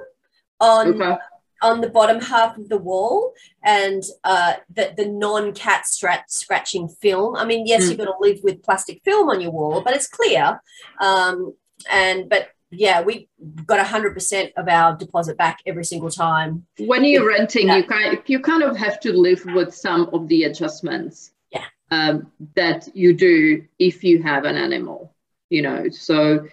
on 0.62 1.02
okay 1.02 1.18
on 1.62 1.82
the 1.82 1.90
bottom 1.90 2.20
half 2.20 2.58
of 2.58 2.70
the 2.70 2.78
wall 2.78 3.34
and 3.64 4.04
uh, 4.24 4.54
the, 4.74 4.94
the 4.98 5.08
non-cat 5.08 5.84
strat- 5.86 6.30
scratching 6.30 6.88
film. 6.88 7.36
I 7.36 7.46
mean, 7.46 7.66
yes, 7.68 7.84
mm. 7.84 7.88
you're 7.90 8.06
going 8.06 8.10
to 8.10 8.16
live 8.20 8.40
with 8.44 8.64
plastic 8.64 9.02
film 9.04 9.30
on 9.30 9.42
your 9.42 9.52
wall, 9.52 9.82
but 9.82 9.96
it's 9.96 10.08
clear. 10.08 10.62
Um, 11.00 11.54
and 11.90 12.30
but 12.30 12.50
yeah, 12.72 13.02
we 13.02 13.28
got 13.66 13.86
hundred 13.86 14.14
percent 14.14 14.54
of 14.56 14.68
our 14.68 14.96
deposit 14.96 15.38
back 15.38 15.60
every 15.66 15.84
single 15.84 16.10
time. 16.10 16.66
When 16.80 17.04
you're 17.04 17.28
renting, 17.28 17.68
that. 17.68 17.78
you 17.78 17.84
kind 17.84 18.22
you 18.28 18.40
kind 18.40 18.64
of 18.64 18.78
have 18.78 19.00
to 19.02 19.14
live 19.14 19.44
with 19.48 19.76
some 19.76 20.10
of 20.14 20.28
the 20.28 20.46
adjustments. 20.46 21.32
Yeah. 21.52 21.66
Um, 21.92 22.32
that 22.56 22.88
you 22.96 23.14
do 23.14 23.66
if 23.78 24.04
you 24.04 24.24
have 24.24 24.46
an 24.46 24.56
animal, 24.56 25.14
you 25.50 25.62
know. 25.62 25.90
So 25.90 26.48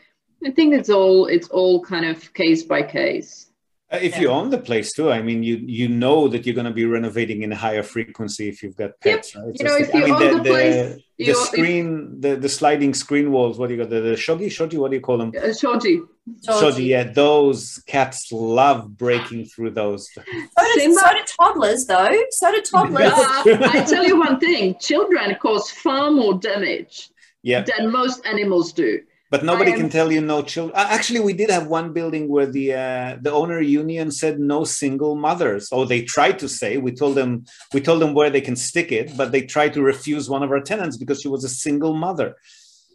I 0.45 0.51
think 0.51 0.75
it's 0.75 0.91
all 0.91 1.27
it's 1.27 1.49
all 1.49 1.85
kind 1.85 2.05
of 2.05 2.35
case 2.35 2.65
by 2.65 2.83
case. 2.83 3.48
Uh, 3.91 3.97
if 4.03 4.17
yeah. 4.17 4.21
you 4.21 4.29
own 4.29 4.51
the 4.51 4.59
place 4.59 4.93
too, 4.93 5.11
I 5.11 5.23
mean, 5.23 5.43
you 5.43 5.57
you 5.57 5.89
know 5.89 6.29
that 6.29 6.45
you're 6.45 6.55
going 6.55 6.67
to 6.67 6.71
be 6.71 6.85
renovating 6.85 7.43
in 7.43 7.53
a 7.53 7.57
higher 7.57 7.83
frequency 7.83 8.47
if 8.47 8.63
you've 8.63 8.77
got 8.77 9.01
pets, 9.01 9.35
yep. 9.35 9.45
right? 9.45 9.57
You 9.59 9.65
know, 9.65 9.77
if 9.77 9.95
you 9.95 10.01
I 10.01 10.05
mean, 10.05 10.15
own 10.15 10.21
the, 10.21 10.43
the 10.43 10.51
place, 10.51 11.03
the, 11.17 11.25
the 11.25 11.35
screen, 11.35 12.21
the, 12.21 12.37
the 12.37 12.49
sliding 12.51 12.93
screen 12.93 13.33
walls. 13.33 13.59
What 13.59 13.69
do 13.69 13.75
you 13.75 13.81
got? 13.81 13.89
The, 13.89 14.01
the 14.01 14.13
shogi, 14.13 14.51
shoji. 14.51 14.77
What 14.77 14.91
do 14.91 14.99
you 14.99 15.01
call 15.01 15.17
them? 15.17 15.33
Uh, 15.35 15.55
shoji. 15.55 16.03
shoji. 16.45 16.85
Yeah, 16.85 17.05
those 17.05 17.83
cats 17.87 18.31
love 18.31 18.95
breaking 18.99 19.47
through 19.47 19.71
those. 19.71 20.13
So 20.13 20.23
do, 20.23 20.95
so 20.95 21.13
do 21.13 21.25
toddlers, 21.41 21.87
though. 21.87 22.23
So 22.33 22.53
do 22.53 22.61
toddlers. 22.61 23.13
Uh, 23.13 23.71
I 23.73 23.87
tell 23.89 24.05
you 24.05 24.19
one 24.19 24.39
thing: 24.39 24.77
children 24.79 25.35
cause 25.37 25.71
far 25.71 26.11
more 26.11 26.35
damage 26.35 27.09
yeah. 27.43 27.63
than 27.63 27.91
most 27.91 28.27
animals 28.27 28.75
do 28.75 29.01
but 29.31 29.45
nobody 29.45 29.73
am... 29.73 29.79
can 29.79 29.89
tell 29.89 30.11
you 30.11 30.21
no 30.21 30.43
children 30.43 30.75
actually 30.77 31.21
we 31.21 31.33
did 31.33 31.51
have 31.51 31.67
one 31.67 31.93
building 31.93 32.29
where 32.29 32.47
the 32.47 32.73
uh, 32.73 33.17
the 33.21 33.33
owner 33.33 33.61
union 33.61 34.11
said 34.11 34.39
no 34.39 34.65
single 34.65 35.15
mothers 35.15 35.69
oh 35.73 35.85
they 35.85 36.03
tried 36.03 36.39
to 36.39 36.49
say 36.49 36.77
we 36.77 36.93
told 36.93 37.15
them 37.15 37.45
we 37.73 37.81
told 37.81 38.01
them 38.01 38.15
where 38.15 38.31
they 38.31 38.41
can 38.41 38.57
stick 38.57 38.93
it 38.93 39.17
but 39.17 39.33
they 39.33 39.43
tried 39.43 39.73
to 39.73 39.83
refuse 39.83 40.29
one 40.29 40.43
of 40.43 40.51
our 40.51 40.61
tenants 40.61 40.97
because 40.97 41.21
she 41.21 41.29
was 41.29 41.45
a 41.45 41.49
single 41.49 41.95
mother 41.95 42.37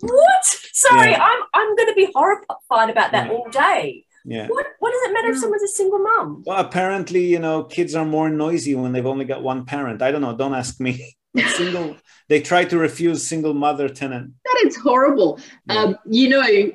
what 0.02 0.46
sorry 0.74 1.12
yeah. 1.12 1.24
i'm 1.24 1.42
i'm 1.54 1.76
going 1.76 1.90
to 1.90 1.96
be 1.96 2.10
horrified 2.14 2.90
about 2.90 3.12
that 3.12 3.28
yeah. 3.28 3.34
all 3.34 3.50
day 3.50 4.06
yeah. 4.26 4.48
What, 4.48 4.66
what 4.80 4.92
does 4.92 5.02
it 5.10 5.14
matter 5.14 5.32
if 5.32 5.38
someone's 5.38 5.64
a 5.64 5.68
single 5.68 6.00
mom? 6.00 6.44
Well, 6.46 6.58
apparently, 6.58 7.26
you 7.26 7.40
know, 7.40 7.66
kids 7.66 7.94
are 7.94 8.06
more 8.06 8.30
noisy 8.30 8.74
when 8.74 8.94
they've 8.94 9.06
only 9.06 9.26
got 9.26 9.44
one 9.44 9.66
parent. 9.66 10.02
I 10.02 10.12
don't 10.12 10.22
know. 10.22 10.34
Don't 10.34 10.54
ask 10.54 10.80
me. 10.80 11.18
single 11.58 11.98
they 12.30 12.42
try 12.42 12.64
to 12.66 12.78
refuse 12.78 13.26
single 13.26 13.54
mother 13.54 13.90
tenant 13.90 14.32
that 14.46 14.64
is 14.66 14.76
horrible 14.78 15.40
yeah. 15.68 15.76
um, 15.76 15.98
you 16.06 16.30
know 16.30 16.72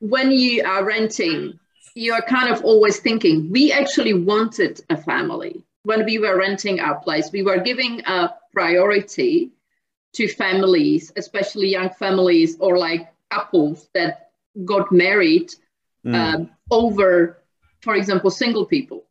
when 0.00 0.30
you 0.30 0.64
are 0.64 0.84
renting 0.84 1.58
you're 1.94 2.22
kind 2.22 2.52
of 2.52 2.64
always 2.64 2.98
thinking 3.00 3.50
we 3.50 3.72
actually 3.72 4.14
wanted 4.14 4.80
a 4.90 4.96
family 4.96 5.64
when 5.84 6.04
we 6.04 6.18
were 6.18 6.38
renting 6.38 6.80
our 6.80 6.98
place 7.00 7.30
we 7.32 7.42
were 7.42 7.58
giving 7.58 8.00
a 8.06 8.30
priority 8.52 9.50
to 10.12 10.28
families 10.28 11.12
especially 11.16 11.68
young 11.68 11.90
families 11.90 12.56
or 12.60 12.78
like 12.78 13.12
couples 13.30 13.88
that 13.94 14.30
got 14.64 14.90
married 14.92 15.50
mm. 16.04 16.14
um, 16.14 16.50
over 16.70 17.38
for 17.80 17.94
example 17.96 18.30
single 18.30 18.66
people 18.66 19.04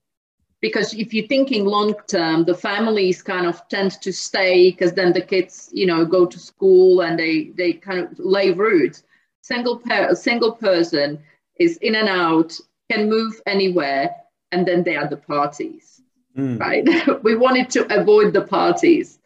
because 0.61 0.93
if 0.93 1.13
you're 1.13 1.27
thinking 1.27 1.65
long 1.65 1.95
term 2.07 2.45
the 2.45 2.55
families 2.55 3.21
kind 3.21 3.45
of 3.45 3.67
tend 3.67 3.91
to 4.01 4.11
stay 4.13 4.71
because 4.71 4.93
then 4.93 5.11
the 5.13 5.21
kids 5.21 5.69
you 5.73 5.85
know 5.85 6.05
go 6.05 6.25
to 6.25 6.39
school 6.39 7.01
and 7.01 7.17
they 7.17 7.51
they 7.57 7.73
kind 7.73 7.99
of 7.99 8.19
lay 8.19 8.51
roots. 8.51 9.03
Single 9.41 9.77
per 9.77 10.15
single 10.15 10.53
person 10.53 11.19
is 11.59 11.77
in 11.77 11.95
and 11.95 12.09
out 12.09 12.57
can 12.91 13.09
move 13.09 13.41
anywhere 13.45 14.15
and 14.51 14.67
then 14.67 14.83
they 14.83 14.95
are 14.95 15.07
the 15.07 15.17
parties 15.17 16.01
mm. 16.37 16.59
right? 16.59 16.87
We 17.23 17.35
wanted 17.35 17.69
to 17.71 17.99
avoid 17.99 18.33
the 18.33 18.41
parties. 18.41 19.19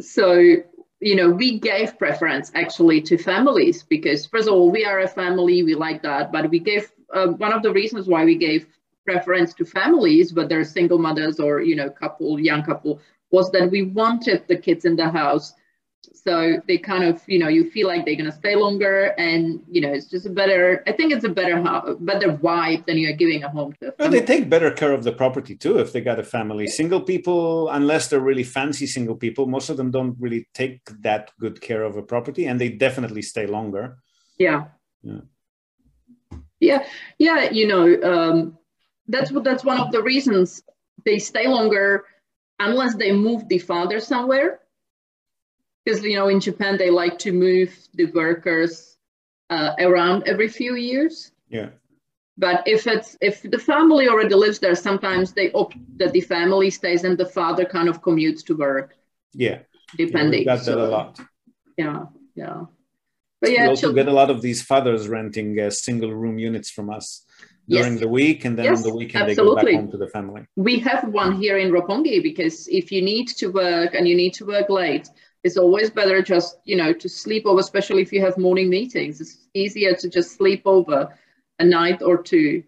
So 0.00 0.56
you 1.00 1.16
know 1.16 1.28
we 1.30 1.58
gave 1.58 1.98
preference 1.98 2.50
actually 2.54 3.00
to 3.02 3.18
families 3.18 3.82
because 3.82 4.26
first 4.26 4.48
of 4.48 4.54
all 4.54 4.70
we 4.70 4.84
are 4.84 5.00
a 5.00 5.08
family 5.08 5.62
we 5.62 5.74
like 5.74 6.02
that 6.02 6.32
but 6.32 6.48
we 6.48 6.58
gave 6.58 6.90
uh, 7.12 7.26
one 7.26 7.52
of 7.52 7.62
the 7.62 7.72
reasons 7.72 8.06
why 8.06 8.24
we 8.24 8.36
gave 8.36 8.66
preference 9.04 9.54
to 9.54 9.64
families, 9.64 10.34
whether 10.34 10.64
single 10.64 10.98
mothers 10.98 11.38
or 11.40 11.60
you 11.62 11.76
know 11.76 11.90
couple, 11.90 12.40
young 12.40 12.62
couple, 12.62 13.00
was 13.30 13.50
that 13.52 13.70
we 13.70 13.82
wanted 13.82 14.46
the 14.48 14.56
kids 14.56 14.84
in 14.84 14.96
the 14.96 15.08
house 15.08 15.54
So 16.12 16.60
they 16.66 16.78
kind 16.78 17.04
of, 17.04 17.22
you 17.26 17.38
know, 17.38 17.48
you 17.48 17.70
feel 17.70 17.86
like 17.88 18.04
they're 18.04 18.16
going 18.16 18.30
to 18.30 18.36
stay 18.36 18.54
longer, 18.56 19.14
and 19.18 19.62
you 19.70 19.80
know, 19.80 19.92
it's 19.92 20.06
just 20.06 20.26
a 20.26 20.30
better. 20.30 20.82
I 20.86 20.92
think 20.92 21.12
it's 21.12 21.24
a 21.24 21.28
better, 21.28 21.62
better 22.00 22.32
vibe 22.32 22.86
than 22.86 22.98
you're 22.98 23.12
giving 23.12 23.42
a 23.42 23.48
home 23.48 23.74
to. 23.80 23.94
Well, 23.98 24.10
they 24.10 24.20
take 24.20 24.48
better 24.48 24.70
care 24.70 24.92
of 24.92 25.04
the 25.04 25.12
property 25.12 25.54
too 25.54 25.78
if 25.78 25.92
they 25.92 26.00
got 26.00 26.18
a 26.18 26.24
family. 26.24 26.66
Single 26.66 27.00
people, 27.00 27.68
unless 27.70 28.08
they're 28.08 28.20
really 28.20 28.44
fancy 28.44 28.86
single 28.86 29.16
people, 29.16 29.46
most 29.46 29.68
of 29.70 29.76
them 29.76 29.90
don't 29.90 30.16
really 30.18 30.48
take 30.54 30.80
that 31.02 31.30
good 31.40 31.60
care 31.60 31.82
of 31.82 31.96
a 31.96 32.02
property, 32.02 32.46
and 32.46 32.60
they 32.60 32.70
definitely 32.70 33.22
stay 33.22 33.46
longer. 33.46 33.98
Yeah. 34.38 34.64
Yeah. 35.02 35.20
Yeah, 36.60 36.86
yeah. 37.18 37.50
You 37.50 37.66
know, 37.66 37.84
um, 38.02 38.58
that's 39.08 39.30
what 39.30 39.44
that's 39.44 39.64
one 39.64 39.80
of 39.80 39.92
the 39.92 40.02
reasons 40.02 40.62
they 41.04 41.18
stay 41.18 41.46
longer, 41.46 42.04
unless 42.58 42.94
they 42.94 43.12
move 43.12 43.48
the 43.48 43.58
father 43.58 44.00
somewhere 44.00 44.60
because 45.84 46.02
you 46.02 46.16
know 46.16 46.28
in 46.28 46.40
Japan 46.40 46.76
they 46.76 46.90
like 46.90 47.18
to 47.18 47.32
move 47.32 47.76
the 47.94 48.06
workers 48.06 48.96
uh, 49.50 49.74
around 49.78 50.24
every 50.26 50.48
few 50.48 50.76
years. 50.76 51.32
Yeah. 51.48 51.70
But 52.36 52.66
if 52.66 52.86
it's 52.86 53.16
if 53.20 53.42
the 53.42 53.58
family 53.58 54.08
already 54.08 54.34
lives 54.34 54.58
there, 54.58 54.74
sometimes 54.74 55.32
they 55.32 55.52
opt 55.52 55.76
that 55.98 56.12
the 56.12 56.20
family 56.20 56.70
stays 56.70 57.04
and 57.04 57.16
the 57.16 57.26
father 57.26 57.64
kind 57.64 57.88
of 57.88 58.02
commutes 58.02 58.44
to 58.46 58.56
work. 58.56 58.96
Yeah. 59.32 59.60
Depending. 59.96 60.42
Yeah, 60.42 60.56
got 60.56 60.64
that 60.64 60.78
a 60.78 60.88
lot. 60.88 61.20
Yeah, 61.76 62.06
yeah. 62.34 62.64
But 63.40 63.52
yeah, 63.52 63.64
we 63.64 63.68
also 63.68 63.92
get 63.92 64.08
a 64.08 64.12
lot 64.12 64.30
of 64.30 64.42
these 64.42 64.62
fathers 64.62 65.06
renting 65.06 65.60
uh, 65.60 65.70
single 65.70 66.12
room 66.12 66.38
units 66.38 66.70
from 66.70 66.90
us 66.90 67.24
during 67.68 67.92
yes. 67.92 68.00
the 68.00 68.08
week 68.08 68.44
and 68.44 68.58
then 68.58 68.66
yes, 68.66 68.78
on 68.78 68.90
the 68.90 68.94
weekend 68.94 69.30
absolutely. 69.30 69.64
they 69.64 69.72
go 69.72 69.72
back 69.72 69.82
home 69.82 69.90
to 69.90 69.96
the 69.96 70.08
family. 70.08 70.46
We 70.56 70.78
have 70.80 71.08
one 71.08 71.36
here 71.40 71.58
in 71.58 71.70
Roppongi 71.70 72.22
because 72.22 72.68
if 72.68 72.92
you 72.92 73.00
need 73.02 73.28
to 73.28 73.48
work 73.48 73.94
and 73.94 74.06
you 74.06 74.16
need 74.16 74.34
to 74.34 74.46
work 74.46 74.68
late, 74.68 75.08
it's 75.44 75.58
always 75.58 75.90
better 75.90 76.22
just 76.22 76.58
you 76.64 76.74
know 76.74 76.92
to 76.92 77.08
sleep 77.08 77.46
over 77.46 77.60
especially 77.60 78.02
if 78.02 78.12
you 78.12 78.20
have 78.20 78.36
morning 78.38 78.68
meetings 78.68 79.20
it's 79.20 79.36
easier 79.52 79.94
to 79.94 80.08
just 80.08 80.36
sleep 80.36 80.62
over 80.64 81.16
a 81.58 81.64
night 81.64 82.02
or 82.02 82.20
two 82.20 82.64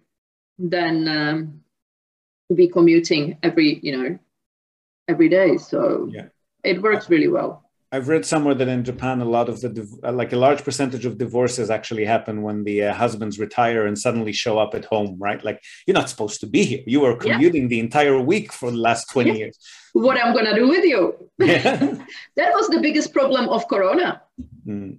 than 0.58 1.08
um, 1.08 1.60
to 2.48 2.54
be 2.54 2.68
commuting 2.68 3.36
every 3.42 3.80
you 3.82 3.96
know 3.96 4.18
every 5.08 5.28
day 5.28 5.56
so 5.56 6.08
yeah 6.12 6.26
it 6.62 6.80
works 6.82 7.10
really 7.10 7.28
well 7.28 7.65
I've 7.96 8.08
read 8.08 8.26
somewhere 8.26 8.54
that 8.54 8.68
in 8.68 8.84
Japan, 8.84 9.22
a 9.22 9.24
lot 9.24 9.48
of 9.48 9.62
the 9.62 9.70
uh, 10.04 10.12
like 10.12 10.34
a 10.34 10.36
large 10.36 10.62
percentage 10.62 11.06
of 11.06 11.16
divorces 11.16 11.70
actually 11.70 12.04
happen 12.04 12.42
when 12.42 12.64
the 12.64 12.82
uh, 12.82 12.92
husbands 12.92 13.38
retire 13.38 13.86
and 13.86 13.98
suddenly 13.98 14.34
show 14.34 14.58
up 14.58 14.74
at 14.74 14.84
home, 14.84 15.16
right? 15.18 15.42
Like 15.42 15.62
you're 15.86 15.94
not 15.94 16.10
supposed 16.10 16.40
to 16.40 16.46
be 16.46 16.62
here. 16.62 16.82
You 16.86 17.00
were 17.00 17.16
commuting 17.16 17.62
yeah. 17.62 17.68
the 17.68 17.80
entire 17.80 18.20
week 18.20 18.52
for 18.52 18.70
the 18.70 18.76
last 18.76 19.08
20 19.12 19.30
yeah. 19.30 19.36
years. 19.36 19.58
What 19.94 20.18
I'm 20.22 20.34
going 20.34 20.44
to 20.44 20.54
do 20.54 20.68
with 20.68 20.84
you? 20.84 21.30
Yeah. 21.38 21.76
that 22.36 22.52
was 22.52 22.68
the 22.68 22.80
biggest 22.80 23.14
problem 23.14 23.48
of 23.48 23.66
Corona. 23.66 24.20
Mm. 24.66 24.98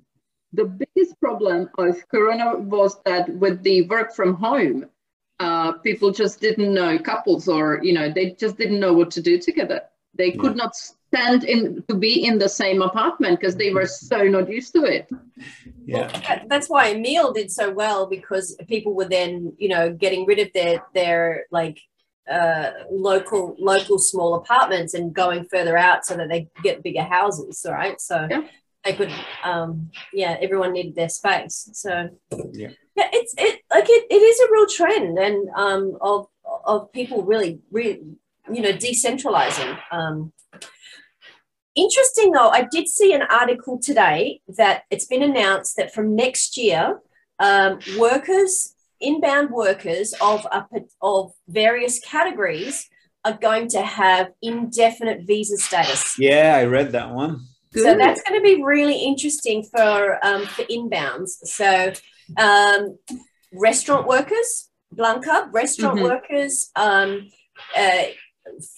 The 0.53 0.65
biggest 0.65 1.19
problem 1.19 1.69
of 1.77 2.07
Corona 2.09 2.57
was 2.57 2.99
that 3.05 3.29
with 3.29 3.61
the 3.61 3.83
work 3.83 4.15
from 4.15 4.33
home, 4.33 4.87
uh, 5.39 5.73
people 5.73 6.09
just 6.09 6.41
didn't 6.41 6.73
know 6.73 6.97
couples 6.97 7.47
or 7.47 7.79
you 7.83 7.93
know 7.93 8.11
they 8.11 8.31
just 8.31 8.57
didn't 8.57 8.79
know 8.79 8.93
what 8.93 9.11
to 9.11 9.21
do 9.21 9.37
together. 9.37 9.81
They 10.15 10.31
could 10.31 10.55
not 10.55 10.73
stand 11.07 11.43
in 11.43 11.83
to 11.87 11.95
be 11.95 12.25
in 12.25 12.37
the 12.37 12.49
same 12.49 12.81
apartment 12.81 13.39
because 13.39 13.55
they 13.55 13.71
were 13.71 13.85
so 13.85 14.23
not 14.23 14.49
used 14.49 14.73
to 14.73 14.83
it. 14.83 15.09
Yeah, 15.85 16.11
well, 16.29 16.45
that's 16.47 16.69
why 16.69 16.91
Emil 16.91 17.33
did 17.33 17.51
so 17.51 17.71
well 17.71 18.07
because 18.07 18.55
people 18.67 18.93
were 18.93 19.07
then 19.07 19.53
you 19.57 19.69
know 19.69 19.93
getting 19.93 20.25
rid 20.25 20.39
of 20.39 20.51
their 20.53 20.83
their 20.93 21.45
like 21.51 21.79
uh, 22.29 22.71
local 22.91 23.55
local 23.59 23.99
small 23.99 24.35
apartments 24.35 24.93
and 24.93 25.13
going 25.13 25.45
further 25.45 25.77
out 25.77 26.05
so 26.05 26.15
that 26.17 26.29
they 26.29 26.49
get 26.63 26.83
bigger 26.83 27.03
houses. 27.03 27.65
Right, 27.67 27.99
so. 27.99 28.27
Yeah. 28.29 28.47
They 28.85 28.93
could, 28.93 29.11
um, 29.43 29.89
yeah. 30.13 30.37
Everyone 30.39 30.71
needed 30.71 30.95
their 30.95 31.09
space, 31.09 31.67
so 31.73 32.09
yeah, 32.53 32.69
yeah. 32.95 33.09
It's 33.11 33.33
it 33.37 33.59
like 33.69 33.83
it, 33.89 34.05
it 34.09 34.15
is 34.15 34.39
a 34.39 34.51
real 34.53 34.67
trend, 34.67 35.17
and 35.17 35.49
um, 35.57 35.97
of 35.99 36.27
of 36.63 36.91
people 36.93 37.23
really, 37.23 37.59
really, 37.71 38.01
you 38.49 38.61
know, 38.61 38.71
decentralizing. 38.71 39.77
Um, 39.91 40.31
Interesting 41.77 42.31
though, 42.31 42.49
I 42.49 42.63
did 42.71 42.87
see 42.87 43.13
an 43.13 43.21
article 43.21 43.79
today 43.79 44.41
that 44.57 44.83
it's 44.89 45.05
been 45.05 45.21
announced 45.21 45.77
that 45.77 45.93
from 45.93 46.15
next 46.15 46.57
year, 46.57 46.99
um, 47.39 47.77
workers, 47.99 48.73
inbound 48.99 49.51
workers 49.51 50.11
of 50.19 50.47
a, 50.51 50.65
of 51.03 51.33
various 51.47 51.99
categories 51.99 52.89
are 53.23 53.37
going 53.39 53.67
to 53.69 53.83
have 53.83 54.31
indefinite 54.41 55.27
visa 55.27 55.57
status. 55.57 56.17
Yeah, 56.17 56.55
I 56.55 56.65
read 56.65 56.93
that 56.93 57.11
one. 57.11 57.45
Good. 57.73 57.83
So 57.83 57.95
that's 57.95 58.23
going 58.23 58.41
to 58.41 58.43
be 58.43 58.63
really 58.63 59.03
interesting 59.03 59.63
for 59.63 60.17
um, 60.25 60.47
for 60.47 60.63
inbounds. 60.63 61.29
So 61.43 61.93
um, 62.37 62.97
restaurant 63.53 64.07
workers, 64.07 64.69
Blanka, 64.95 65.53
restaurant 65.53 65.97
mm-hmm. 65.97 66.05
workers, 66.05 66.71
um, 66.75 67.29
uh, 67.77 68.03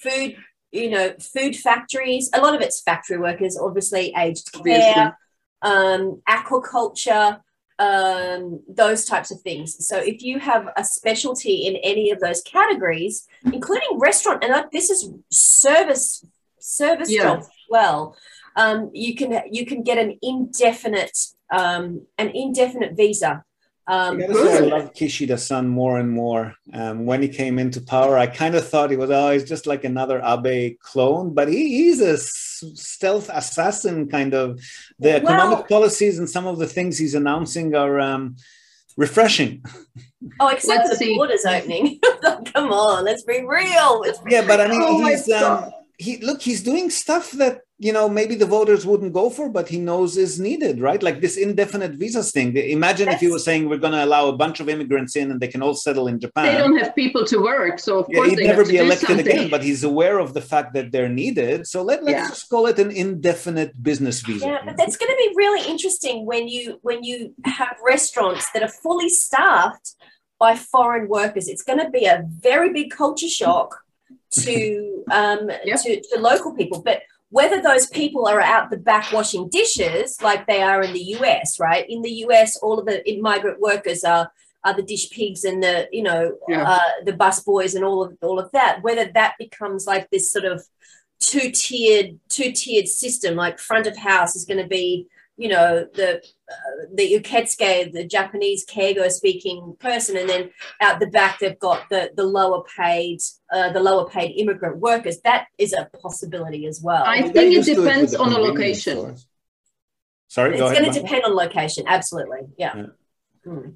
food 0.01 0.35
you 0.71 0.89
know, 0.89 1.13
food 1.19 1.55
factories, 1.55 2.29
a 2.33 2.41
lot 2.41 2.55
of 2.55 2.61
it's 2.61 2.81
factory 2.81 3.17
workers, 3.17 3.57
obviously 3.57 4.13
aged 4.15 4.51
care, 4.51 5.17
um, 5.61 6.21
aquaculture, 6.27 7.39
um, 7.79 8.61
those 8.67 9.05
types 9.05 9.31
of 9.31 9.41
things. 9.41 9.87
So 9.87 9.97
if 9.97 10.21
you 10.21 10.39
have 10.39 10.69
a 10.75 10.83
specialty 10.83 11.65
in 11.65 11.77
any 11.77 12.11
of 12.11 12.19
those 12.19 12.41
categories, 12.41 13.27
including 13.45 13.99
restaurant, 13.99 14.43
and 14.43 14.65
this 14.71 14.89
is 14.89 15.09
service 15.31 16.25
service 16.59 17.11
yeah. 17.11 17.23
jobs 17.23 17.45
as 17.45 17.53
well, 17.69 18.15
um, 18.55 18.91
you 18.93 19.15
can 19.15 19.41
you 19.49 19.65
can 19.65 19.83
get 19.83 19.97
an 19.97 20.17
indefinite 20.21 21.17
um, 21.51 22.05
an 22.17 22.29
indefinite 22.29 22.95
visa 22.95 23.43
um, 23.89 24.21
I 24.21 24.25
I 24.25 24.59
love 24.59 24.93
Kishida-san 24.93 25.67
more 25.67 25.97
and 25.97 26.11
more. 26.11 26.53
Um, 26.71 27.07
when 27.07 27.23
he 27.23 27.27
came 27.27 27.57
into 27.57 27.81
power, 27.81 28.19
I 28.19 28.27
kind 28.27 28.53
of 28.53 28.67
thought 28.67 28.91
he 28.91 28.95
was, 28.97 29.09
oh, 29.09 29.31
he's 29.31 29.43
just 29.43 29.65
like 29.65 29.83
another 29.83 30.21
Abe 30.23 30.77
clone, 30.79 31.33
but 31.33 31.47
he, 31.47 31.69
he's 31.69 31.99
a 31.99 32.15
stealth 32.19 33.31
assassin 33.33 34.07
kind 34.07 34.35
of. 34.35 34.59
The 34.99 35.15
economic 35.15 35.67
policies 35.67 36.19
and 36.19 36.29
some 36.29 36.45
of 36.45 36.59
the 36.59 36.67
things 36.67 36.99
he's 36.99 37.15
announcing 37.15 37.73
are 37.73 37.99
um, 37.99 38.35
refreshing. 38.95 39.63
Oh, 40.39 40.49
except 40.49 40.85
let's 40.85 40.89
the 40.91 40.95
see. 40.97 41.15
borders 41.15 41.45
opening. 41.45 41.99
Come 42.53 42.71
on, 42.71 43.05
let's 43.05 43.23
be 43.23 43.43
real. 43.43 44.01
Let's 44.01 44.19
be 44.19 44.33
yeah, 44.33 44.45
but 44.45 44.61
I 44.61 44.67
mean, 44.67 44.83
oh 44.83 45.03
he's 45.03 45.31
um, 45.31 45.71
he 45.97 46.17
look, 46.17 46.43
he's 46.43 46.61
doing 46.61 46.91
stuff 46.91 47.31
that 47.31 47.61
you 47.79 47.93
know 47.93 48.09
maybe 48.09 48.35
the 48.35 48.45
voters 48.45 48.85
wouldn't 48.85 49.13
go 49.13 49.29
for 49.29 49.49
but 49.49 49.69
he 49.69 49.79
knows 49.79 50.17
is 50.17 50.39
needed 50.39 50.81
right? 50.81 51.01
Like 51.01 51.21
this 51.21 51.37
indefinite 51.37 51.93
visas 51.93 52.31
thing. 52.31 52.55
Imagine 52.55 53.05
That's, 53.05 53.15
if 53.15 53.21
he 53.21 53.31
was 53.31 53.43
saying 53.45 53.69
we're 53.69 53.77
going 53.77 53.93
to 53.93 54.03
allow 54.03 54.27
a 54.27 54.35
bunch 54.35 54.59
of 54.59 54.67
immigrants 54.67 55.15
in 55.15 55.31
and 55.31 55.39
they 55.39 55.47
can 55.47 55.61
all 55.61 55.73
settle 55.73 56.07
in 56.07 56.19
japan. 56.19 56.45
They 56.45 56.57
don't 56.57 56.77
have 56.77 56.93
people 56.95 57.25
to 57.25 57.37
work 57.37 57.79
so 57.79 57.99
of 57.99 58.07
yeah, 58.09 58.15
course 58.17 58.29
he'd 58.31 58.45
never 58.45 58.65
be 58.65 58.77
elected 58.77 59.19
again 59.19 59.49
but 59.49 59.63
he's 59.63 59.83
aware 59.83 60.19
of 60.19 60.33
the 60.33 60.41
fact 60.41 60.73
that 60.73 60.91
they're 60.91 61.09
needed. 61.09 61.67
So 61.67 61.81
let, 61.81 62.03
let's 62.03 62.17
yeah. 62.17 62.27
just 62.27 62.49
call 62.49 62.67
it 62.67 62.77
an 62.79 62.91
indefinite 62.91 63.81
business 63.81 64.21
visa. 64.21 64.45
Yeah 64.45 64.59
but 64.65 64.75
that's 64.77 64.97
going 64.97 65.09
to 65.09 65.17
be 65.17 65.33
really 65.35 65.69
interesting 65.69 66.25
when 66.25 66.47
you 66.47 66.79
when 66.81 67.03
you 67.03 67.33
have 67.45 67.77
restaurants 67.85 68.51
that 68.51 68.61
are 68.61 68.73
fully 68.85 69.09
staffed 69.09 69.95
by 70.37 70.55
foreign 70.55 71.07
workers. 71.07 71.47
It's 71.47 71.63
going 71.63 71.79
to 71.79 71.89
be 71.89 72.05
a 72.05 72.23
very 72.25 72.71
big 72.73 72.91
culture 72.91 73.29
shock 73.29 73.83
to 74.31 75.03
um 75.11 75.49
yep. 75.63 75.81
to, 75.83 76.01
to 76.01 76.19
local 76.19 76.53
people. 76.55 76.81
But 76.81 77.03
whether 77.29 77.61
those 77.61 77.87
people 77.87 78.27
are 78.27 78.41
out 78.41 78.69
the 78.69 78.77
back 78.77 79.11
washing 79.11 79.49
dishes 79.49 80.21
like 80.21 80.47
they 80.47 80.61
are 80.61 80.81
in 80.81 80.93
the 80.93 81.15
US, 81.19 81.59
right? 81.59 81.85
In 81.87 82.01
the 82.01 82.11
US, 82.25 82.57
all 82.57 82.79
of 82.79 82.85
the 82.85 83.19
migrant 83.21 83.59
workers 83.59 84.03
are 84.03 84.31
are 84.65 84.73
the 84.73 84.83
dish 84.83 85.09
pigs 85.09 85.45
and 85.45 85.63
the 85.63 85.87
you 85.91 86.03
know 86.03 86.35
yeah. 86.47 86.63
uh, 86.63 87.03
the 87.05 87.13
bus 87.13 87.41
boys 87.43 87.75
and 87.75 87.85
all 87.85 88.03
of 88.03 88.17
all 88.21 88.39
of 88.39 88.51
that. 88.51 88.79
Whether 88.81 89.11
that 89.13 89.35
becomes 89.39 89.85
like 89.85 90.09
this 90.09 90.31
sort 90.31 90.45
of 90.45 90.63
two 91.19 91.51
tiered 91.51 92.19
two 92.29 92.51
tiered 92.51 92.87
system, 92.87 93.35
like 93.35 93.59
front 93.59 93.87
of 93.87 93.95
house 93.95 94.35
is 94.35 94.45
going 94.45 94.61
to 94.61 94.67
be 94.67 95.07
you 95.37 95.49
know 95.49 95.87
the 95.93 96.23
the 96.93 97.13
uketsuke, 97.13 97.91
the 97.91 98.05
Japanese 98.05 98.65
keigo 98.65 99.09
speaking 99.09 99.75
person, 99.79 100.17
and 100.17 100.29
then 100.29 100.49
out 100.81 100.99
the 100.99 101.07
back 101.07 101.39
they've 101.39 101.59
got 101.59 101.89
the 101.89 102.11
the 102.15 102.23
lower 102.23 102.63
paid 102.75 103.19
uh, 103.53 103.71
the 103.71 103.79
lower 103.79 104.09
paid 104.09 104.33
immigrant 104.35 104.77
workers. 104.77 105.21
That 105.21 105.47
is 105.57 105.73
a 105.73 105.89
possibility 106.01 106.65
as 106.65 106.81
well. 106.81 107.03
I 107.05 107.21
think 107.23 107.55
it 107.55 107.65
depends 107.65 108.15
on 108.15 108.31
the 108.31 108.39
location. 108.39 108.97
Stores. 108.97 109.27
Sorry, 110.27 110.57
it's 110.57 110.79
going 110.79 110.91
to 110.91 111.01
depend 111.01 111.23
on 111.23 111.35
location. 111.35 111.85
Absolutely, 111.87 112.41
yeah. 112.57 112.75
yeah. 112.75 112.85
Hmm. 113.43 113.69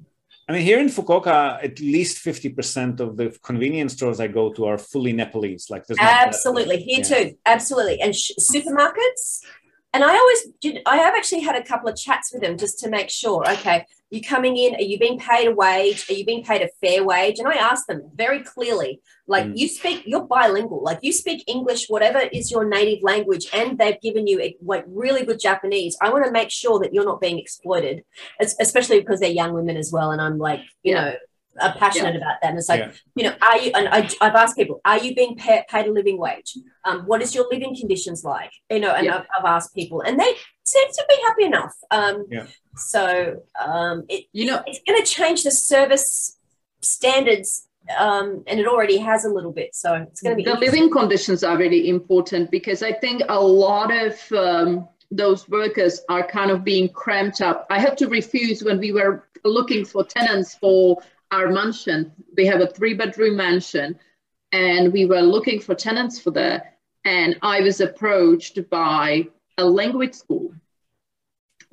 I 0.48 0.52
mean, 0.52 0.62
here 0.62 0.78
in 0.78 0.88
Fukuoka, 0.88 1.64
at 1.64 1.80
least 1.80 2.22
50% 2.22 3.00
of 3.00 3.16
the 3.16 3.36
convenience 3.42 3.94
stores 3.94 4.20
I 4.20 4.26
go 4.26 4.52
to 4.52 4.66
are 4.66 4.76
fully 4.76 5.14
Nepalese. 5.14 5.70
Like, 5.70 5.86
there's 5.86 5.98
absolutely 5.98 6.82
here 6.82 6.98
yeah. 6.98 7.02
too. 7.02 7.38
Absolutely. 7.46 8.00
And 8.02 8.14
sh- 8.14 8.32
supermarkets, 8.38 9.40
and 9.94 10.02
I 10.02 10.14
always 10.14 10.46
did, 10.60 10.80
I 10.84 10.96
have 10.96 11.14
actually 11.14 11.42
had 11.42 11.54
a 11.54 11.62
couple 11.62 11.88
of 11.88 11.96
chats 11.96 12.32
with 12.32 12.42
them 12.42 12.58
just 12.58 12.80
to 12.80 12.90
make 12.90 13.08
sure, 13.08 13.48
okay, 13.52 13.86
you 14.10 14.20
coming 14.20 14.56
in, 14.56 14.74
are 14.74 14.82
you 14.82 14.98
being 14.98 15.20
paid 15.20 15.46
a 15.46 15.54
wage? 15.54 16.10
Are 16.10 16.14
you 16.14 16.26
being 16.26 16.42
paid 16.42 16.62
a 16.62 16.68
fair 16.82 17.04
wage? 17.04 17.38
And 17.38 17.46
I 17.46 17.54
asked 17.54 17.86
them 17.86 18.10
very 18.12 18.40
clearly, 18.42 19.00
like 19.28 19.44
mm. 19.44 19.56
you 19.56 19.68
speak, 19.68 20.02
you're 20.04 20.26
bilingual, 20.26 20.82
like 20.82 20.98
you 21.02 21.12
speak 21.12 21.44
English, 21.46 21.86
whatever 21.88 22.18
is 22.18 22.50
your 22.50 22.68
native 22.68 23.04
language, 23.04 23.46
and 23.52 23.78
they've 23.78 24.00
given 24.00 24.26
you 24.26 24.54
like 24.62 24.84
really 24.88 25.24
good 25.24 25.38
Japanese. 25.38 25.96
I 26.02 26.10
want 26.10 26.24
to 26.24 26.32
make 26.32 26.50
sure 26.50 26.80
that 26.80 26.92
you're 26.92 27.04
not 27.04 27.20
being 27.20 27.38
exploited, 27.38 28.02
especially 28.40 28.98
because 28.98 29.20
they're 29.20 29.30
young 29.30 29.52
women 29.52 29.76
as 29.76 29.92
well. 29.92 30.10
And 30.10 30.20
I'm 30.20 30.38
like, 30.38 30.60
you 30.82 30.94
yeah. 30.94 31.04
know, 31.04 31.14
are 31.60 31.74
passionate 31.76 32.14
yeah. 32.14 32.20
about 32.20 32.40
that. 32.40 32.48
And 32.48 32.58
it's 32.58 32.68
like, 32.68 32.80
yeah. 32.80 32.92
you 33.14 33.24
know, 33.24 33.34
are 33.42 33.58
you, 33.58 33.72
and 33.74 33.88
I, 33.88 34.02
have 34.20 34.34
asked 34.34 34.56
people, 34.56 34.80
are 34.84 34.98
you 34.98 35.14
being 35.14 35.36
pay, 35.36 35.64
paid 35.68 35.86
a 35.86 35.92
living 35.92 36.18
wage? 36.18 36.56
Um, 36.84 37.00
what 37.02 37.22
is 37.22 37.34
your 37.34 37.46
living 37.50 37.76
conditions 37.76 38.24
like? 38.24 38.52
You 38.70 38.80
know, 38.80 38.92
and 38.92 39.06
yeah. 39.06 39.18
I've, 39.18 39.26
I've, 39.38 39.44
asked 39.44 39.74
people 39.74 40.00
and 40.00 40.18
they 40.18 40.34
seem 40.64 40.88
to 40.88 41.04
be 41.08 41.16
happy 41.26 41.44
enough. 41.44 41.74
Um. 41.90 42.26
So, 42.76 43.42
um, 43.64 44.04
it, 44.08 44.24
you 44.32 44.46
know, 44.46 44.62
it's 44.66 44.80
going 44.86 45.00
to 45.00 45.06
change 45.06 45.44
the 45.44 45.50
service 45.50 46.38
standards 46.80 47.68
um, 47.98 48.42
and 48.46 48.58
it 48.58 48.66
already 48.66 48.98
has 48.98 49.24
a 49.24 49.28
little 49.28 49.52
bit. 49.52 49.74
So 49.74 49.94
it's 49.94 50.22
going 50.22 50.36
to 50.36 50.42
be 50.42 50.50
the 50.50 50.58
living 50.58 50.90
conditions 50.90 51.44
are 51.44 51.56
really 51.56 51.88
important 51.88 52.50
because 52.50 52.82
I 52.82 52.92
think 52.92 53.22
a 53.28 53.40
lot 53.40 53.92
of 53.92 54.32
um, 54.32 54.88
those 55.10 55.48
workers 55.48 56.00
are 56.08 56.26
kind 56.26 56.50
of 56.50 56.64
being 56.64 56.88
cramped 56.88 57.40
up. 57.40 57.66
I 57.70 57.78
had 57.78 57.98
to 57.98 58.08
refuse 58.08 58.64
when 58.64 58.78
we 58.78 58.92
were 58.92 59.28
looking 59.44 59.84
for 59.84 60.04
tenants 60.04 60.54
for 60.54 60.98
our 61.34 61.50
mansion. 61.50 62.12
We 62.36 62.46
have 62.46 62.60
a 62.60 62.66
three 62.66 62.94
bedroom 62.94 63.36
mansion 63.36 63.98
and 64.52 64.92
we 64.92 65.04
were 65.06 65.20
looking 65.20 65.60
for 65.60 65.74
tenants 65.74 66.20
for 66.20 66.30
that. 66.32 66.78
And 67.04 67.36
I 67.42 67.60
was 67.60 67.80
approached 67.80 68.70
by 68.70 69.26
a 69.58 69.64
language 69.64 70.14
school 70.14 70.54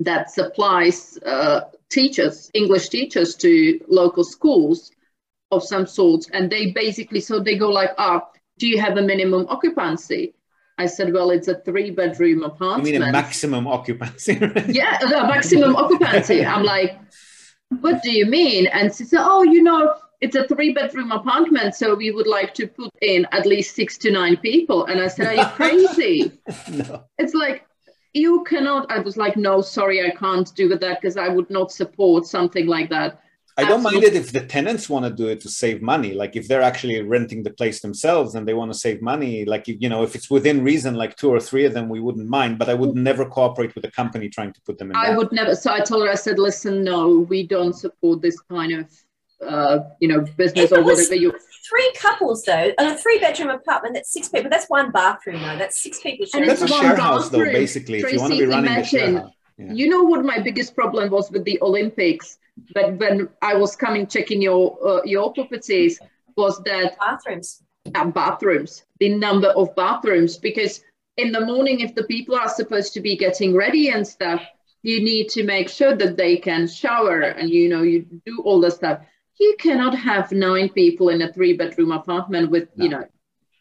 that 0.00 0.30
supplies 0.30 1.18
uh, 1.24 1.60
teachers, 1.90 2.50
English 2.54 2.88
teachers 2.88 3.34
to 3.36 3.80
local 3.88 4.24
schools 4.24 4.90
of 5.50 5.62
some 5.62 5.86
sorts. 5.86 6.28
And 6.32 6.50
they 6.50 6.72
basically, 6.72 7.20
so 7.20 7.38
they 7.38 7.56
go 7.56 7.70
like, 7.70 7.90
ah, 7.98 8.28
do 8.58 8.66
you 8.66 8.80
have 8.80 8.96
a 8.96 9.02
minimum 9.02 9.46
occupancy? 9.48 10.34
I 10.78 10.86
said, 10.86 11.12
well, 11.12 11.30
it's 11.30 11.48
a 11.48 11.54
three 11.54 11.90
bedroom 11.90 12.42
apartment. 12.42 12.88
You 12.88 12.98
mean 12.98 13.08
a 13.08 13.12
maximum 13.12 13.66
occupancy? 13.68 14.32
yeah, 14.68 14.98
the 14.98 15.24
maximum 15.34 15.76
occupancy. 15.76 16.44
I'm 16.52 16.64
like, 16.64 16.98
what 17.80 18.02
do 18.02 18.10
you 18.10 18.26
mean? 18.26 18.66
And 18.66 18.94
she 18.94 19.04
said, 19.04 19.20
oh, 19.22 19.42
you 19.42 19.62
know, 19.62 19.94
it's 20.20 20.36
a 20.36 20.46
three 20.46 20.72
bedroom 20.72 21.10
apartment, 21.10 21.74
so 21.74 21.94
we 21.94 22.12
would 22.12 22.28
like 22.28 22.54
to 22.54 22.66
put 22.66 22.92
in 23.00 23.26
at 23.32 23.44
least 23.46 23.74
six 23.74 23.98
to 23.98 24.10
nine 24.10 24.36
people. 24.36 24.86
And 24.86 25.00
I 25.00 25.08
said, 25.08 25.26
are 25.26 25.34
you 25.34 25.46
crazy? 25.56 26.32
no. 26.70 27.04
It's 27.18 27.34
like, 27.34 27.66
you 28.14 28.44
cannot. 28.44 28.90
I 28.90 29.00
was 29.00 29.16
like, 29.16 29.36
no, 29.36 29.60
sorry, 29.62 30.06
I 30.06 30.10
can't 30.10 30.54
do 30.54 30.68
that 30.68 31.00
because 31.00 31.16
I 31.16 31.28
would 31.28 31.50
not 31.50 31.72
support 31.72 32.26
something 32.26 32.66
like 32.66 32.90
that. 32.90 33.22
I 33.58 33.64
don't 33.64 33.82
mind 33.82 34.02
it 34.02 34.14
if 34.14 34.32
the 34.32 34.44
tenants 34.46 34.88
want 34.88 35.04
to 35.04 35.10
do 35.10 35.28
it 35.28 35.40
to 35.40 35.48
save 35.48 35.82
money. 35.82 36.14
Like 36.14 36.36
if 36.36 36.48
they're 36.48 36.62
actually 36.62 37.00
renting 37.02 37.42
the 37.42 37.50
place 37.50 37.80
themselves 37.80 38.34
and 38.34 38.48
they 38.48 38.54
want 38.54 38.72
to 38.72 38.78
save 38.78 39.02
money, 39.02 39.44
like 39.44 39.68
you 39.68 39.88
know, 39.88 40.02
if 40.02 40.14
it's 40.14 40.30
within 40.30 40.64
reason, 40.64 40.94
like 40.94 41.16
two 41.16 41.28
or 41.30 41.40
three 41.40 41.64
of 41.64 41.74
them, 41.74 41.88
we 41.88 42.00
wouldn't 42.00 42.28
mind. 42.28 42.58
But 42.58 42.70
I 42.70 42.74
would 42.74 42.94
never 42.94 43.26
cooperate 43.26 43.74
with 43.74 43.84
a 43.84 43.90
company 43.90 44.28
trying 44.28 44.52
to 44.54 44.60
put 44.62 44.78
them 44.78 44.90
in. 44.90 44.96
I 44.96 45.16
would 45.16 45.32
never. 45.32 45.54
So 45.54 45.72
I 45.72 45.80
told 45.80 46.04
her, 46.04 46.10
I 46.10 46.14
said, 46.14 46.38
listen, 46.38 46.82
no, 46.82 47.18
we 47.18 47.46
don't 47.46 47.74
support 47.74 48.22
this 48.22 48.40
kind 48.40 48.72
of, 48.72 48.90
uh, 49.46 49.80
you 50.00 50.08
know, 50.08 50.20
business 50.36 50.72
or 50.72 50.82
whatever 50.82 51.14
you. 51.14 51.32
Three 51.68 51.92
couples 51.96 52.42
though, 52.42 52.72
a 52.78 52.96
three-bedroom 52.96 53.50
apartment. 53.50 53.94
That's 53.94 54.12
six 54.12 54.28
people. 54.28 54.50
That's 54.50 54.66
one 54.68 54.90
bathroom 54.90 55.42
though. 55.42 55.58
That's 55.58 55.82
six 55.82 56.00
people. 56.00 56.26
Sharing. 56.26 56.48
That's 56.48 56.62
a 56.62 56.68
share 56.68 56.96
house 56.96 57.28
though, 57.28 57.44
basically. 57.44 58.00
Tracey, 58.00 58.16
if 58.16 58.20
you 58.20 58.20
want 58.20 58.32
to 58.32 58.38
be 58.38 58.46
running 58.46 58.72
imagine, 58.72 58.82
a 58.82 58.84
share 58.84 59.20
house. 59.20 59.30
Yeah. 59.58 59.72
You 59.72 59.88
know 59.88 60.02
what 60.02 60.24
my 60.24 60.38
biggest 60.40 60.74
problem 60.74 61.10
was 61.10 61.30
with 61.30 61.44
the 61.44 61.58
Olympics? 61.62 62.38
But 62.74 62.98
when 62.98 63.28
I 63.40 63.54
was 63.54 63.76
coming 63.76 64.06
checking 64.06 64.42
your 64.42 64.78
uh, 64.86 65.02
your 65.04 65.32
properties, 65.32 65.98
was 66.36 66.62
that 66.64 66.98
bathrooms, 66.98 67.62
uh, 67.94 68.04
bathrooms, 68.06 68.84
the 69.00 69.10
number 69.10 69.48
of 69.48 69.74
bathrooms, 69.74 70.36
because 70.36 70.82
in 71.16 71.32
the 71.32 71.40
morning, 71.40 71.80
if 71.80 71.94
the 71.94 72.04
people 72.04 72.34
are 72.34 72.48
supposed 72.48 72.94
to 72.94 73.00
be 73.00 73.16
getting 73.16 73.54
ready 73.54 73.90
and 73.90 74.06
stuff, 74.06 74.42
you 74.82 75.02
need 75.02 75.28
to 75.30 75.44
make 75.44 75.68
sure 75.68 75.94
that 75.94 76.16
they 76.16 76.36
can 76.36 76.66
shower 76.66 77.20
and 77.20 77.50
you 77.50 77.68
know 77.68 77.82
you 77.82 78.06
do 78.26 78.42
all 78.44 78.60
the 78.60 78.70
stuff. 78.70 79.00
You 79.40 79.56
cannot 79.58 79.96
have 79.96 80.30
nine 80.30 80.68
people 80.68 81.08
in 81.08 81.22
a 81.22 81.32
three 81.32 81.56
bedroom 81.56 81.92
apartment 81.92 82.50
with 82.50 82.68
no. 82.76 82.84
you 82.84 82.90
know 82.90 83.04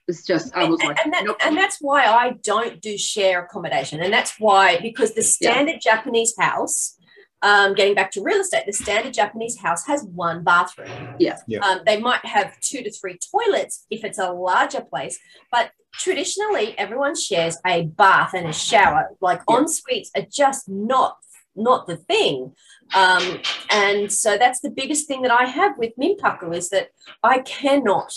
it's 0.08 0.26
just 0.26 0.56
I 0.56 0.66
was 0.66 0.80
and, 0.82 0.90
like, 0.90 0.98
and, 1.04 1.14
that, 1.14 1.24
nope. 1.26 1.38
and, 1.42 1.58
that's 1.58 1.78
why 1.80 2.06
I 2.06 2.32
don't 2.44 2.82
do 2.82 2.98
share 2.98 3.44
accommodation, 3.44 4.02
and 4.02 4.14
that's 4.14 4.36
why 4.40 4.80
because 4.82 5.14
the 5.14 5.24
standard 5.24 5.80
yeah. 5.86 5.96
Japanese 5.96 6.34
house 6.38 6.98
um, 7.42 7.74
getting 7.74 7.96
back 7.96 8.12
to 8.12 8.22
real 8.22 8.40
estate, 8.40 8.66
the 8.66 8.74
standard 8.74 9.14
Japanese 9.14 9.58
house 9.60 9.86
has 9.88 10.04
one 10.04 10.44
bathroom. 10.44 11.16
Yeah. 11.20 11.38
yeah. 11.48 11.60
Um, 11.60 11.82
they 11.86 12.00
might 12.00 12.24
have 12.26 12.60
two 12.60 12.84
to 12.84 12.92
three 12.92 13.18
toilets 13.32 13.86
if 13.90 14.04
it's 14.04 14.20
a 14.20 14.32
larger 14.32 14.82
place, 14.82 15.18
but 15.52 15.72
traditionally 15.94 16.78
everyone 16.78 17.16
shares 17.16 17.58
a 17.66 17.84
bath 17.84 18.34
and 18.34 18.48
a 18.48 18.54
shower. 18.54 19.10
Like 19.22 19.42
yeah. 19.50 19.58
en 19.58 19.68
suites 19.68 20.12
are 20.16 20.26
just 20.32 20.70
not 20.70 21.18
not 21.56 21.86
the 21.86 21.98
thing. 21.98 22.54
Um, 22.96 23.40
and 23.70 24.12
so 24.12 24.38
that's 24.38 24.62
the 24.62 24.70
biggest 24.70 25.08
thing 25.08 25.22
that 25.24 25.32
I 25.32 25.46
have 25.46 25.78
with 25.78 25.92
Minpaku 26.00 26.56
is 26.56 26.70
that 26.70 26.90
I 27.24 27.40
cannot 27.40 28.14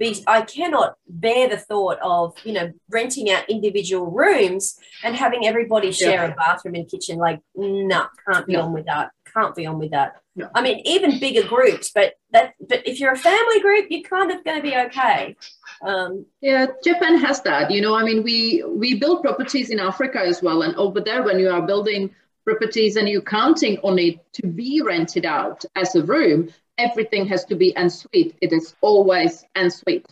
be 0.00 0.24
I 0.26 0.42
cannot 0.42 0.96
bear 1.06 1.48
the 1.48 1.58
thought 1.58 1.98
of 2.02 2.34
you 2.42 2.52
know 2.52 2.72
renting 2.88 3.30
out 3.30 3.48
individual 3.48 4.10
rooms 4.10 4.76
and 5.04 5.14
having 5.14 5.46
everybody 5.46 5.92
share 5.92 6.24
yeah. 6.24 6.32
a 6.32 6.34
bathroom 6.34 6.74
and 6.74 6.90
kitchen. 6.90 7.18
Like, 7.18 7.40
no, 7.54 7.86
nah, 7.86 8.06
can't 8.28 8.46
be 8.46 8.56
on 8.56 8.72
with 8.72 8.86
that. 8.86 9.12
Can't 9.32 9.54
be 9.54 9.66
on 9.66 9.78
with 9.78 9.92
that. 9.92 10.16
I 10.54 10.62
mean, 10.62 10.80
even 10.84 11.20
bigger 11.20 11.46
groups, 11.46 11.90
but 11.94 12.14
that 12.32 12.54
but 12.66 12.86
if 12.86 12.98
you're 12.98 13.12
a 13.12 13.18
family 13.18 13.60
group, 13.60 13.86
you're 13.90 14.02
kind 14.02 14.32
of 14.32 14.42
going 14.42 14.56
to 14.56 14.62
be 14.62 14.74
okay. 14.74 15.36
Um, 15.82 16.26
yeah, 16.40 16.66
Japan 16.82 17.18
has 17.18 17.42
that. 17.42 17.70
You 17.70 17.80
know, 17.82 17.94
I 17.94 18.02
mean, 18.02 18.22
we 18.22 18.64
we 18.66 18.98
build 18.98 19.22
properties 19.22 19.70
in 19.70 19.78
Africa 19.78 20.20
as 20.20 20.42
well, 20.42 20.62
and 20.62 20.74
over 20.76 21.00
there, 21.00 21.22
when 21.22 21.38
you 21.38 21.50
are 21.50 21.62
building 21.62 22.14
properties 22.44 22.96
and 22.96 23.08
you're 23.08 23.20
counting 23.20 23.78
on 23.78 23.98
it 23.98 24.18
to 24.32 24.46
be 24.46 24.80
rented 24.80 25.26
out 25.26 25.64
as 25.76 25.94
a 25.94 26.02
room, 26.02 26.48
everything 26.86 27.26
has 27.26 27.44
to 27.46 27.54
be 27.56 27.68
en 27.76 27.90
suite. 27.90 28.34
It 28.40 28.52
is 28.52 28.74
always 28.80 29.44
en 29.54 29.70
suite. 29.70 30.06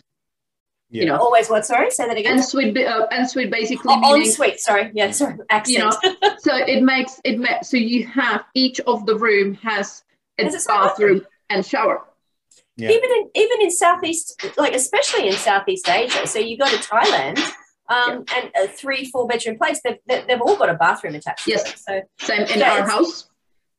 Yeah. 0.91 1.01
You 1.01 1.07
know, 1.09 1.17
always 1.17 1.49
what? 1.49 1.65
Sorry, 1.65 1.91
say 1.91 2.07
that 2.07 2.17
again. 2.17 2.37
En 2.37 2.43
suite, 2.43 2.77
uh, 2.77 3.05
en 3.11 3.27
basically. 3.49 3.93
Oh, 3.93 3.99
meaning, 3.99 4.27
en 4.27 4.33
suite. 4.33 4.59
Sorry, 4.59 4.91
yeah, 4.93 5.11
sorry. 5.11 5.37
Accent. 5.49 5.77
You 5.77 5.83
know, 5.83 6.35
so 6.39 6.55
it 6.55 6.81
makes 6.81 7.21
it 7.23 7.39
ma- 7.39 7.61
so 7.61 7.77
you 7.77 8.07
have 8.07 8.43
each 8.55 8.79
of 8.81 9.05
the 9.05 9.15
room 9.15 9.53
has 9.55 10.03
a 10.39 10.49
bathroom 10.67 11.25
and 11.51 11.63
shower. 11.63 12.05
Yeah. 12.75 12.89
Even 12.89 13.09
in 13.17 13.29
even 13.35 13.61
in 13.61 13.71
Southeast, 13.71 14.43
like 14.57 14.73
especially 14.73 15.27
in 15.27 15.33
Southeast 15.33 15.87
Asia. 15.87 16.25
So 16.25 16.39
you 16.39 16.57
go 16.57 16.67
to 16.67 16.77
Thailand, 16.77 17.37
um, 17.89 18.25
yeah. 18.27 18.35
and 18.35 18.51
a 18.55 18.67
three, 18.67 19.05
four 19.11 19.27
bedroom 19.27 19.57
place, 19.57 19.81
they've, 19.83 19.97
they've 20.07 20.41
all 20.41 20.55
got 20.55 20.69
a 20.69 20.75
bathroom 20.75 21.13
attached. 21.13 21.45
Yes. 21.45 21.83
So 21.85 22.01
same 22.19 22.43
in 22.47 22.63
our 22.63 22.87
house. 22.87 23.28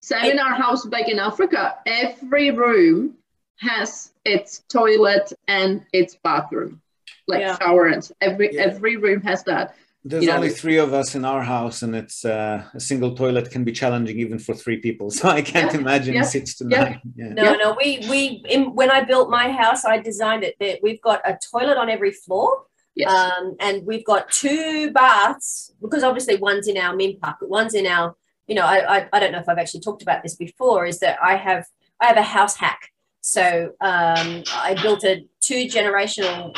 So 0.01 0.19
in 0.19 0.39
our 0.39 0.55
house 0.55 0.87
back 0.87 1.09
in 1.09 1.19
Africa, 1.19 1.77
every 1.87 2.51
room 2.51 3.17
has 3.59 4.13
its 4.25 4.61
toilet 4.69 5.33
and 5.47 5.85
its 5.93 6.17
bathroom, 6.17 6.81
like 7.29 7.41
yeah. 7.41 7.59
shower 7.59 7.87
and 7.87 8.11
every 8.21 8.55
yeah. 8.55 8.63
every 8.63 8.97
room 8.97 9.21
has 9.23 9.45
that. 9.45 9.75
There's 10.03 10.25
you 10.25 10.31
only 10.31 10.49
know, 10.49 10.55
three 10.55 10.79
of 10.79 10.95
us 10.95 11.15
in 11.15 11.27
our 11.27 11.43
house, 11.43 11.83
and 11.83 11.95
it's 11.95 12.25
uh, 12.25 12.65
a 12.73 12.81
single 12.81 13.15
toilet 13.15 13.51
can 13.51 13.65
be 13.65 13.73
challenging 13.73 14.19
even 14.19 14.39
for 14.39 14.55
three 14.55 14.79
people. 14.79 15.11
So 15.21 15.29
I 15.29 15.43
can't 15.43 15.75
yeah, 15.75 15.81
imagine 15.81 16.15
yeah, 16.15 16.23
six 16.23 16.55
to 16.57 16.67
yeah. 16.67 16.83
nine. 16.83 17.01
Yeah. 17.15 17.29
No, 17.35 17.55
no, 17.55 17.77
we 17.79 17.99
we 18.09 18.43
in, 18.49 18.75
when 18.75 18.91
I 18.91 19.05
built 19.05 19.29
my 19.29 19.53
house, 19.53 19.85
I 19.85 19.99
designed 19.99 20.45
it 20.45 20.57
that 20.61 20.79
we've 20.83 21.03
got 21.03 21.21
a 21.27 21.39
toilet 21.53 21.77
on 21.77 21.91
every 21.91 22.13
floor. 22.13 22.65
Yes. 22.95 23.13
Um, 23.13 23.57
and 23.61 23.87
we've 23.87 24.05
got 24.05 24.31
two 24.31 24.91
baths 24.91 25.73
because 25.81 26.03
obviously 26.03 26.37
one's 26.37 26.67
in 26.67 26.77
our 26.77 26.95
minpaku, 26.95 27.49
one's 27.49 27.75
in 27.75 27.87
our 27.87 28.17
you 28.51 28.57
know, 28.57 28.67
I, 28.67 28.97
I, 28.97 29.09
I 29.13 29.21
don't 29.21 29.31
know 29.31 29.39
if 29.39 29.49
I've 29.49 29.59
actually 29.59 29.81
talked 29.81 30.03
about 30.03 30.25
this 30.25 30.35
before, 30.35 30.85
is 30.85 30.99
that 30.99 31.17
I 31.23 31.37
have 31.37 31.67
I 32.01 32.07
have 32.07 32.17
a 32.17 32.23
house 32.23 32.57
hack. 32.57 32.91
So 33.21 33.75
um, 33.81 34.43
I 34.69 34.77
built 34.83 35.05
a 35.05 35.25
two 35.41 35.67
generational 35.67 36.57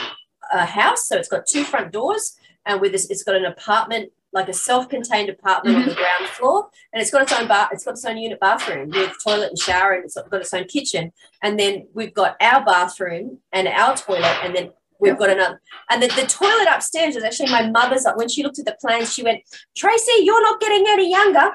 uh, 0.50 0.64
house. 0.64 1.06
So 1.06 1.18
it's 1.18 1.28
got 1.28 1.46
two 1.46 1.64
front 1.64 1.92
doors, 1.92 2.24
and 2.64 2.80
with 2.80 2.92
this, 2.92 3.10
it's 3.10 3.22
got 3.22 3.36
an 3.36 3.44
apartment, 3.44 4.10
like 4.32 4.48
a 4.48 4.54
self-contained 4.54 5.28
apartment 5.28 5.76
on 5.76 5.82
the 5.82 5.90
mm-hmm. 5.90 6.00
ground 6.00 6.28
floor, 6.30 6.68
and 6.94 7.02
it's 7.02 7.10
got 7.10 7.22
its 7.22 7.32
own 7.38 7.46
bar. 7.46 7.68
It's 7.72 7.84
got 7.84 7.90
its 7.90 8.06
own 8.06 8.16
unit 8.16 8.40
bathroom 8.40 8.88
with 8.88 9.12
toilet 9.22 9.50
and 9.50 9.58
shower, 9.58 9.92
and 9.92 10.04
it's 10.06 10.14
got 10.14 10.40
its 10.40 10.54
own 10.54 10.64
kitchen. 10.64 11.12
And 11.42 11.60
then 11.60 11.88
we've 11.92 12.14
got 12.14 12.36
our 12.40 12.64
bathroom 12.64 13.40
and 13.52 13.68
our 13.68 13.94
toilet, 13.98 14.38
and 14.42 14.56
then 14.56 14.70
we've 14.98 15.18
got 15.18 15.28
another. 15.28 15.60
And 15.90 16.02
the, 16.02 16.06
the 16.06 16.26
toilet 16.26 16.68
upstairs 16.70 17.16
is 17.16 17.24
actually 17.24 17.50
my 17.50 17.68
mother's. 17.68 18.06
When 18.14 18.30
she 18.30 18.42
looked 18.42 18.60
at 18.60 18.64
the 18.64 18.76
plans, 18.80 19.12
she 19.12 19.22
went, 19.22 19.42
Tracey, 19.76 20.22
you're 20.22 20.42
not 20.42 20.58
getting 20.58 20.86
any 20.88 21.10
younger. 21.10 21.50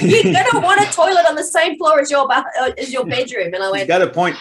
You're 0.00 0.32
gonna 0.32 0.60
want 0.60 0.80
a 0.80 0.92
toilet 0.92 1.24
on 1.28 1.36
the 1.36 1.44
same 1.44 1.78
floor 1.78 2.00
as 2.00 2.10
your 2.10 2.30
uh, 2.30 2.42
as 2.76 2.92
your 2.92 3.04
bedroom. 3.06 3.54
And 3.54 3.62
I 3.62 3.70
went, 3.70 3.88
got 3.88 4.02
a 4.02 4.08
point. 4.08 4.36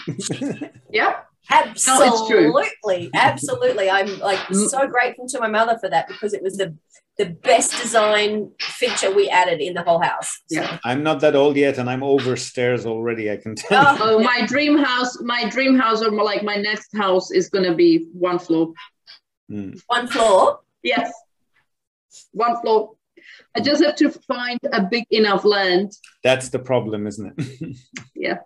yeah. 0.92 1.22
Absolutely, 1.52 3.10
no, 3.12 3.20
absolutely. 3.20 3.90
I'm 3.90 4.20
like 4.20 4.38
mm. 4.38 4.70
so 4.70 4.88
grateful 4.88 5.28
to 5.30 5.40
my 5.40 5.48
mother 5.48 5.80
for 5.80 5.90
that 5.90 6.08
because 6.08 6.34
it 6.34 6.44
was 6.44 6.58
the 6.58 6.76
the 7.20 7.26
best 7.26 7.72
design 7.82 8.50
feature 8.62 9.14
we 9.14 9.30
added 9.30 9.60
in 9.60 9.74
the 9.74 9.84
whole 9.84 10.02
house. 10.02 10.40
So. 10.48 10.62
Yeah, 10.62 10.80
I'm 10.86 11.04
not 11.04 11.20
that 11.20 11.36
old 11.36 11.58
yet, 11.58 11.78
and 11.78 11.90
I'm 11.90 12.02
over 12.02 12.38
stairs 12.38 12.86
already. 12.86 13.30
I 13.30 13.36
can 13.36 13.56
tell. 13.56 13.84
Oh, 13.86 13.98
oh 14.02 14.20
my 14.20 14.46
dream 14.46 14.78
house, 14.78 15.22
my 15.22 15.50
dream 15.50 15.78
house, 15.78 16.02
or 16.02 16.12
like 16.12 16.44
my 16.44 16.56
next 16.56 16.96
house 16.96 17.30
is 17.30 17.50
going 17.50 17.66
to 17.66 17.76
be 17.76 18.08
one 18.14 18.40
floor. 18.40 18.74
Mm. 19.52 19.82
One 19.88 20.08
floor. 20.08 20.60
Yes, 20.82 21.12
one 22.32 22.62
floor. 22.62 22.96
I 23.56 23.62
just 23.62 23.84
have 23.84 23.96
to 23.98 24.10
find 24.10 24.60
a 24.72 24.82
big 24.84 25.06
enough 25.12 25.46
land. 25.46 25.94
That's 26.24 26.50
the 26.50 26.60
problem, 26.60 27.08
isn't 27.08 27.34
it? 27.38 27.78
yeah. 28.16 28.40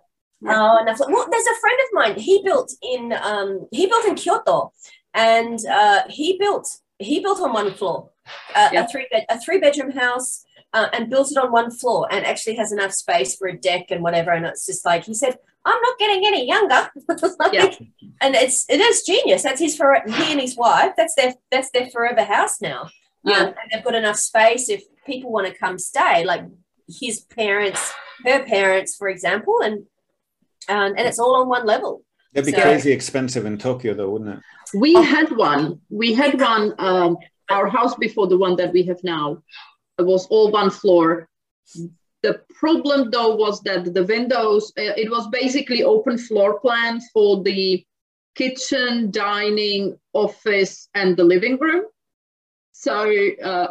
Oh, 0.46 0.78
enough. 0.78 0.98
Well, 1.00 1.28
there's 1.30 1.46
a 1.46 1.60
friend 1.60 1.78
of 1.80 1.88
mine. 1.92 2.18
He 2.20 2.42
built 2.44 2.72
in 2.82 3.14
um, 3.22 3.66
he 3.70 3.86
built 3.86 4.04
in 4.04 4.14
Kyoto, 4.14 4.72
and 5.14 5.58
uh, 5.70 6.02
he 6.08 6.38
built 6.38 6.68
he 6.98 7.20
built 7.20 7.40
on 7.40 7.52
one 7.52 7.72
floor 7.72 8.10
uh, 8.54 8.70
yeah. 8.72 8.84
a 8.84 8.88
three 8.88 9.06
bed 9.10 9.26
a 9.28 9.40
three 9.40 9.58
bedroom 9.58 9.90
house 9.90 10.44
uh, 10.72 10.88
and 10.92 11.10
built 11.10 11.30
it 11.30 11.38
on 11.38 11.52
one 11.52 11.70
floor 11.70 12.08
and 12.10 12.24
actually 12.24 12.56
has 12.56 12.72
enough 12.72 12.92
space 12.92 13.36
for 13.36 13.48
a 13.48 13.56
deck 13.56 13.86
and 13.90 14.02
whatever. 14.02 14.32
And 14.32 14.44
it's 14.44 14.66
just 14.66 14.84
like 14.84 15.04
he 15.04 15.14
said, 15.14 15.36
I'm 15.64 15.80
not 15.80 15.98
getting 15.98 16.26
any 16.26 16.46
younger. 16.46 16.90
like, 17.38 17.52
yeah. 17.52 17.74
And 18.20 18.34
it's 18.34 18.68
it 18.68 18.80
is 18.80 19.02
genius. 19.02 19.42
That's 19.42 19.60
his 19.60 19.76
for 19.76 19.96
he 20.06 20.32
and 20.32 20.40
his 20.40 20.56
wife. 20.56 20.92
That's 20.96 21.14
their 21.14 21.34
that's 21.50 21.70
their 21.70 21.88
forever 21.90 22.24
house 22.24 22.60
now. 22.60 22.88
Yeah. 23.24 23.38
Um, 23.38 23.46
and 23.46 23.70
they've 23.72 23.84
got 23.84 23.94
enough 23.94 24.16
space 24.16 24.68
if 24.68 24.84
people 25.06 25.32
want 25.32 25.46
to 25.46 25.54
come 25.54 25.78
stay, 25.78 26.24
like 26.24 26.44
his 27.00 27.20
parents, 27.20 27.92
her 28.24 28.44
parents, 28.44 28.96
for 28.96 29.08
example, 29.08 29.60
and 29.62 29.84
um, 30.68 30.94
and 30.96 31.00
it's 31.00 31.18
all 31.18 31.36
on 31.36 31.48
one 31.48 31.66
level. 31.66 32.02
It'd 32.32 32.46
be 32.46 32.52
so, 32.52 32.62
crazy 32.62 32.92
expensive 32.92 33.46
in 33.46 33.58
Tokyo, 33.58 33.94
though, 33.94 34.10
wouldn't 34.10 34.38
it? 34.38 34.40
We 34.78 34.94
had 34.94 35.30
one. 35.36 35.80
We 35.88 36.14
had 36.14 36.40
one. 36.40 36.74
Um, 36.78 37.16
our 37.50 37.68
house 37.68 37.94
before 37.96 38.26
the 38.26 38.38
one 38.38 38.56
that 38.56 38.72
we 38.72 38.82
have 38.84 39.02
now 39.04 39.42
it 39.98 40.02
was 40.02 40.26
all 40.26 40.50
one 40.50 40.70
floor 40.70 41.28
the 42.22 42.40
problem 42.58 43.10
though 43.10 43.34
was 43.36 43.60
that 43.62 43.92
the 43.92 44.04
windows 44.04 44.72
uh, 44.78 44.94
it 44.96 45.10
was 45.10 45.28
basically 45.28 45.82
open 45.82 46.16
floor 46.16 46.58
plan 46.60 47.00
for 47.12 47.42
the 47.42 47.84
kitchen 48.34 49.10
dining 49.10 49.96
office 50.12 50.88
and 50.94 51.16
the 51.16 51.24
living 51.24 51.58
room 51.58 51.84
so 52.84 52.96
uh, 53.50 53.68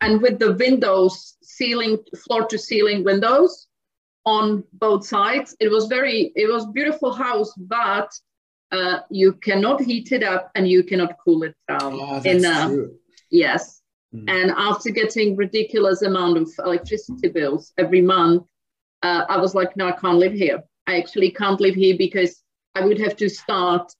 and 0.00 0.22
with 0.22 0.38
the 0.38 0.52
windows 0.64 1.36
ceiling 1.42 1.98
floor 2.22 2.46
to 2.46 2.58
ceiling 2.58 3.04
windows 3.04 3.66
on 4.24 4.64
both 4.74 5.06
sides 5.06 5.56
it 5.60 5.70
was 5.76 5.86
very 5.86 6.32
it 6.34 6.48
was 6.52 6.66
beautiful 6.78 7.12
house 7.12 7.52
but 7.56 8.10
uh, 8.70 9.00
you 9.10 9.32
cannot 9.32 9.80
heat 9.80 10.12
it 10.12 10.22
up 10.22 10.50
and 10.54 10.68
you 10.68 10.82
cannot 10.82 11.16
cool 11.24 11.42
it 11.42 11.54
down. 11.68 11.98
Oh, 12.00 12.20
in, 12.24 12.44
uh, 12.44 12.76
yes. 13.30 13.80
Mm. 14.14 14.28
And 14.28 14.50
after 14.50 14.90
getting 14.90 15.36
ridiculous 15.36 16.02
amount 16.02 16.38
of 16.38 16.50
electricity 16.64 17.28
bills 17.28 17.72
every 17.78 18.02
month, 18.02 18.44
uh, 19.02 19.24
I 19.28 19.38
was 19.38 19.54
like, 19.54 19.76
no, 19.76 19.88
I 19.88 19.92
can't 19.92 20.18
live 20.18 20.32
here. 20.32 20.62
I 20.86 20.98
actually 20.98 21.30
can't 21.30 21.60
live 21.60 21.74
here 21.74 21.96
because 21.96 22.42
I 22.74 22.84
would 22.84 22.98
have 22.98 23.16
to 23.16 23.28
start 23.28 23.92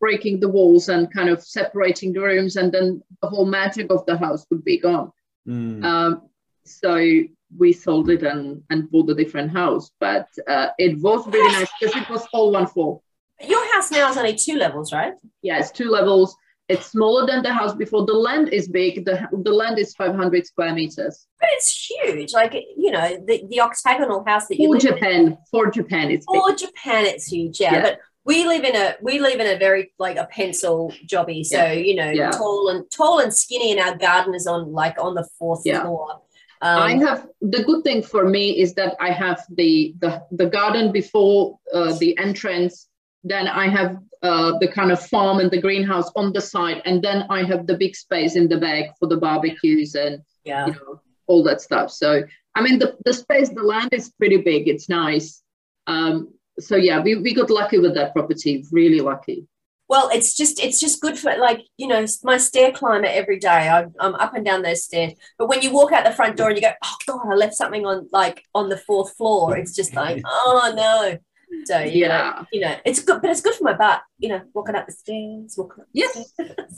breaking 0.00 0.40
the 0.40 0.48
walls 0.48 0.88
and 0.88 1.12
kind 1.12 1.28
of 1.28 1.42
separating 1.42 2.12
the 2.12 2.20
rooms, 2.20 2.56
and 2.56 2.72
then 2.72 3.02
the 3.22 3.28
whole 3.28 3.46
magic 3.46 3.90
of 3.90 4.04
the 4.06 4.16
house 4.16 4.46
would 4.50 4.64
be 4.64 4.78
gone. 4.78 5.10
Mm. 5.48 5.84
Um, 5.84 6.22
so 6.64 7.22
we 7.56 7.72
sold 7.72 8.10
it 8.10 8.22
and, 8.22 8.62
and 8.70 8.90
bought 8.90 9.10
a 9.10 9.14
different 9.14 9.50
house, 9.50 9.90
but 10.00 10.28
uh, 10.48 10.68
it 10.78 11.00
was 11.00 11.26
really 11.28 11.52
nice 11.52 11.68
because 11.80 11.96
it 11.96 12.08
was 12.10 12.26
all 12.32 12.52
one 12.52 12.66
floor. 12.66 13.00
Your 13.46 13.74
house 13.74 13.90
now 13.90 14.10
is 14.10 14.16
only 14.16 14.34
two 14.34 14.56
levels, 14.56 14.92
right? 14.92 15.14
Yeah, 15.42 15.58
it's 15.58 15.70
two 15.70 15.90
levels. 15.90 16.36
It's 16.68 16.86
smaller 16.86 17.26
than 17.26 17.42
the 17.42 17.52
house 17.52 17.74
before. 17.74 18.06
The 18.06 18.14
land 18.14 18.48
is 18.48 18.66
big. 18.66 19.04
The, 19.04 19.28
the 19.30 19.52
land 19.52 19.78
is 19.78 19.94
500 19.94 20.46
square 20.46 20.74
meters. 20.74 21.28
But 21.38 21.48
it's 21.52 21.88
huge. 21.88 22.32
Like, 22.32 22.54
you 22.54 22.90
know, 22.90 23.24
the, 23.24 23.44
the 23.48 23.60
octagonal 23.60 24.24
house 24.26 24.48
that 24.48 24.58
you 24.58 24.72
For 24.72 24.80
Japan. 24.80 25.20
In. 25.26 25.38
For 25.50 25.70
Japan, 25.70 26.10
it's 26.10 26.24
For 26.24 26.48
big. 26.48 26.58
Japan, 26.58 27.06
it's 27.06 27.26
huge. 27.30 27.60
Yeah. 27.60 27.72
yeah. 27.72 27.82
But 27.82 27.98
we 28.26 28.44
live 28.44 28.64
in 28.64 28.76
a 28.76 28.96
we 29.00 29.18
live 29.18 29.40
in 29.40 29.46
a 29.46 29.58
very 29.58 29.92
like 29.98 30.16
a 30.16 30.26
pencil 30.26 30.92
jobby. 31.06 31.44
So, 31.44 31.56
yeah. 31.56 31.72
you 31.72 31.94
know, 31.94 32.10
yeah. 32.10 32.30
tall 32.30 32.68
and 32.68 32.84
tall 32.90 33.20
and 33.20 33.32
skinny 33.32 33.72
and 33.72 33.80
our 33.80 33.96
garden 33.96 34.34
is 34.34 34.46
on 34.46 34.72
like 34.72 34.96
on 34.98 35.14
the 35.14 35.26
fourth 35.38 35.62
floor. 35.62 36.20
Um, 36.62 36.82
I 36.82 36.92
have 36.98 37.28
the 37.40 37.62
good 37.62 37.84
thing 37.84 38.02
for 38.02 38.28
me 38.28 38.58
is 38.58 38.74
that 38.74 38.96
I 39.00 39.10
have 39.10 39.42
the 39.56 39.94
the, 40.00 40.22
the 40.32 40.46
garden 40.46 40.92
before 40.92 41.58
uh, 41.72 41.94
the 41.94 42.16
entrance 42.18 42.88
then 43.26 43.48
I 43.48 43.68
have 43.68 43.98
uh, 44.22 44.56
the 44.60 44.68
kind 44.68 44.92
of 44.92 45.04
farm 45.04 45.40
and 45.40 45.50
the 45.50 45.60
greenhouse 45.60 46.10
on 46.14 46.32
the 46.32 46.40
side, 46.40 46.80
and 46.84 47.02
then 47.02 47.26
I 47.28 47.42
have 47.42 47.66
the 47.66 47.76
big 47.76 47.96
space 47.96 48.36
in 48.36 48.48
the 48.48 48.56
back 48.56 48.96
for 48.98 49.08
the 49.08 49.16
barbecues 49.16 49.96
and 49.96 50.22
yeah. 50.44 50.66
you 50.66 50.72
know 50.72 51.00
all 51.26 51.42
that 51.42 51.60
stuff. 51.60 51.90
So 51.90 52.22
I 52.54 52.62
mean, 52.62 52.78
the, 52.78 52.96
the 53.04 53.12
space, 53.12 53.50
the 53.50 53.62
land 53.62 53.90
is 53.92 54.12
pretty 54.12 54.38
big. 54.38 54.68
It's 54.68 54.88
nice. 54.88 55.42
Um, 55.88 56.32
so 56.58 56.76
yeah, 56.76 57.00
we, 57.00 57.16
we 57.16 57.34
got 57.34 57.50
lucky 57.50 57.78
with 57.78 57.94
that 57.94 58.12
property. 58.12 58.64
Really 58.70 59.00
lucky. 59.00 59.46
Well, 59.88 60.10
it's 60.12 60.36
just 60.36 60.58
it's 60.62 60.80
just 60.80 61.00
good 61.00 61.16
for 61.16 61.36
like 61.36 61.60
you 61.76 61.86
know 61.86 62.04
my 62.24 62.38
stair 62.38 62.72
climber 62.72 63.06
every 63.06 63.38
day. 63.38 63.68
I, 63.68 63.86
I'm 64.00 64.14
up 64.16 64.34
and 64.34 64.44
down 64.44 64.62
those 64.62 64.82
stairs, 64.82 65.12
but 65.38 65.48
when 65.48 65.62
you 65.62 65.72
walk 65.72 65.92
out 65.92 66.04
the 66.04 66.12
front 66.12 66.36
door 66.36 66.48
and 66.48 66.56
you 66.56 66.62
go, 66.62 66.72
oh 66.82 66.96
god, 67.06 67.30
I 67.30 67.34
left 67.34 67.54
something 67.54 67.86
on 67.86 68.08
like 68.10 68.42
on 68.54 68.68
the 68.68 68.78
fourth 68.78 69.16
floor. 69.16 69.56
It's 69.56 69.76
just 69.76 69.94
like, 69.94 70.22
oh 70.26 70.72
no. 70.76 71.18
So 71.66 71.78
yeah, 71.78 72.08
know, 72.08 72.46
you 72.52 72.60
know, 72.60 72.76
it's 72.84 73.00
good, 73.00 73.20
but 73.22 73.30
it's 73.30 73.40
good 73.40 73.54
for 73.54 73.62
my 73.62 73.74
butt. 73.74 74.02
You 74.18 74.30
know, 74.30 74.42
walking 74.54 74.74
up 74.74 74.86
the 74.86 74.92
stairs, 74.92 75.54
walking 75.56 75.82
up. 75.82 75.88
Yes, 75.92 76.32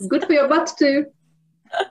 good 0.07 0.24
for 0.24 0.33
your 0.35 0.49
butt 0.49 0.70
too. 0.79 1.07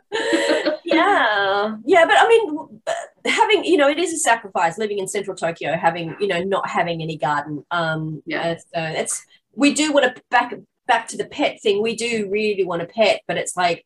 yeah, 0.85 1.77
yeah, 1.85 2.05
but 2.05 2.15
I 2.17 2.27
mean, 2.27 2.81
having 3.28 3.63
you 3.63 3.78
know, 3.78 3.89
it 3.89 3.99
is 3.99 4.13
a 4.13 4.17
sacrifice 4.17 4.78
living 4.78 4.99
in 4.99 5.07
central 5.07 5.36
Tokyo, 5.36 5.75
having 5.75 6.15
you 6.19 6.28
know, 6.28 6.41
not 6.41 6.69
having 6.69 7.01
any 7.01 7.17
garden. 7.17 7.65
Um, 7.71 8.23
yeah, 8.25 8.55
so 8.57 8.63
it's 8.75 9.25
we 9.55 9.73
do 9.73 9.91
want 9.91 10.15
to 10.15 10.21
back 10.30 10.53
back 10.88 11.07
to 11.09 11.17
the 11.17 11.25
pet 11.25 11.59
thing. 11.61 11.82
We 11.82 11.95
do 11.95 12.30
really 12.30 12.63
want 12.63 12.82
a 12.82 12.86
pet, 12.86 13.21
but 13.28 13.38
it's 13.38 13.55
like 13.55 13.86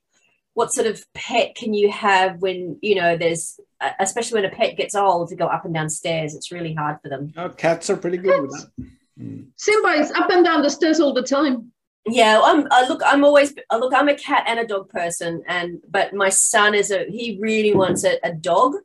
what 0.53 0.73
sort 0.73 0.87
of 0.87 1.03
pet 1.13 1.55
can 1.55 1.73
you 1.73 1.91
have 1.91 2.41
when 2.41 2.77
you 2.81 2.95
know 2.95 3.17
there's 3.17 3.59
especially 3.99 4.41
when 4.41 4.51
a 4.51 4.55
pet 4.55 4.77
gets 4.77 4.95
old 4.95 5.29
to 5.29 5.35
go 5.35 5.45
up 5.45 5.65
and 5.65 5.73
down 5.73 5.89
stairs 5.89 6.35
it's 6.35 6.51
really 6.51 6.73
hard 6.73 6.97
for 7.01 7.09
them 7.09 7.31
oh, 7.37 7.49
cats 7.49 7.89
are 7.89 7.97
pretty 7.97 8.17
good 8.17 8.41
with 8.41 8.51
that 8.51 8.89
mm. 9.19 9.45
simba 9.55 9.89
is 9.89 10.11
up 10.11 10.29
and 10.29 10.45
down 10.45 10.61
the 10.61 10.69
stairs 10.69 10.99
all 10.99 11.13
the 11.13 11.23
time 11.23 11.71
yeah 12.05 12.41
i'm 12.43 12.67
I 12.71 12.87
look 12.87 13.01
i'm 13.05 13.23
always 13.23 13.53
look 13.71 13.93
i'm 13.93 14.09
a 14.09 14.15
cat 14.15 14.43
and 14.47 14.59
a 14.59 14.67
dog 14.67 14.89
person 14.89 15.43
and 15.47 15.81
but 15.89 16.13
my 16.13 16.29
son 16.29 16.75
is 16.75 16.91
a 16.91 17.05
he 17.09 17.37
really 17.39 17.73
wants 17.73 18.03
a, 18.03 18.19
a 18.23 18.33
dog 18.33 18.75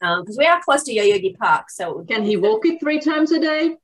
because 0.00 0.36
um, 0.36 0.38
we 0.38 0.46
are 0.46 0.60
close 0.62 0.82
to 0.84 0.94
Yoyogi 0.94 1.36
Park 1.36 1.70
so 1.70 2.04
can 2.08 2.24
he 2.24 2.36
walk 2.36 2.66
it 2.66 2.80
three 2.80 3.00
times 3.00 3.32
a 3.32 3.40
day 3.40 3.76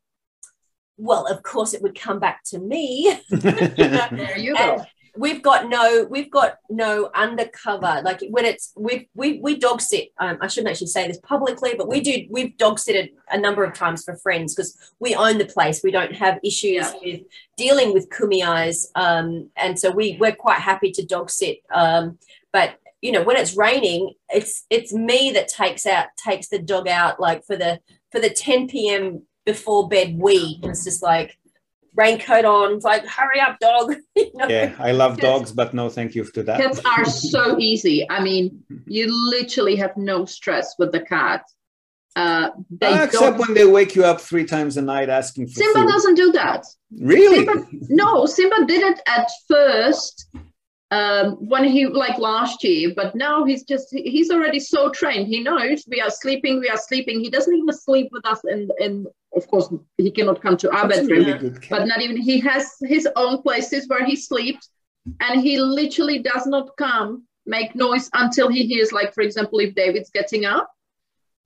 well, 0.99 1.27
of 1.27 1.43
course, 1.43 1.75
it 1.75 1.83
would 1.83 1.99
come 1.99 2.21
back 2.21 2.45
to 2.45 2.61
me. 2.61 3.19
there 3.31 4.39
you 4.39 4.55
go 4.57 4.85
we've 5.17 5.43
got 5.43 5.69
no 5.69 6.07
we've 6.09 6.31
got 6.31 6.57
no 6.71 7.11
undercover 7.15 8.01
like 8.03 8.23
when 8.31 8.47
it's 8.47 8.73
we 8.77 9.09
we 9.15 9.39
we 9.41 9.59
dog 9.59 9.81
sit 9.81 10.11
um, 10.19 10.39
i 10.41 10.47
shouldn't 10.47 10.71
actually 10.71 10.87
say 10.87 11.07
this 11.07 11.21
publicly 11.21 11.75
but 11.77 11.87
we 11.87 12.01
do 12.01 12.27
we've 12.31 12.57
dog 12.57 12.79
sitted 12.79 13.11
a 13.31 13.39
number 13.39 13.63
of 13.63 13.75
times 13.75 14.03
for 14.05 14.17
friends 14.17 14.55
because 14.55 14.77
we 15.01 15.15
own 15.15 15.37
the 15.37 15.45
place 15.45 15.83
we 15.85 15.91
don't 15.91 16.15
have 16.15 16.39
issues 16.43 16.87
yeah. 16.87 16.95
with 17.03 17.21
dealing 17.59 17.93
with 17.93 18.09
kumiais 18.09 18.87
um, 18.95 19.51
and 19.57 19.79
so 19.79 19.91
we 19.91 20.17
we're 20.19 20.35
quite 20.35 20.59
happy 20.59 20.91
to 20.91 21.05
dog 21.05 21.31
sit 21.31 21.59
um, 21.75 22.19
but 22.51 22.79
you 23.03 23.13
know 23.13 23.23
when 23.23 23.37
it's 23.37 23.57
raining 23.57 24.15
it's 24.31 24.65
it's 24.71 24.93
me 24.93 25.31
that 25.33 25.49
takes 25.49 25.85
out 25.87 26.07
takes 26.17 26.49
the 26.49 26.59
dog 26.59 26.89
out 26.89 27.21
like 27.21 27.45
for 27.45 27.57
the 27.57 27.79
for 28.11 28.21
the 28.21 28.31
10 28.31 28.69
p.m 28.69 29.23
before 29.45 29.89
bed 29.89 30.17
we 30.19 30.59
it's 30.63 30.85
just 30.85 31.03
like 31.03 31.37
raincoat 31.95 32.45
on. 32.45 32.75
It's 32.75 32.85
like, 32.85 33.07
hurry 33.07 33.41
up, 33.41 33.59
dog. 33.59 33.95
you 34.17 34.31
know? 34.35 34.49
Yeah, 34.49 34.75
I 34.79 34.93
love 34.93 35.19
dogs, 35.19 35.53
but 35.53 35.75
no 35.75 35.89
thank 35.89 36.15
you 36.15 36.25
to 36.25 36.43
that. 36.45 36.61
Cats 36.61 36.81
are 36.85 37.05
so 37.05 37.59
easy. 37.59 38.09
I 38.11 38.23
mean, 38.23 38.63
you 38.87 39.07
literally 39.31 39.77
have 39.77 39.97
no 39.97 40.25
stress 40.25 40.75
with 40.79 40.93
the 40.93 41.01
cat. 41.01 41.45
Uh, 42.15 42.51
uh, 42.83 43.07
except 43.07 43.39
when 43.39 43.55
they 43.55 43.65
wake 43.65 43.95
you 43.95 44.05
up 44.05 44.21
three 44.21 44.45
times 44.45 44.77
a 44.77 44.83
night 44.83 45.09
asking 45.09 45.47
for 45.47 45.55
Simba 45.55 45.81
food. 45.81 45.89
doesn't 45.89 46.15
do 46.15 46.31
that. 46.33 46.67
Really? 47.01 47.47
Simba, 47.47 47.67
no, 47.89 48.27
Simba 48.27 48.67
did 48.67 48.83
it 48.83 49.01
at 49.07 49.31
first 49.49 50.29
um, 50.93 51.36
when 51.49 51.64
he 51.64 51.86
like 51.86 52.18
last 52.18 52.62
year, 52.62 52.93
but 52.95 53.14
now 53.14 53.45
he's 53.45 53.64
just 53.64 53.88
he's 53.93 54.30
already 54.30 54.61
so 54.61 54.90
trained. 54.90 55.26
He 55.26 55.40
knows 55.40 55.84
we 55.88 56.01
are 56.01 56.11
sleeping, 56.11 56.61
we 56.61 56.68
are 56.68 56.76
sleeping. 56.76 57.20
He 57.20 57.30
doesn't 57.30 57.55
even 57.55 57.72
sleep 57.72 58.09
with 58.12 58.26
us 58.26 58.40
and 58.45 58.70
in 58.78 59.07
of 59.34 59.47
course 59.49 59.72
he 59.97 60.11
cannot 60.11 60.43
come 60.43 60.57
to 60.59 60.70
our 60.70 60.88
That's 60.88 61.01
bedroom 61.01 61.40
really 61.40 61.59
but 61.70 61.86
not 61.86 62.01
even 62.03 62.16
he 62.16 62.38
has 62.40 62.76
his 62.82 63.09
own 63.16 63.43
places 63.43 63.88
where 63.88 64.05
he 64.05 64.16
sleeps 64.16 64.68
and 65.20 65.40
he 65.40 65.59
literally 65.59 66.18
does 66.18 66.47
not 66.47 66.76
come 66.76 67.24
make 67.47 67.74
noise 67.74 68.11
until 68.12 68.49
he 68.49 68.66
hears 68.66 68.93
like 68.93 69.14
for 69.14 69.22
example 69.22 69.59
if 69.59 69.74
david's 69.74 70.11
getting 70.11 70.45
up 70.45 70.70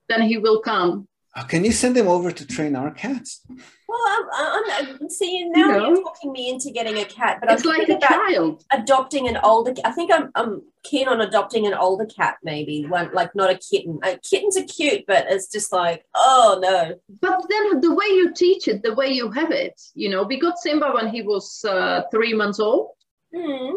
then 0.09 0.23
he 0.23 0.37
will 0.37 0.61
come 0.61 1.07
can 1.43 1.65
you 1.65 1.73
send 1.73 1.95
them 1.97 2.09
over 2.09 2.31
to 2.31 2.47
train 2.47 2.75
our 2.75 2.91
cats? 2.91 3.43
Well, 3.89 4.01
I'm, 4.33 4.65
I'm, 4.89 4.99
I'm 5.03 5.11
seeing 5.11 5.53
now 5.53 5.69
you 5.69 5.95
are 5.95 6.03
talking 6.03 6.33
me 6.33 6.49
into 6.51 6.71
getting 6.71 6.99
a 6.99 7.05
cat, 7.05 7.39
but 7.41 7.53
it's 7.53 7.65
I'm 7.65 7.79
like 7.79 7.89
a 7.89 7.99
child 8.01 8.65
adopting 8.73 9.29
an 9.29 9.37
older. 9.43 9.75
I 9.85 9.93
think 9.93 10.11
I'm 10.13 10.31
I'm 10.35 10.63
keen 10.83 11.09
on 11.09 11.21
adopting 11.21 11.67
an 11.67 11.75
older 11.75 12.07
cat, 12.07 12.39
maybe 12.43 12.87
one 12.87 13.11
like 13.13 13.35
not 13.35 13.51
a 13.51 13.59
kitten. 13.59 13.99
Uh, 14.03 14.17
kittens 14.29 14.57
are 14.57 14.65
cute, 14.65 15.05
but 15.07 15.27
it's 15.29 15.51
just 15.53 15.73
like 15.73 16.05
oh 16.15 16.59
no. 16.61 16.99
But 17.21 17.45
then 17.49 17.81
the 17.81 17.95
way 17.95 18.07
you 18.07 18.33
teach 18.33 18.67
it, 18.67 18.83
the 18.83 18.95
way 18.95 19.09
you 19.09 19.31
have 19.31 19.51
it, 19.51 19.81
you 19.95 20.09
know, 20.09 20.23
we 20.23 20.41
got 20.41 20.59
Simba 20.59 20.91
when 20.93 21.09
he 21.09 21.23
was 21.23 21.65
uh, 21.65 22.03
three 22.11 22.33
months 22.33 22.59
old. 22.59 22.91
Mm. 23.35 23.75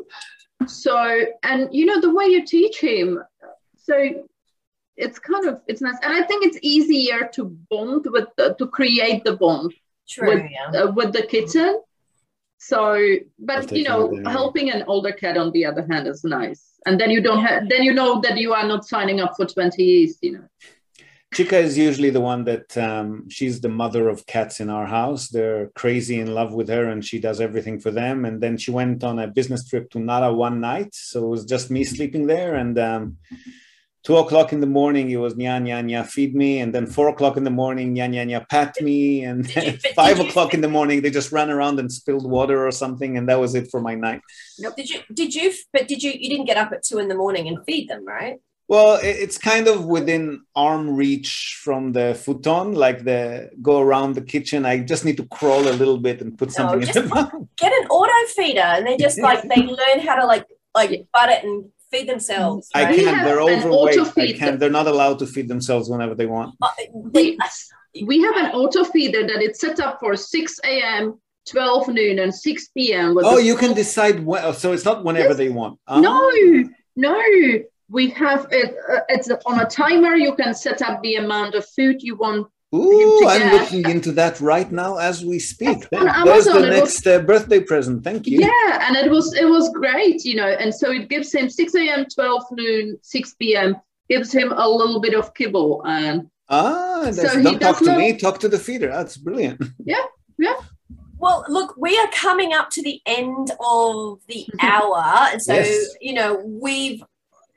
So 0.66 1.26
and 1.44 1.70
you 1.74 1.86
know 1.86 2.00
the 2.00 2.14
way 2.14 2.26
you 2.26 2.46
teach 2.46 2.80
him, 2.80 3.22
so 3.78 4.26
it's 5.00 5.18
kind 5.18 5.48
of 5.48 5.62
it's 5.68 5.82
nice 5.82 5.96
and 6.04 6.14
i 6.14 6.22
think 6.24 6.46
it's 6.46 6.60
easier 6.62 7.30
to 7.34 7.46
bond 7.70 8.06
with 8.12 8.28
the, 8.38 8.54
to 8.60 8.68
create 8.68 9.24
the 9.24 9.36
bond 9.36 9.74
True, 10.08 10.28
with, 10.28 10.52
yeah. 10.52 10.82
uh, 10.82 10.92
with 10.92 11.14
the 11.14 11.24
kitten 11.24 11.82
so 12.58 12.82
but 13.40 13.72
you 13.72 13.84
know 13.84 14.22
helping 14.26 14.70
an 14.70 14.84
older 14.88 15.14
cat 15.14 15.38
on 15.38 15.52
the 15.52 15.66
other 15.66 15.86
hand 15.90 16.08
is 16.08 16.24
nice 16.24 16.64
and 16.86 17.00
then 17.00 17.10
you 17.10 17.22
don't 17.22 17.44
have 17.44 17.70
then 17.70 17.84
you 17.84 17.94
know 17.94 18.20
that 18.22 18.38
you 18.38 18.54
are 18.54 18.68
not 18.68 18.86
signing 18.86 19.20
up 19.22 19.34
for 19.38 19.46
20 19.46 19.84
years 19.84 20.18
you 20.22 20.34
know 20.34 20.46
Chica 21.32 21.60
is 21.60 21.78
usually 21.78 22.10
the 22.10 22.20
one 22.20 22.44
that 22.46 22.76
um, 22.76 23.30
she's 23.30 23.62
the 23.62 23.70
mother 23.70 24.10
of 24.10 24.26
cats 24.26 24.60
in 24.60 24.68
our 24.68 24.88
house. 24.88 25.28
They're 25.28 25.68
crazy 25.76 26.20
in 26.20 26.34
love 26.34 26.54
with 26.54 26.70
her 26.70 26.90
and 26.90 27.06
she 27.06 27.20
does 27.20 27.40
everything 27.40 27.80
for 27.80 27.92
them. 27.92 28.26
And 28.26 28.42
then 28.42 28.58
she 28.58 28.72
went 28.72 29.04
on 29.04 29.20
a 29.20 29.28
business 29.28 29.70
trip 29.70 29.92
to 29.92 30.00
Nara 30.00 30.34
one 30.34 30.60
night. 30.60 30.96
So 30.96 31.26
it 31.26 31.30
was 31.30 31.46
just 31.46 31.70
me 31.70 31.84
sleeping 31.84 32.26
there. 32.26 32.56
And 32.56 32.80
um, 32.80 33.18
two 34.04 34.18
o'clock 34.18 34.54
in 34.54 34.62
the 34.62 34.68
morning 34.68 35.10
it 35.10 35.18
was 35.18 35.36
nya 35.36 35.62
nya 35.62 35.84
nya 35.84 36.06
feed 36.06 36.36
me. 36.36 36.60
And 36.60 36.74
then 36.74 36.86
four 36.86 37.10
o'clock 37.10 37.38
in 37.38 37.44
the 37.44 37.50
morning 37.52 37.96
nya 37.96 38.10
nya 38.10 38.26
nya 38.26 38.48
pat 38.48 38.76
me. 38.82 39.24
And 39.24 39.50
five 39.96 40.20
o'clock 40.20 40.54
in 40.54 40.62
the 40.62 40.70
morning 40.70 41.02
they 41.02 41.10
just 41.10 41.32
ran 41.32 41.50
around 41.50 41.80
and 41.80 41.92
spilled 41.92 42.30
water 42.30 42.66
or 42.66 42.72
something 42.72 43.18
and 43.18 43.28
that 43.30 43.40
was 43.40 43.56
it 43.56 43.70
for 43.70 43.82
my 43.82 43.96
night. 43.96 44.22
Nope. 44.60 44.76
did 44.76 44.90
you 44.90 45.00
did 45.14 45.36
you 45.36 45.54
but 45.74 45.88
did 45.88 46.04
you 46.04 46.12
you 46.12 46.30
didn't 46.30 46.46
get 46.46 46.58
up 46.58 46.72
at 46.72 46.84
two 46.84 47.00
in 47.00 47.08
the 47.08 47.16
morning 47.16 47.48
and 47.48 47.58
feed 47.66 47.90
them 47.90 48.06
right? 48.06 48.40
Well 48.68 49.00
it's 49.02 49.38
kind 49.38 49.68
of 49.68 49.86
within 49.86 50.44
arm 50.56 50.96
reach 50.96 51.60
from 51.64 51.92
the 51.92 52.16
futon 52.24 52.74
like 52.74 53.04
the 53.04 53.50
go 53.62 53.82
around 53.82 54.14
the 54.14 54.22
kitchen. 54.22 54.66
I 54.66 54.80
just 54.80 55.04
need 55.04 55.18
to 55.18 55.26
crawl 55.26 55.68
a 55.68 55.76
little 55.82 55.98
bit 55.98 56.22
and 56.22 56.38
put 56.38 56.52
something 56.52 56.80
no, 56.80 56.88
in 56.88 56.94
the 56.94 57.04
mouth. 57.16 57.34
get 57.58 57.74
an 57.74 57.88
auto 57.88 58.28
feeder. 58.36 58.62
And 58.62 58.88
they 58.88 58.96
just 58.96 59.20
like 59.20 59.42
they 59.44 59.64
learn 59.64 60.00
how 60.06 60.16
to 60.16 60.26
like 60.26 60.46
like 60.76 61.08
butt 61.12 61.30
it 61.30 61.44
and 61.44 61.66
feed 61.92 62.08
themselves. 62.08 62.70
Right? 62.76 62.88
I 62.88 62.96
can't. 62.96 63.26
They're 63.26 63.42
overweight. 63.42 64.18
I 64.18 64.34
can't. 64.34 64.60
They're 64.60 64.70
not 64.70 64.88
allowed 64.88 65.20
to 65.20 65.28
feed 65.28 65.48
themselves 65.48 65.90
whenever 65.90 66.16
they 66.16 66.26
want. 66.26 66.56
Uh, 66.62 66.70
we, 66.94 67.38
we 68.04 68.22
have 68.22 68.38
an 68.38 68.52
auto 68.52 68.84
feeder 68.84 69.26
that 69.26 69.42
it's 69.42 69.60
set 69.60 69.80
up 69.80 70.00
for 70.00 70.16
6 70.16 70.60
a.m. 70.64 71.20
12 71.48 71.88
noon 71.88 72.20
and 72.20 72.34
6 72.34 72.68
p.m. 72.70 73.18
Oh, 73.18 73.38
you 73.38 73.56
can 73.56 73.74
decide 73.74 74.24
when. 74.24 74.44
Oh, 74.44 74.52
so 74.52 74.72
it's 74.72 74.86
not 74.86 75.04
whenever 75.04 75.30
yes. 75.30 75.38
they 75.38 75.50
want. 75.50 75.80
Oh. 75.88 76.00
No, 76.00 76.32
no. 76.96 77.24
We 77.92 78.12
have 78.12 78.48
it. 78.52 78.76
Uh, 78.88 79.00
it's 79.10 79.32
on 79.46 79.60
a 79.60 79.66
timer. 79.66 80.16
You 80.16 80.36
can 80.36 80.54
set 80.54 80.84
up 80.84 81.02
the 81.02 81.16
amount 81.16 81.56
of 81.56 81.66
food 81.66 82.04
you 82.04 82.16
want 82.16 82.48
Ooh, 82.74 83.22
I'm 83.28 83.52
looking 83.52 83.90
into 83.90 84.12
that 84.14 84.40
right 84.40 84.72
now 84.72 84.98
as 84.98 85.26
we 85.26 85.40
speak. 85.40 85.90
There's 85.90 86.46
the 86.46 86.68
next 86.70 87.06
was, 87.06 87.08
uh, 87.08 87.20
birthday 87.20 87.62
present. 87.62 88.04
Thank 88.04 88.28
you. 88.28 88.40
Yeah, 88.42 88.88
and 88.88 88.96
it 88.96 89.10
was 89.10 89.34
it 89.34 89.48
was 89.48 89.70
great, 89.70 90.24
you 90.24 90.36
know. 90.36 90.48
And 90.48 90.74
so 90.74 90.92
it 90.92 91.10
gives 91.10 91.34
him 91.34 91.50
6 91.50 91.76
a.m., 91.76 92.06
12 92.14 92.44
noon, 92.52 93.00
6 93.02 93.34
p.m. 93.36 93.76
Gives 94.10 94.32
him 94.32 94.52
a 94.52 94.68
little 94.68 95.00
bit 95.00 95.14
of 95.14 95.34
kibble, 95.34 95.84
and 95.86 96.30
ah, 96.50 97.10
so 97.12 97.42
don't 97.42 97.60
talk 97.60 97.80
to 97.80 97.86
not, 97.86 97.98
me. 97.98 98.18
Talk 98.18 98.40
to 98.40 98.48
the 98.48 98.60
feeder. 98.60 98.90
That's 98.90 99.18
brilliant. 99.18 99.64
Yeah, 99.84 100.04
yeah. 100.38 100.56
Well, 101.18 101.46
look, 101.50 101.76
we 101.78 101.98
are 102.00 102.08
coming 102.14 102.54
up 102.54 102.70
to 102.72 102.82
the 102.82 103.02
end 103.06 103.52
of 103.60 104.22
the 104.28 104.48
hour, 104.62 105.04
and 105.32 105.42
so 105.42 105.54
yes. 105.54 105.96
you 106.02 106.14
know 106.14 106.42
we've, 106.44 107.04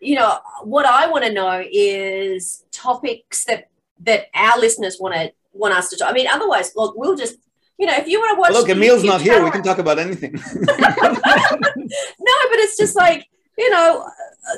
you 0.01 0.17
know, 0.17 0.39
what 0.65 0.85
I 0.85 1.07
want 1.07 1.25
to 1.25 1.33
know 1.33 1.65
is 1.71 2.65
topics 2.71 3.45
that 3.45 3.69
that 4.05 4.27
our 4.35 4.59
listeners 4.59 4.99
want 5.01 5.15
to 5.15 5.33
want 5.53 5.75
us 5.75 5.91
to 5.91 5.97
talk. 5.97 6.11
I 6.11 6.13
mean, 6.13 6.27
otherwise, 6.27 6.73
look, 6.77 6.97
we'll 6.97 7.17
just 7.17 7.37
you 7.79 7.87
know, 7.87 7.97
if 7.97 8.07
you 8.07 8.21
want 8.21 8.37
to 8.37 8.41
watch. 8.41 8.53
Look, 8.53 8.69
Emil's 8.69 9.03
not 9.03 9.21
here. 9.21 9.43
We 9.43 9.51
can 9.51 9.63
talk 9.63 9.79
about 9.79 9.99
anything. 9.99 10.33
no, 10.55 10.75
but 10.77 12.59
it's 12.61 12.77
just 12.77 12.95
like 12.95 13.27
you 13.59 13.71
know, 13.71 14.09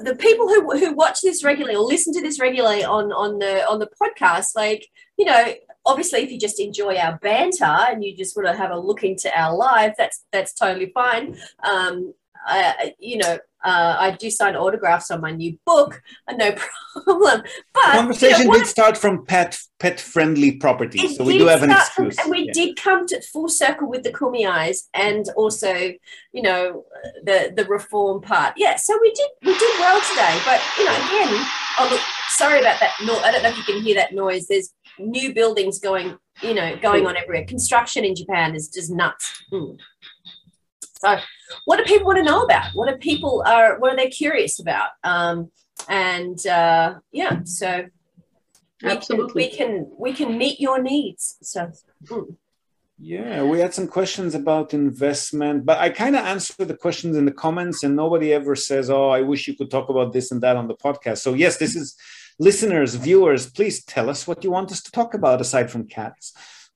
the 0.03 0.15
people 0.15 0.49
who 0.49 0.79
who 0.79 0.95
watch 0.95 1.21
this 1.21 1.45
regularly 1.45 1.77
or 1.77 1.83
listen 1.83 2.13
to 2.15 2.23
this 2.23 2.41
regularly 2.41 2.85
on 2.85 3.13
on 3.13 3.39
the 3.39 3.67
on 3.69 3.79
the 3.79 3.89
podcast, 4.01 4.49
like 4.55 4.87
you 5.17 5.25
know, 5.25 5.55
obviously, 5.87 6.21
if 6.21 6.31
you 6.31 6.39
just 6.39 6.61
enjoy 6.61 6.97
our 6.97 7.19
banter 7.19 7.65
and 7.65 8.05
you 8.05 8.17
just 8.17 8.37
want 8.37 8.49
to 8.49 8.57
have 8.57 8.71
a 8.71 8.79
look 8.79 9.03
into 9.03 9.31
our 9.39 9.55
life, 9.55 9.95
that's 9.99 10.25
that's 10.33 10.55
totally 10.55 10.91
fine. 10.95 11.37
Um, 11.63 12.15
I, 12.47 12.95
you 12.99 13.19
know, 13.19 13.39
uh, 13.65 13.97
I 13.99 14.11
do 14.11 14.31
sign 14.31 14.57
autographs 14.57 15.11
on 15.11 15.23
my 15.23 15.31
new 15.31 15.59
book, 15.65 16.03
uh, 16.29 16.35
no 16.35 16.53
problem. 17.05 17.43
But 17.73 17.93
conversation 17.93 18.43
you 18.43 18.49
know, 18.49 18.59
did 18.59 18.67
start 18.67 18.99
from 18.99 19.25
pet 19.25 19.59
pet 19.79 19.99
friendly 19.99 20.57
properties, 20.57 21.17
so 21.17 21.25
we 21.25 21.39
do 21.39 21.47
have 21.47 21.63
an 21.63 21.71
excuse. 21.71 22.15
From, 22.17 22.25
and 22.25 22.31
we 22.31 22.47
yeah. 22.47 22.53
did 22.53 22.77
come 22.77 23.07
to 23.07 23.21
full 23.23 23.49
circle 23.49 23.89
with 23.89 24.03
the 24.03 24.13
Kumiais, 24.13 24.83
and 24.93 25.27
also, 25.37 25.75
you 26.33 26.43
know, 26.43 26.85
the 27.23 27.55
the 27.57 27.65
reform 27.65 28.21
part. 28.21 28.53
Yeah, 28.57 28.77
so 28.77 28.99
we 29.01 29.11
did 29.13 29.31
we 29.43 29.59
did 29.59 29.81
well 29.81 30.01
today. 30.11 30.39
But 30.45 30.61
you 30.79 30.85
know, 30.85 30.95
again, 30.95 31.47
oh 31.79 31.89
look, 31.91 32.01
sorry 32.29 32.61
about 32.61 32.81
that. 32.81 32.95
No, 33.05 33.19
I 33.21 33.33
don't 33.33 33.43
know 33.43 33.49
if 33.49 33.57
you 33.57 33.65
can 33.65 33.83
hear 33.83 33.95
that 33.95 34.13
noise. 34.13 34.47
There's 34.47 34.75
new 34.99 35.33
buildings 35.33 35.79
going, 35.79 36.19
you 36.43 36.55
know, 36.55 36.77
going 36.77 37.07
on 37.07 37.17
everywhere. 37.17 37.47
Construction 37.47 38.05
in 38.05 38.15
Japan 38.15 38.55
is 38.55 38.69
just 38.69 38.91
nuts. 38.91 39.43
Mm. 39.53 39.79
So, 41.05 41.19
what 41.67 41.77
do 41.77 41.85
people 41.85 42.07
want 42.07 42.19
to 42.19 42.25
know 42.25 42.43
about? 42.43 42.71
What 42.75 42.89
are 42.89 42.97
people 42.97 43.43
are 43.47 43.79
what 43.79 43.93
are 43.93 43.97
they 43.97 44.09
curious 44.09 44.59
about? 44.59 44.91
Um, 45.03 45.51
and 45.89 46.45
uh, 46.47 46.95
yeah, 47.13 47.41
so 47.45 47.87
we 48.83 48.91
absolutely 48.91 49.49
can, 49.49 49.57
we 49.57 49.57
can 49.57 49.91
we 49.99 50.13
can 50.15 50.39
meet 50.39 50.61
your 50.61 50.83
needs. 50.83 51.37
So. 51.43 51.71
Mm. 52.07 52.37
Yeah, 52.97 53.43
we 53.43 53.59
had 53.59 53.75
some 53.75 53.89
questions 53.89 54.37
about 54.37 54.73
investment, 54.73 55.67
but 55.67 55.79
I 55.79 55.91
kind 55.91 56.15
of 56.15 56.25
answer 56.25 56.65
the 56.65 56.77
questions 56.77 57.17
in 57.17 57.25
the 57.25 57.33
comments, 57.33 57.83
and 57.83 57.97
nobody 57.97 58.33
ever 58.33 58.55
says, 58.55 58.89
"Oh, 58.89 59.09
I 59.09 59.21
wish 59.21 59.49
you 59.49 59.57
could 59.57 59.71
talk 59.71 59.89
about 59.89 60.13
this 60.13 60.31
and 60.31 60.41
that 60.43 60.57
on 60.57 60.69
the 60.69 60.77
podcast." 60.77 61.19
So 61.19 61.35
yes, 61.35 61.57
this 61.57 61.75
is 61.75 61.97
listeners, 62.39 62.95
viewers. 62.95 63.51
Please 63.51 63.85
tell 63.85 64.09
us 64.09 64.29
what 64.29 64.45
you 64.45 64.53
want 64.53 64.71
us 64.71 64.81
to 64.85 64.93
talk 64.93 65.13
about 65.13 65.41
aside 65.41 65.73
from 65.73 65.89
cats. 65.89 66.33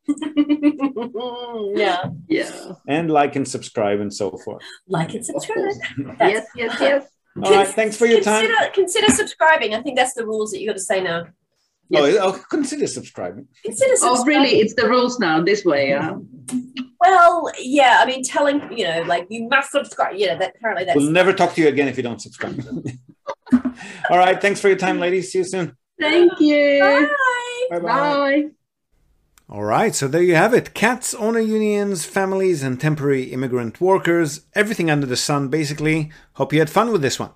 yeah. 1.74 2.04
Yeah. 2.28 2.72
And 2.86 3.10
like 3.10 3.36
and 3.36 3.46
subscribe 3.46 4.00
and 4.00 4.12
so 4.12 4.30
forth. 4.30 4.62
Like 4.86 5.14
and 5.14 5.24
subscribe. 5.24 5.72
yes, 6.20 6.46
yes, 6.56 6.76
yes. 6.80 7.06
All 7.42 7.52
right. 7.52 7.68
Thanks 7.68 7.96
for 7.96 8.06
your 8.06 8.22
consider, 8.22 8.54
time. 8.54 8.72
Consider 8.72 9.12
subscribing. 9.12 9.74
I 9.74 9.82
think 9.82 9.96
that's 9.96 10.14
the 10.14 10.26
rules 10.26 10.50
that 10.52 10.60
you 10.60 10.66
got 10.66 10.74
to 10.74 10.82
say 10.82 11.00
now. 11.02 11.26
Oh, 11.94 12.04
yes. 12.04 12.18
Oh, 12.20 12.34
oh, 12.34 12.44
consider 12.50 12.86
subscribing. 12.86 13.48
Consider 13.64 13.96
subscribing. 13.96 14.20
Oh, 14.20 14.24
really? 14.24 14.60
It's 14.60 14.74
the 14.74 14.88
rules 14.88 15.18
now 15.18 15.42
this 15.42 15.64
way. 15.64 15.90
Yeah. 15.90 16.16
Well, 17.00 17.50
yeah. 17.58 18.00
I 18.02 18.06
mean, 18.06 18.22
telling 18.22 18.60
you 18.76 18.84
know, 18.84 19.02
like 19.02 19.26
you 19.30 19.48
must 19.48 19.70
subscribe. 19.70 20.16
Yeah, 20.16 20.36
that 20.36 20.54
apparently 20.56 20.84
that's. 20.84 20.96
We'll 20.96 21.10
never 21.10 21.32
talk 21.32 21.54
to 21.54 21.62
you 21.62 21.68
again 21.68 21.88
if 21.88 21.96
you 21.96 22.02
don't 22.02 22.20
subscribe. 22.20 22.62
All 24.10 24.18
right. 24.18 24.40
Thanks 24.40 24.60
for 24.60 24.68
your 24.68 24.76
time, 24.76 24.98
ladies. 24.98 25.32
See 25.32 25.38
you 25.38 25.44
soon. 25.44 25.76
Thank 25.98 26.38
you. 26.40 26.80
Bye. 26.80 27.78
Bye. 27.78 27.80
Bye. 27.80 28.48
All 29.50 29.64
right, 29.64 29.94
so 29.94 30.08
there 30.08 30.22
you 30.22 30.34
have 30.34 30.52
it. 30.52 30.74
Cats, 30.74 31.14
owner 31.14 31.40
unions, 31.40 32.04
families, 32.04 32.62
and 32.62 32.78
temporary 32.78 33.22
immigrant 33.32 33.80
workers. 33.80 34.42
Everything 34.54 34.90
under 34.90 35.06
the 35.06 35.16
sun, 35.16 35.48
basically. 35.48 36.12
Hope 36.34 36.52
you 36.52 36.58
had 36.58 36.68
fun 36.68 36.92
with 36.92 37.00
this 37.00 37.18
one. 37.18 37.30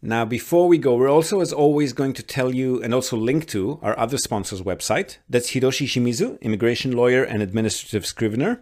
Now, 0.00 0.24
before 0.24 0.68
we 0.68 0.78
go, 0.78 0.94
we're 0.94 1.10
also, 1.10 1.40
as 1.40 1.52
always, 1.52 1.92
going 1.92 2.12
to 2.12 2.22
tell 2.22 2.54
you 2.54 2.80
and 2.80 2.94
also 2.94 3.16
link 3.16 3.48
to 3.48 3.80
our 3.82 3.98
other 3.98 4.18
sponsor's 4.18 4.62
website. 4.62 5.16
That's 5.28 5.50
Hiroshi 5.50 5.88
Shimizu, 5.88 6.40
immigration 6.42 6.92
lawyer 6.92 7.24
and 7.24 7.42
administrative 7.42 8.06
scrivener. 8.06 8.60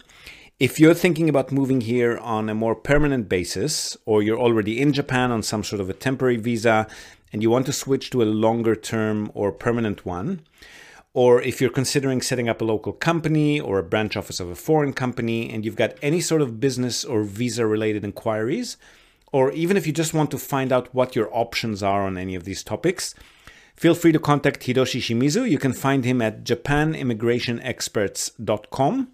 If 0.58 0.80
you're 0.80 0.94
thinking 0.94 1.28
about 1.28 1.52
moving 1.52 1.82
here 1.82 2.16
on 2.16 2.48
a 2.48 2.54
more 2.54 2.74
permanent 2.74 3.28
basis, 3.28 3.94
or 4.06 4.22
you're 4.22 4.40
already 4.40 4.80
in 4.80 4.94
Japan 4.94 5.30
on 5.30 5.42
some 5.42 5.62
sort 5.62 5.82
of 5.82 5.90
a 5.90 5.92
temporary 5.92 6.38
visa 6.38 6.86
and 7.30 7.42
you 7.42 7.50
want 7.50 7.66
to 7.66 7.74
switch 7.74 8.08
to 8.08 8.22
a 8.22 8.24
longer 8.24 8.74
term 8.74 9.30
or 9.34 9.52
permanent 9.52 10.06
one, 10.06 10.40
or 11.18 11.42
if 11.42 11.60
you're 11.60 11.78
considering 11.80 12.22
setting 12.22 12.48
up 12.48 12.60
a 12.60 12.64
local 12.64 12.92
company 12.92 13.58
or 13.58 13.80
a 13.80 13.82
branch 13.82 14.16
office 14.16 14.38
of 14.38 14.50
a 14.50 14.54
foreign 14.54 14.92
company 14.92 15.52
and 15.52 15.64
you've 15.64 15.74
got 15.74 15.96
any 16.00 16.20
sort 16.20 16.40
of 16.40 16.60
business 16.60 17.04
or 17.04 17.24
visa 17.24 17.66
related 17.66 18.04
inquiries, 18.04 18.76
or 19.32 19.50
even 19.50 19.76
if 19.76 19.84
you 19.84 19.92
just 19.92 20.14
want 20.14 20.30
to 20.30 20.38
find 20.38 20.72
out 20.72 20.94
what 20.94 21.16
your 21.16 21.28
options 21.36 21.82
are 21.82 22.06
on 22.06 22.16
any 22.16 22.36
of 22.36 22.44
these 22.44 22.62
topics, 22.62 23.16
feel 23.74 23.96
free 23.96 24.12
to 24.12 24.20
contact 24.20 24.62
Hiroshi 24.62 25.00
Shimizu. 25.00 25.50
You 25.50 25.58
can 25.58 25.72
find 25.72 26.04
him 26.04 26.22
at 26.22 26.44
japanimmigrationexperts.com. 26.44 29.08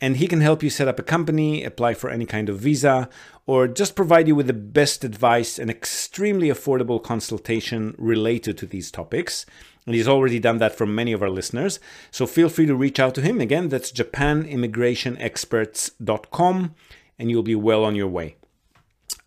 and 0.00 0.16
he 0.16 0.26
can 0.26 0.40
help 0.40 0.62
you 0.62 0.70
set 0.70 0.88
up 0.88 0.98
a 0.98 1.02
company, 1.02 1.64
apply 1.64 1.92
for 1.92 2.08
any 2.08 2.24
kind 2.24 2.48
of 2.48 2.60
visa, 2.60 3.10
or 3.44 3.68
just 3.68 3.94
provide 3.94 4.26
you 4.26 4.34
with 4.34 4.46
the 4.46 4.54
best 4.54 5.04
advice 5.04 5.58
and 5.58 5.70
extremely 5.70 6.48
affordable 6.48 7.02
consultation 7.02 7.94
related 7.98 8.56
to 8.56 8.66
these 8.66 8.90
topics. 8.90 9.44
And 9.86 9.94
he's 9.94 10.08
already 10.08 10.40
done 10.40 10.58
that 10.58 10.76
for 10.76 10.84
many 10.84 11.12
of 11.12 11.22
our 11.22 11.30
listeners. 11.30 11.78
So 12.10 12.26
feel 12.26 12.48
free 12.48 12.66
to 12.66 12.74
reach 12.74 12.98
out 12.98 13.14
to 13.14 13.22
him. 13.22 13.40
Again, 13.40 13.68
that's 13.68 13.92
japanimmigrationexperts.com, 13.92 16.74
and 17.18 17.30
you'll 17.30 17.42
be 17.42 17.54
well 17.54 17.84
on 17.84 17.94
your 17.94 18.08
way. 18.08 18.36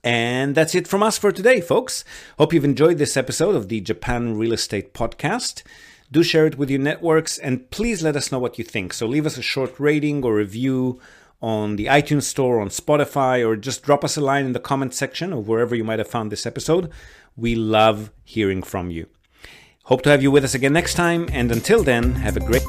And 0.04 0.56
that's 0.56 0.76
it 0.76 0.88
from 0.88 1.04
us 1.04 1.18
for 1.18 1.32
today, 1.32 1.62
folks. 1.62 2.04
Hope 2.38 2.54
you've 2.54 2.66
enjoyed 2.66 2.98
this 2.98 3.18
episode 3.18 3.56
of 3.56 3.68
the 3.68 3.82
Japan 3.82 4.38
Real 4.38 4.54
Estate 4.54 4.94
Podcast. 4.94 5.64
Do 6.12 6.24
share 6.24 6.46
it 6.46 6.58
with 6.58 6.70
your 6.70 6.80
networks 6.80 7.38
and 7.38 7.70
please 7.70 8.02
let 8.02 8.16
us 8.16 8.32
know 8.32 8.40
what 8.40 8.58
you 8.58 8.64
think. 8.64 8.94
So 8.94 9.06
leave 9.06 9.26
us 9.26 9.38
a 9.38 9.42
short 9.42 9.80
rating 9.80 10.24
or 10.24 10.36
review 10.36 11.00
on 11.42 11.76
the 11.76 11.86
iTunes 11.86 12.24
Store, 12.24 12.60
on 12.60 12.70
Spotify, 12.70 13.46
or 13.46 13.56
just 13.56 13.84
drop 13.84 14.04
us 14.04 14.18
a 14.18 14.22
line 14.22 14.46
in 14.46 14.54
the 14.54 14.60
comment 14.60 14.94
section 14.94 15.32
of 15.32 15.48
wherever 15.48 15.76
you 15.76 15.84
might 15.84 16.00
have 16.00 16.08
found 16.08 16.32
this 16.32 16.46
episode. 16.46 16.90
We 17.38 17.56
love 17.56 18.12
hearing 18.24 18.64
from 18.64 18.92
you. 18.92 19.08
Hope 19.90 20.04
to 20.04 20.12
have 20.12 20.22
you 20.22 20.30
with 20.30 20.44
us 20.44 20.54
again 20.54 20.72
next 20.72 20.94
time, 20.94 21.28
and 21.34 21.52
until 21.52 21.82
then, 21.82 22.14
have 22.14 22.38
a 22.38 22.40
great 22.40 22.62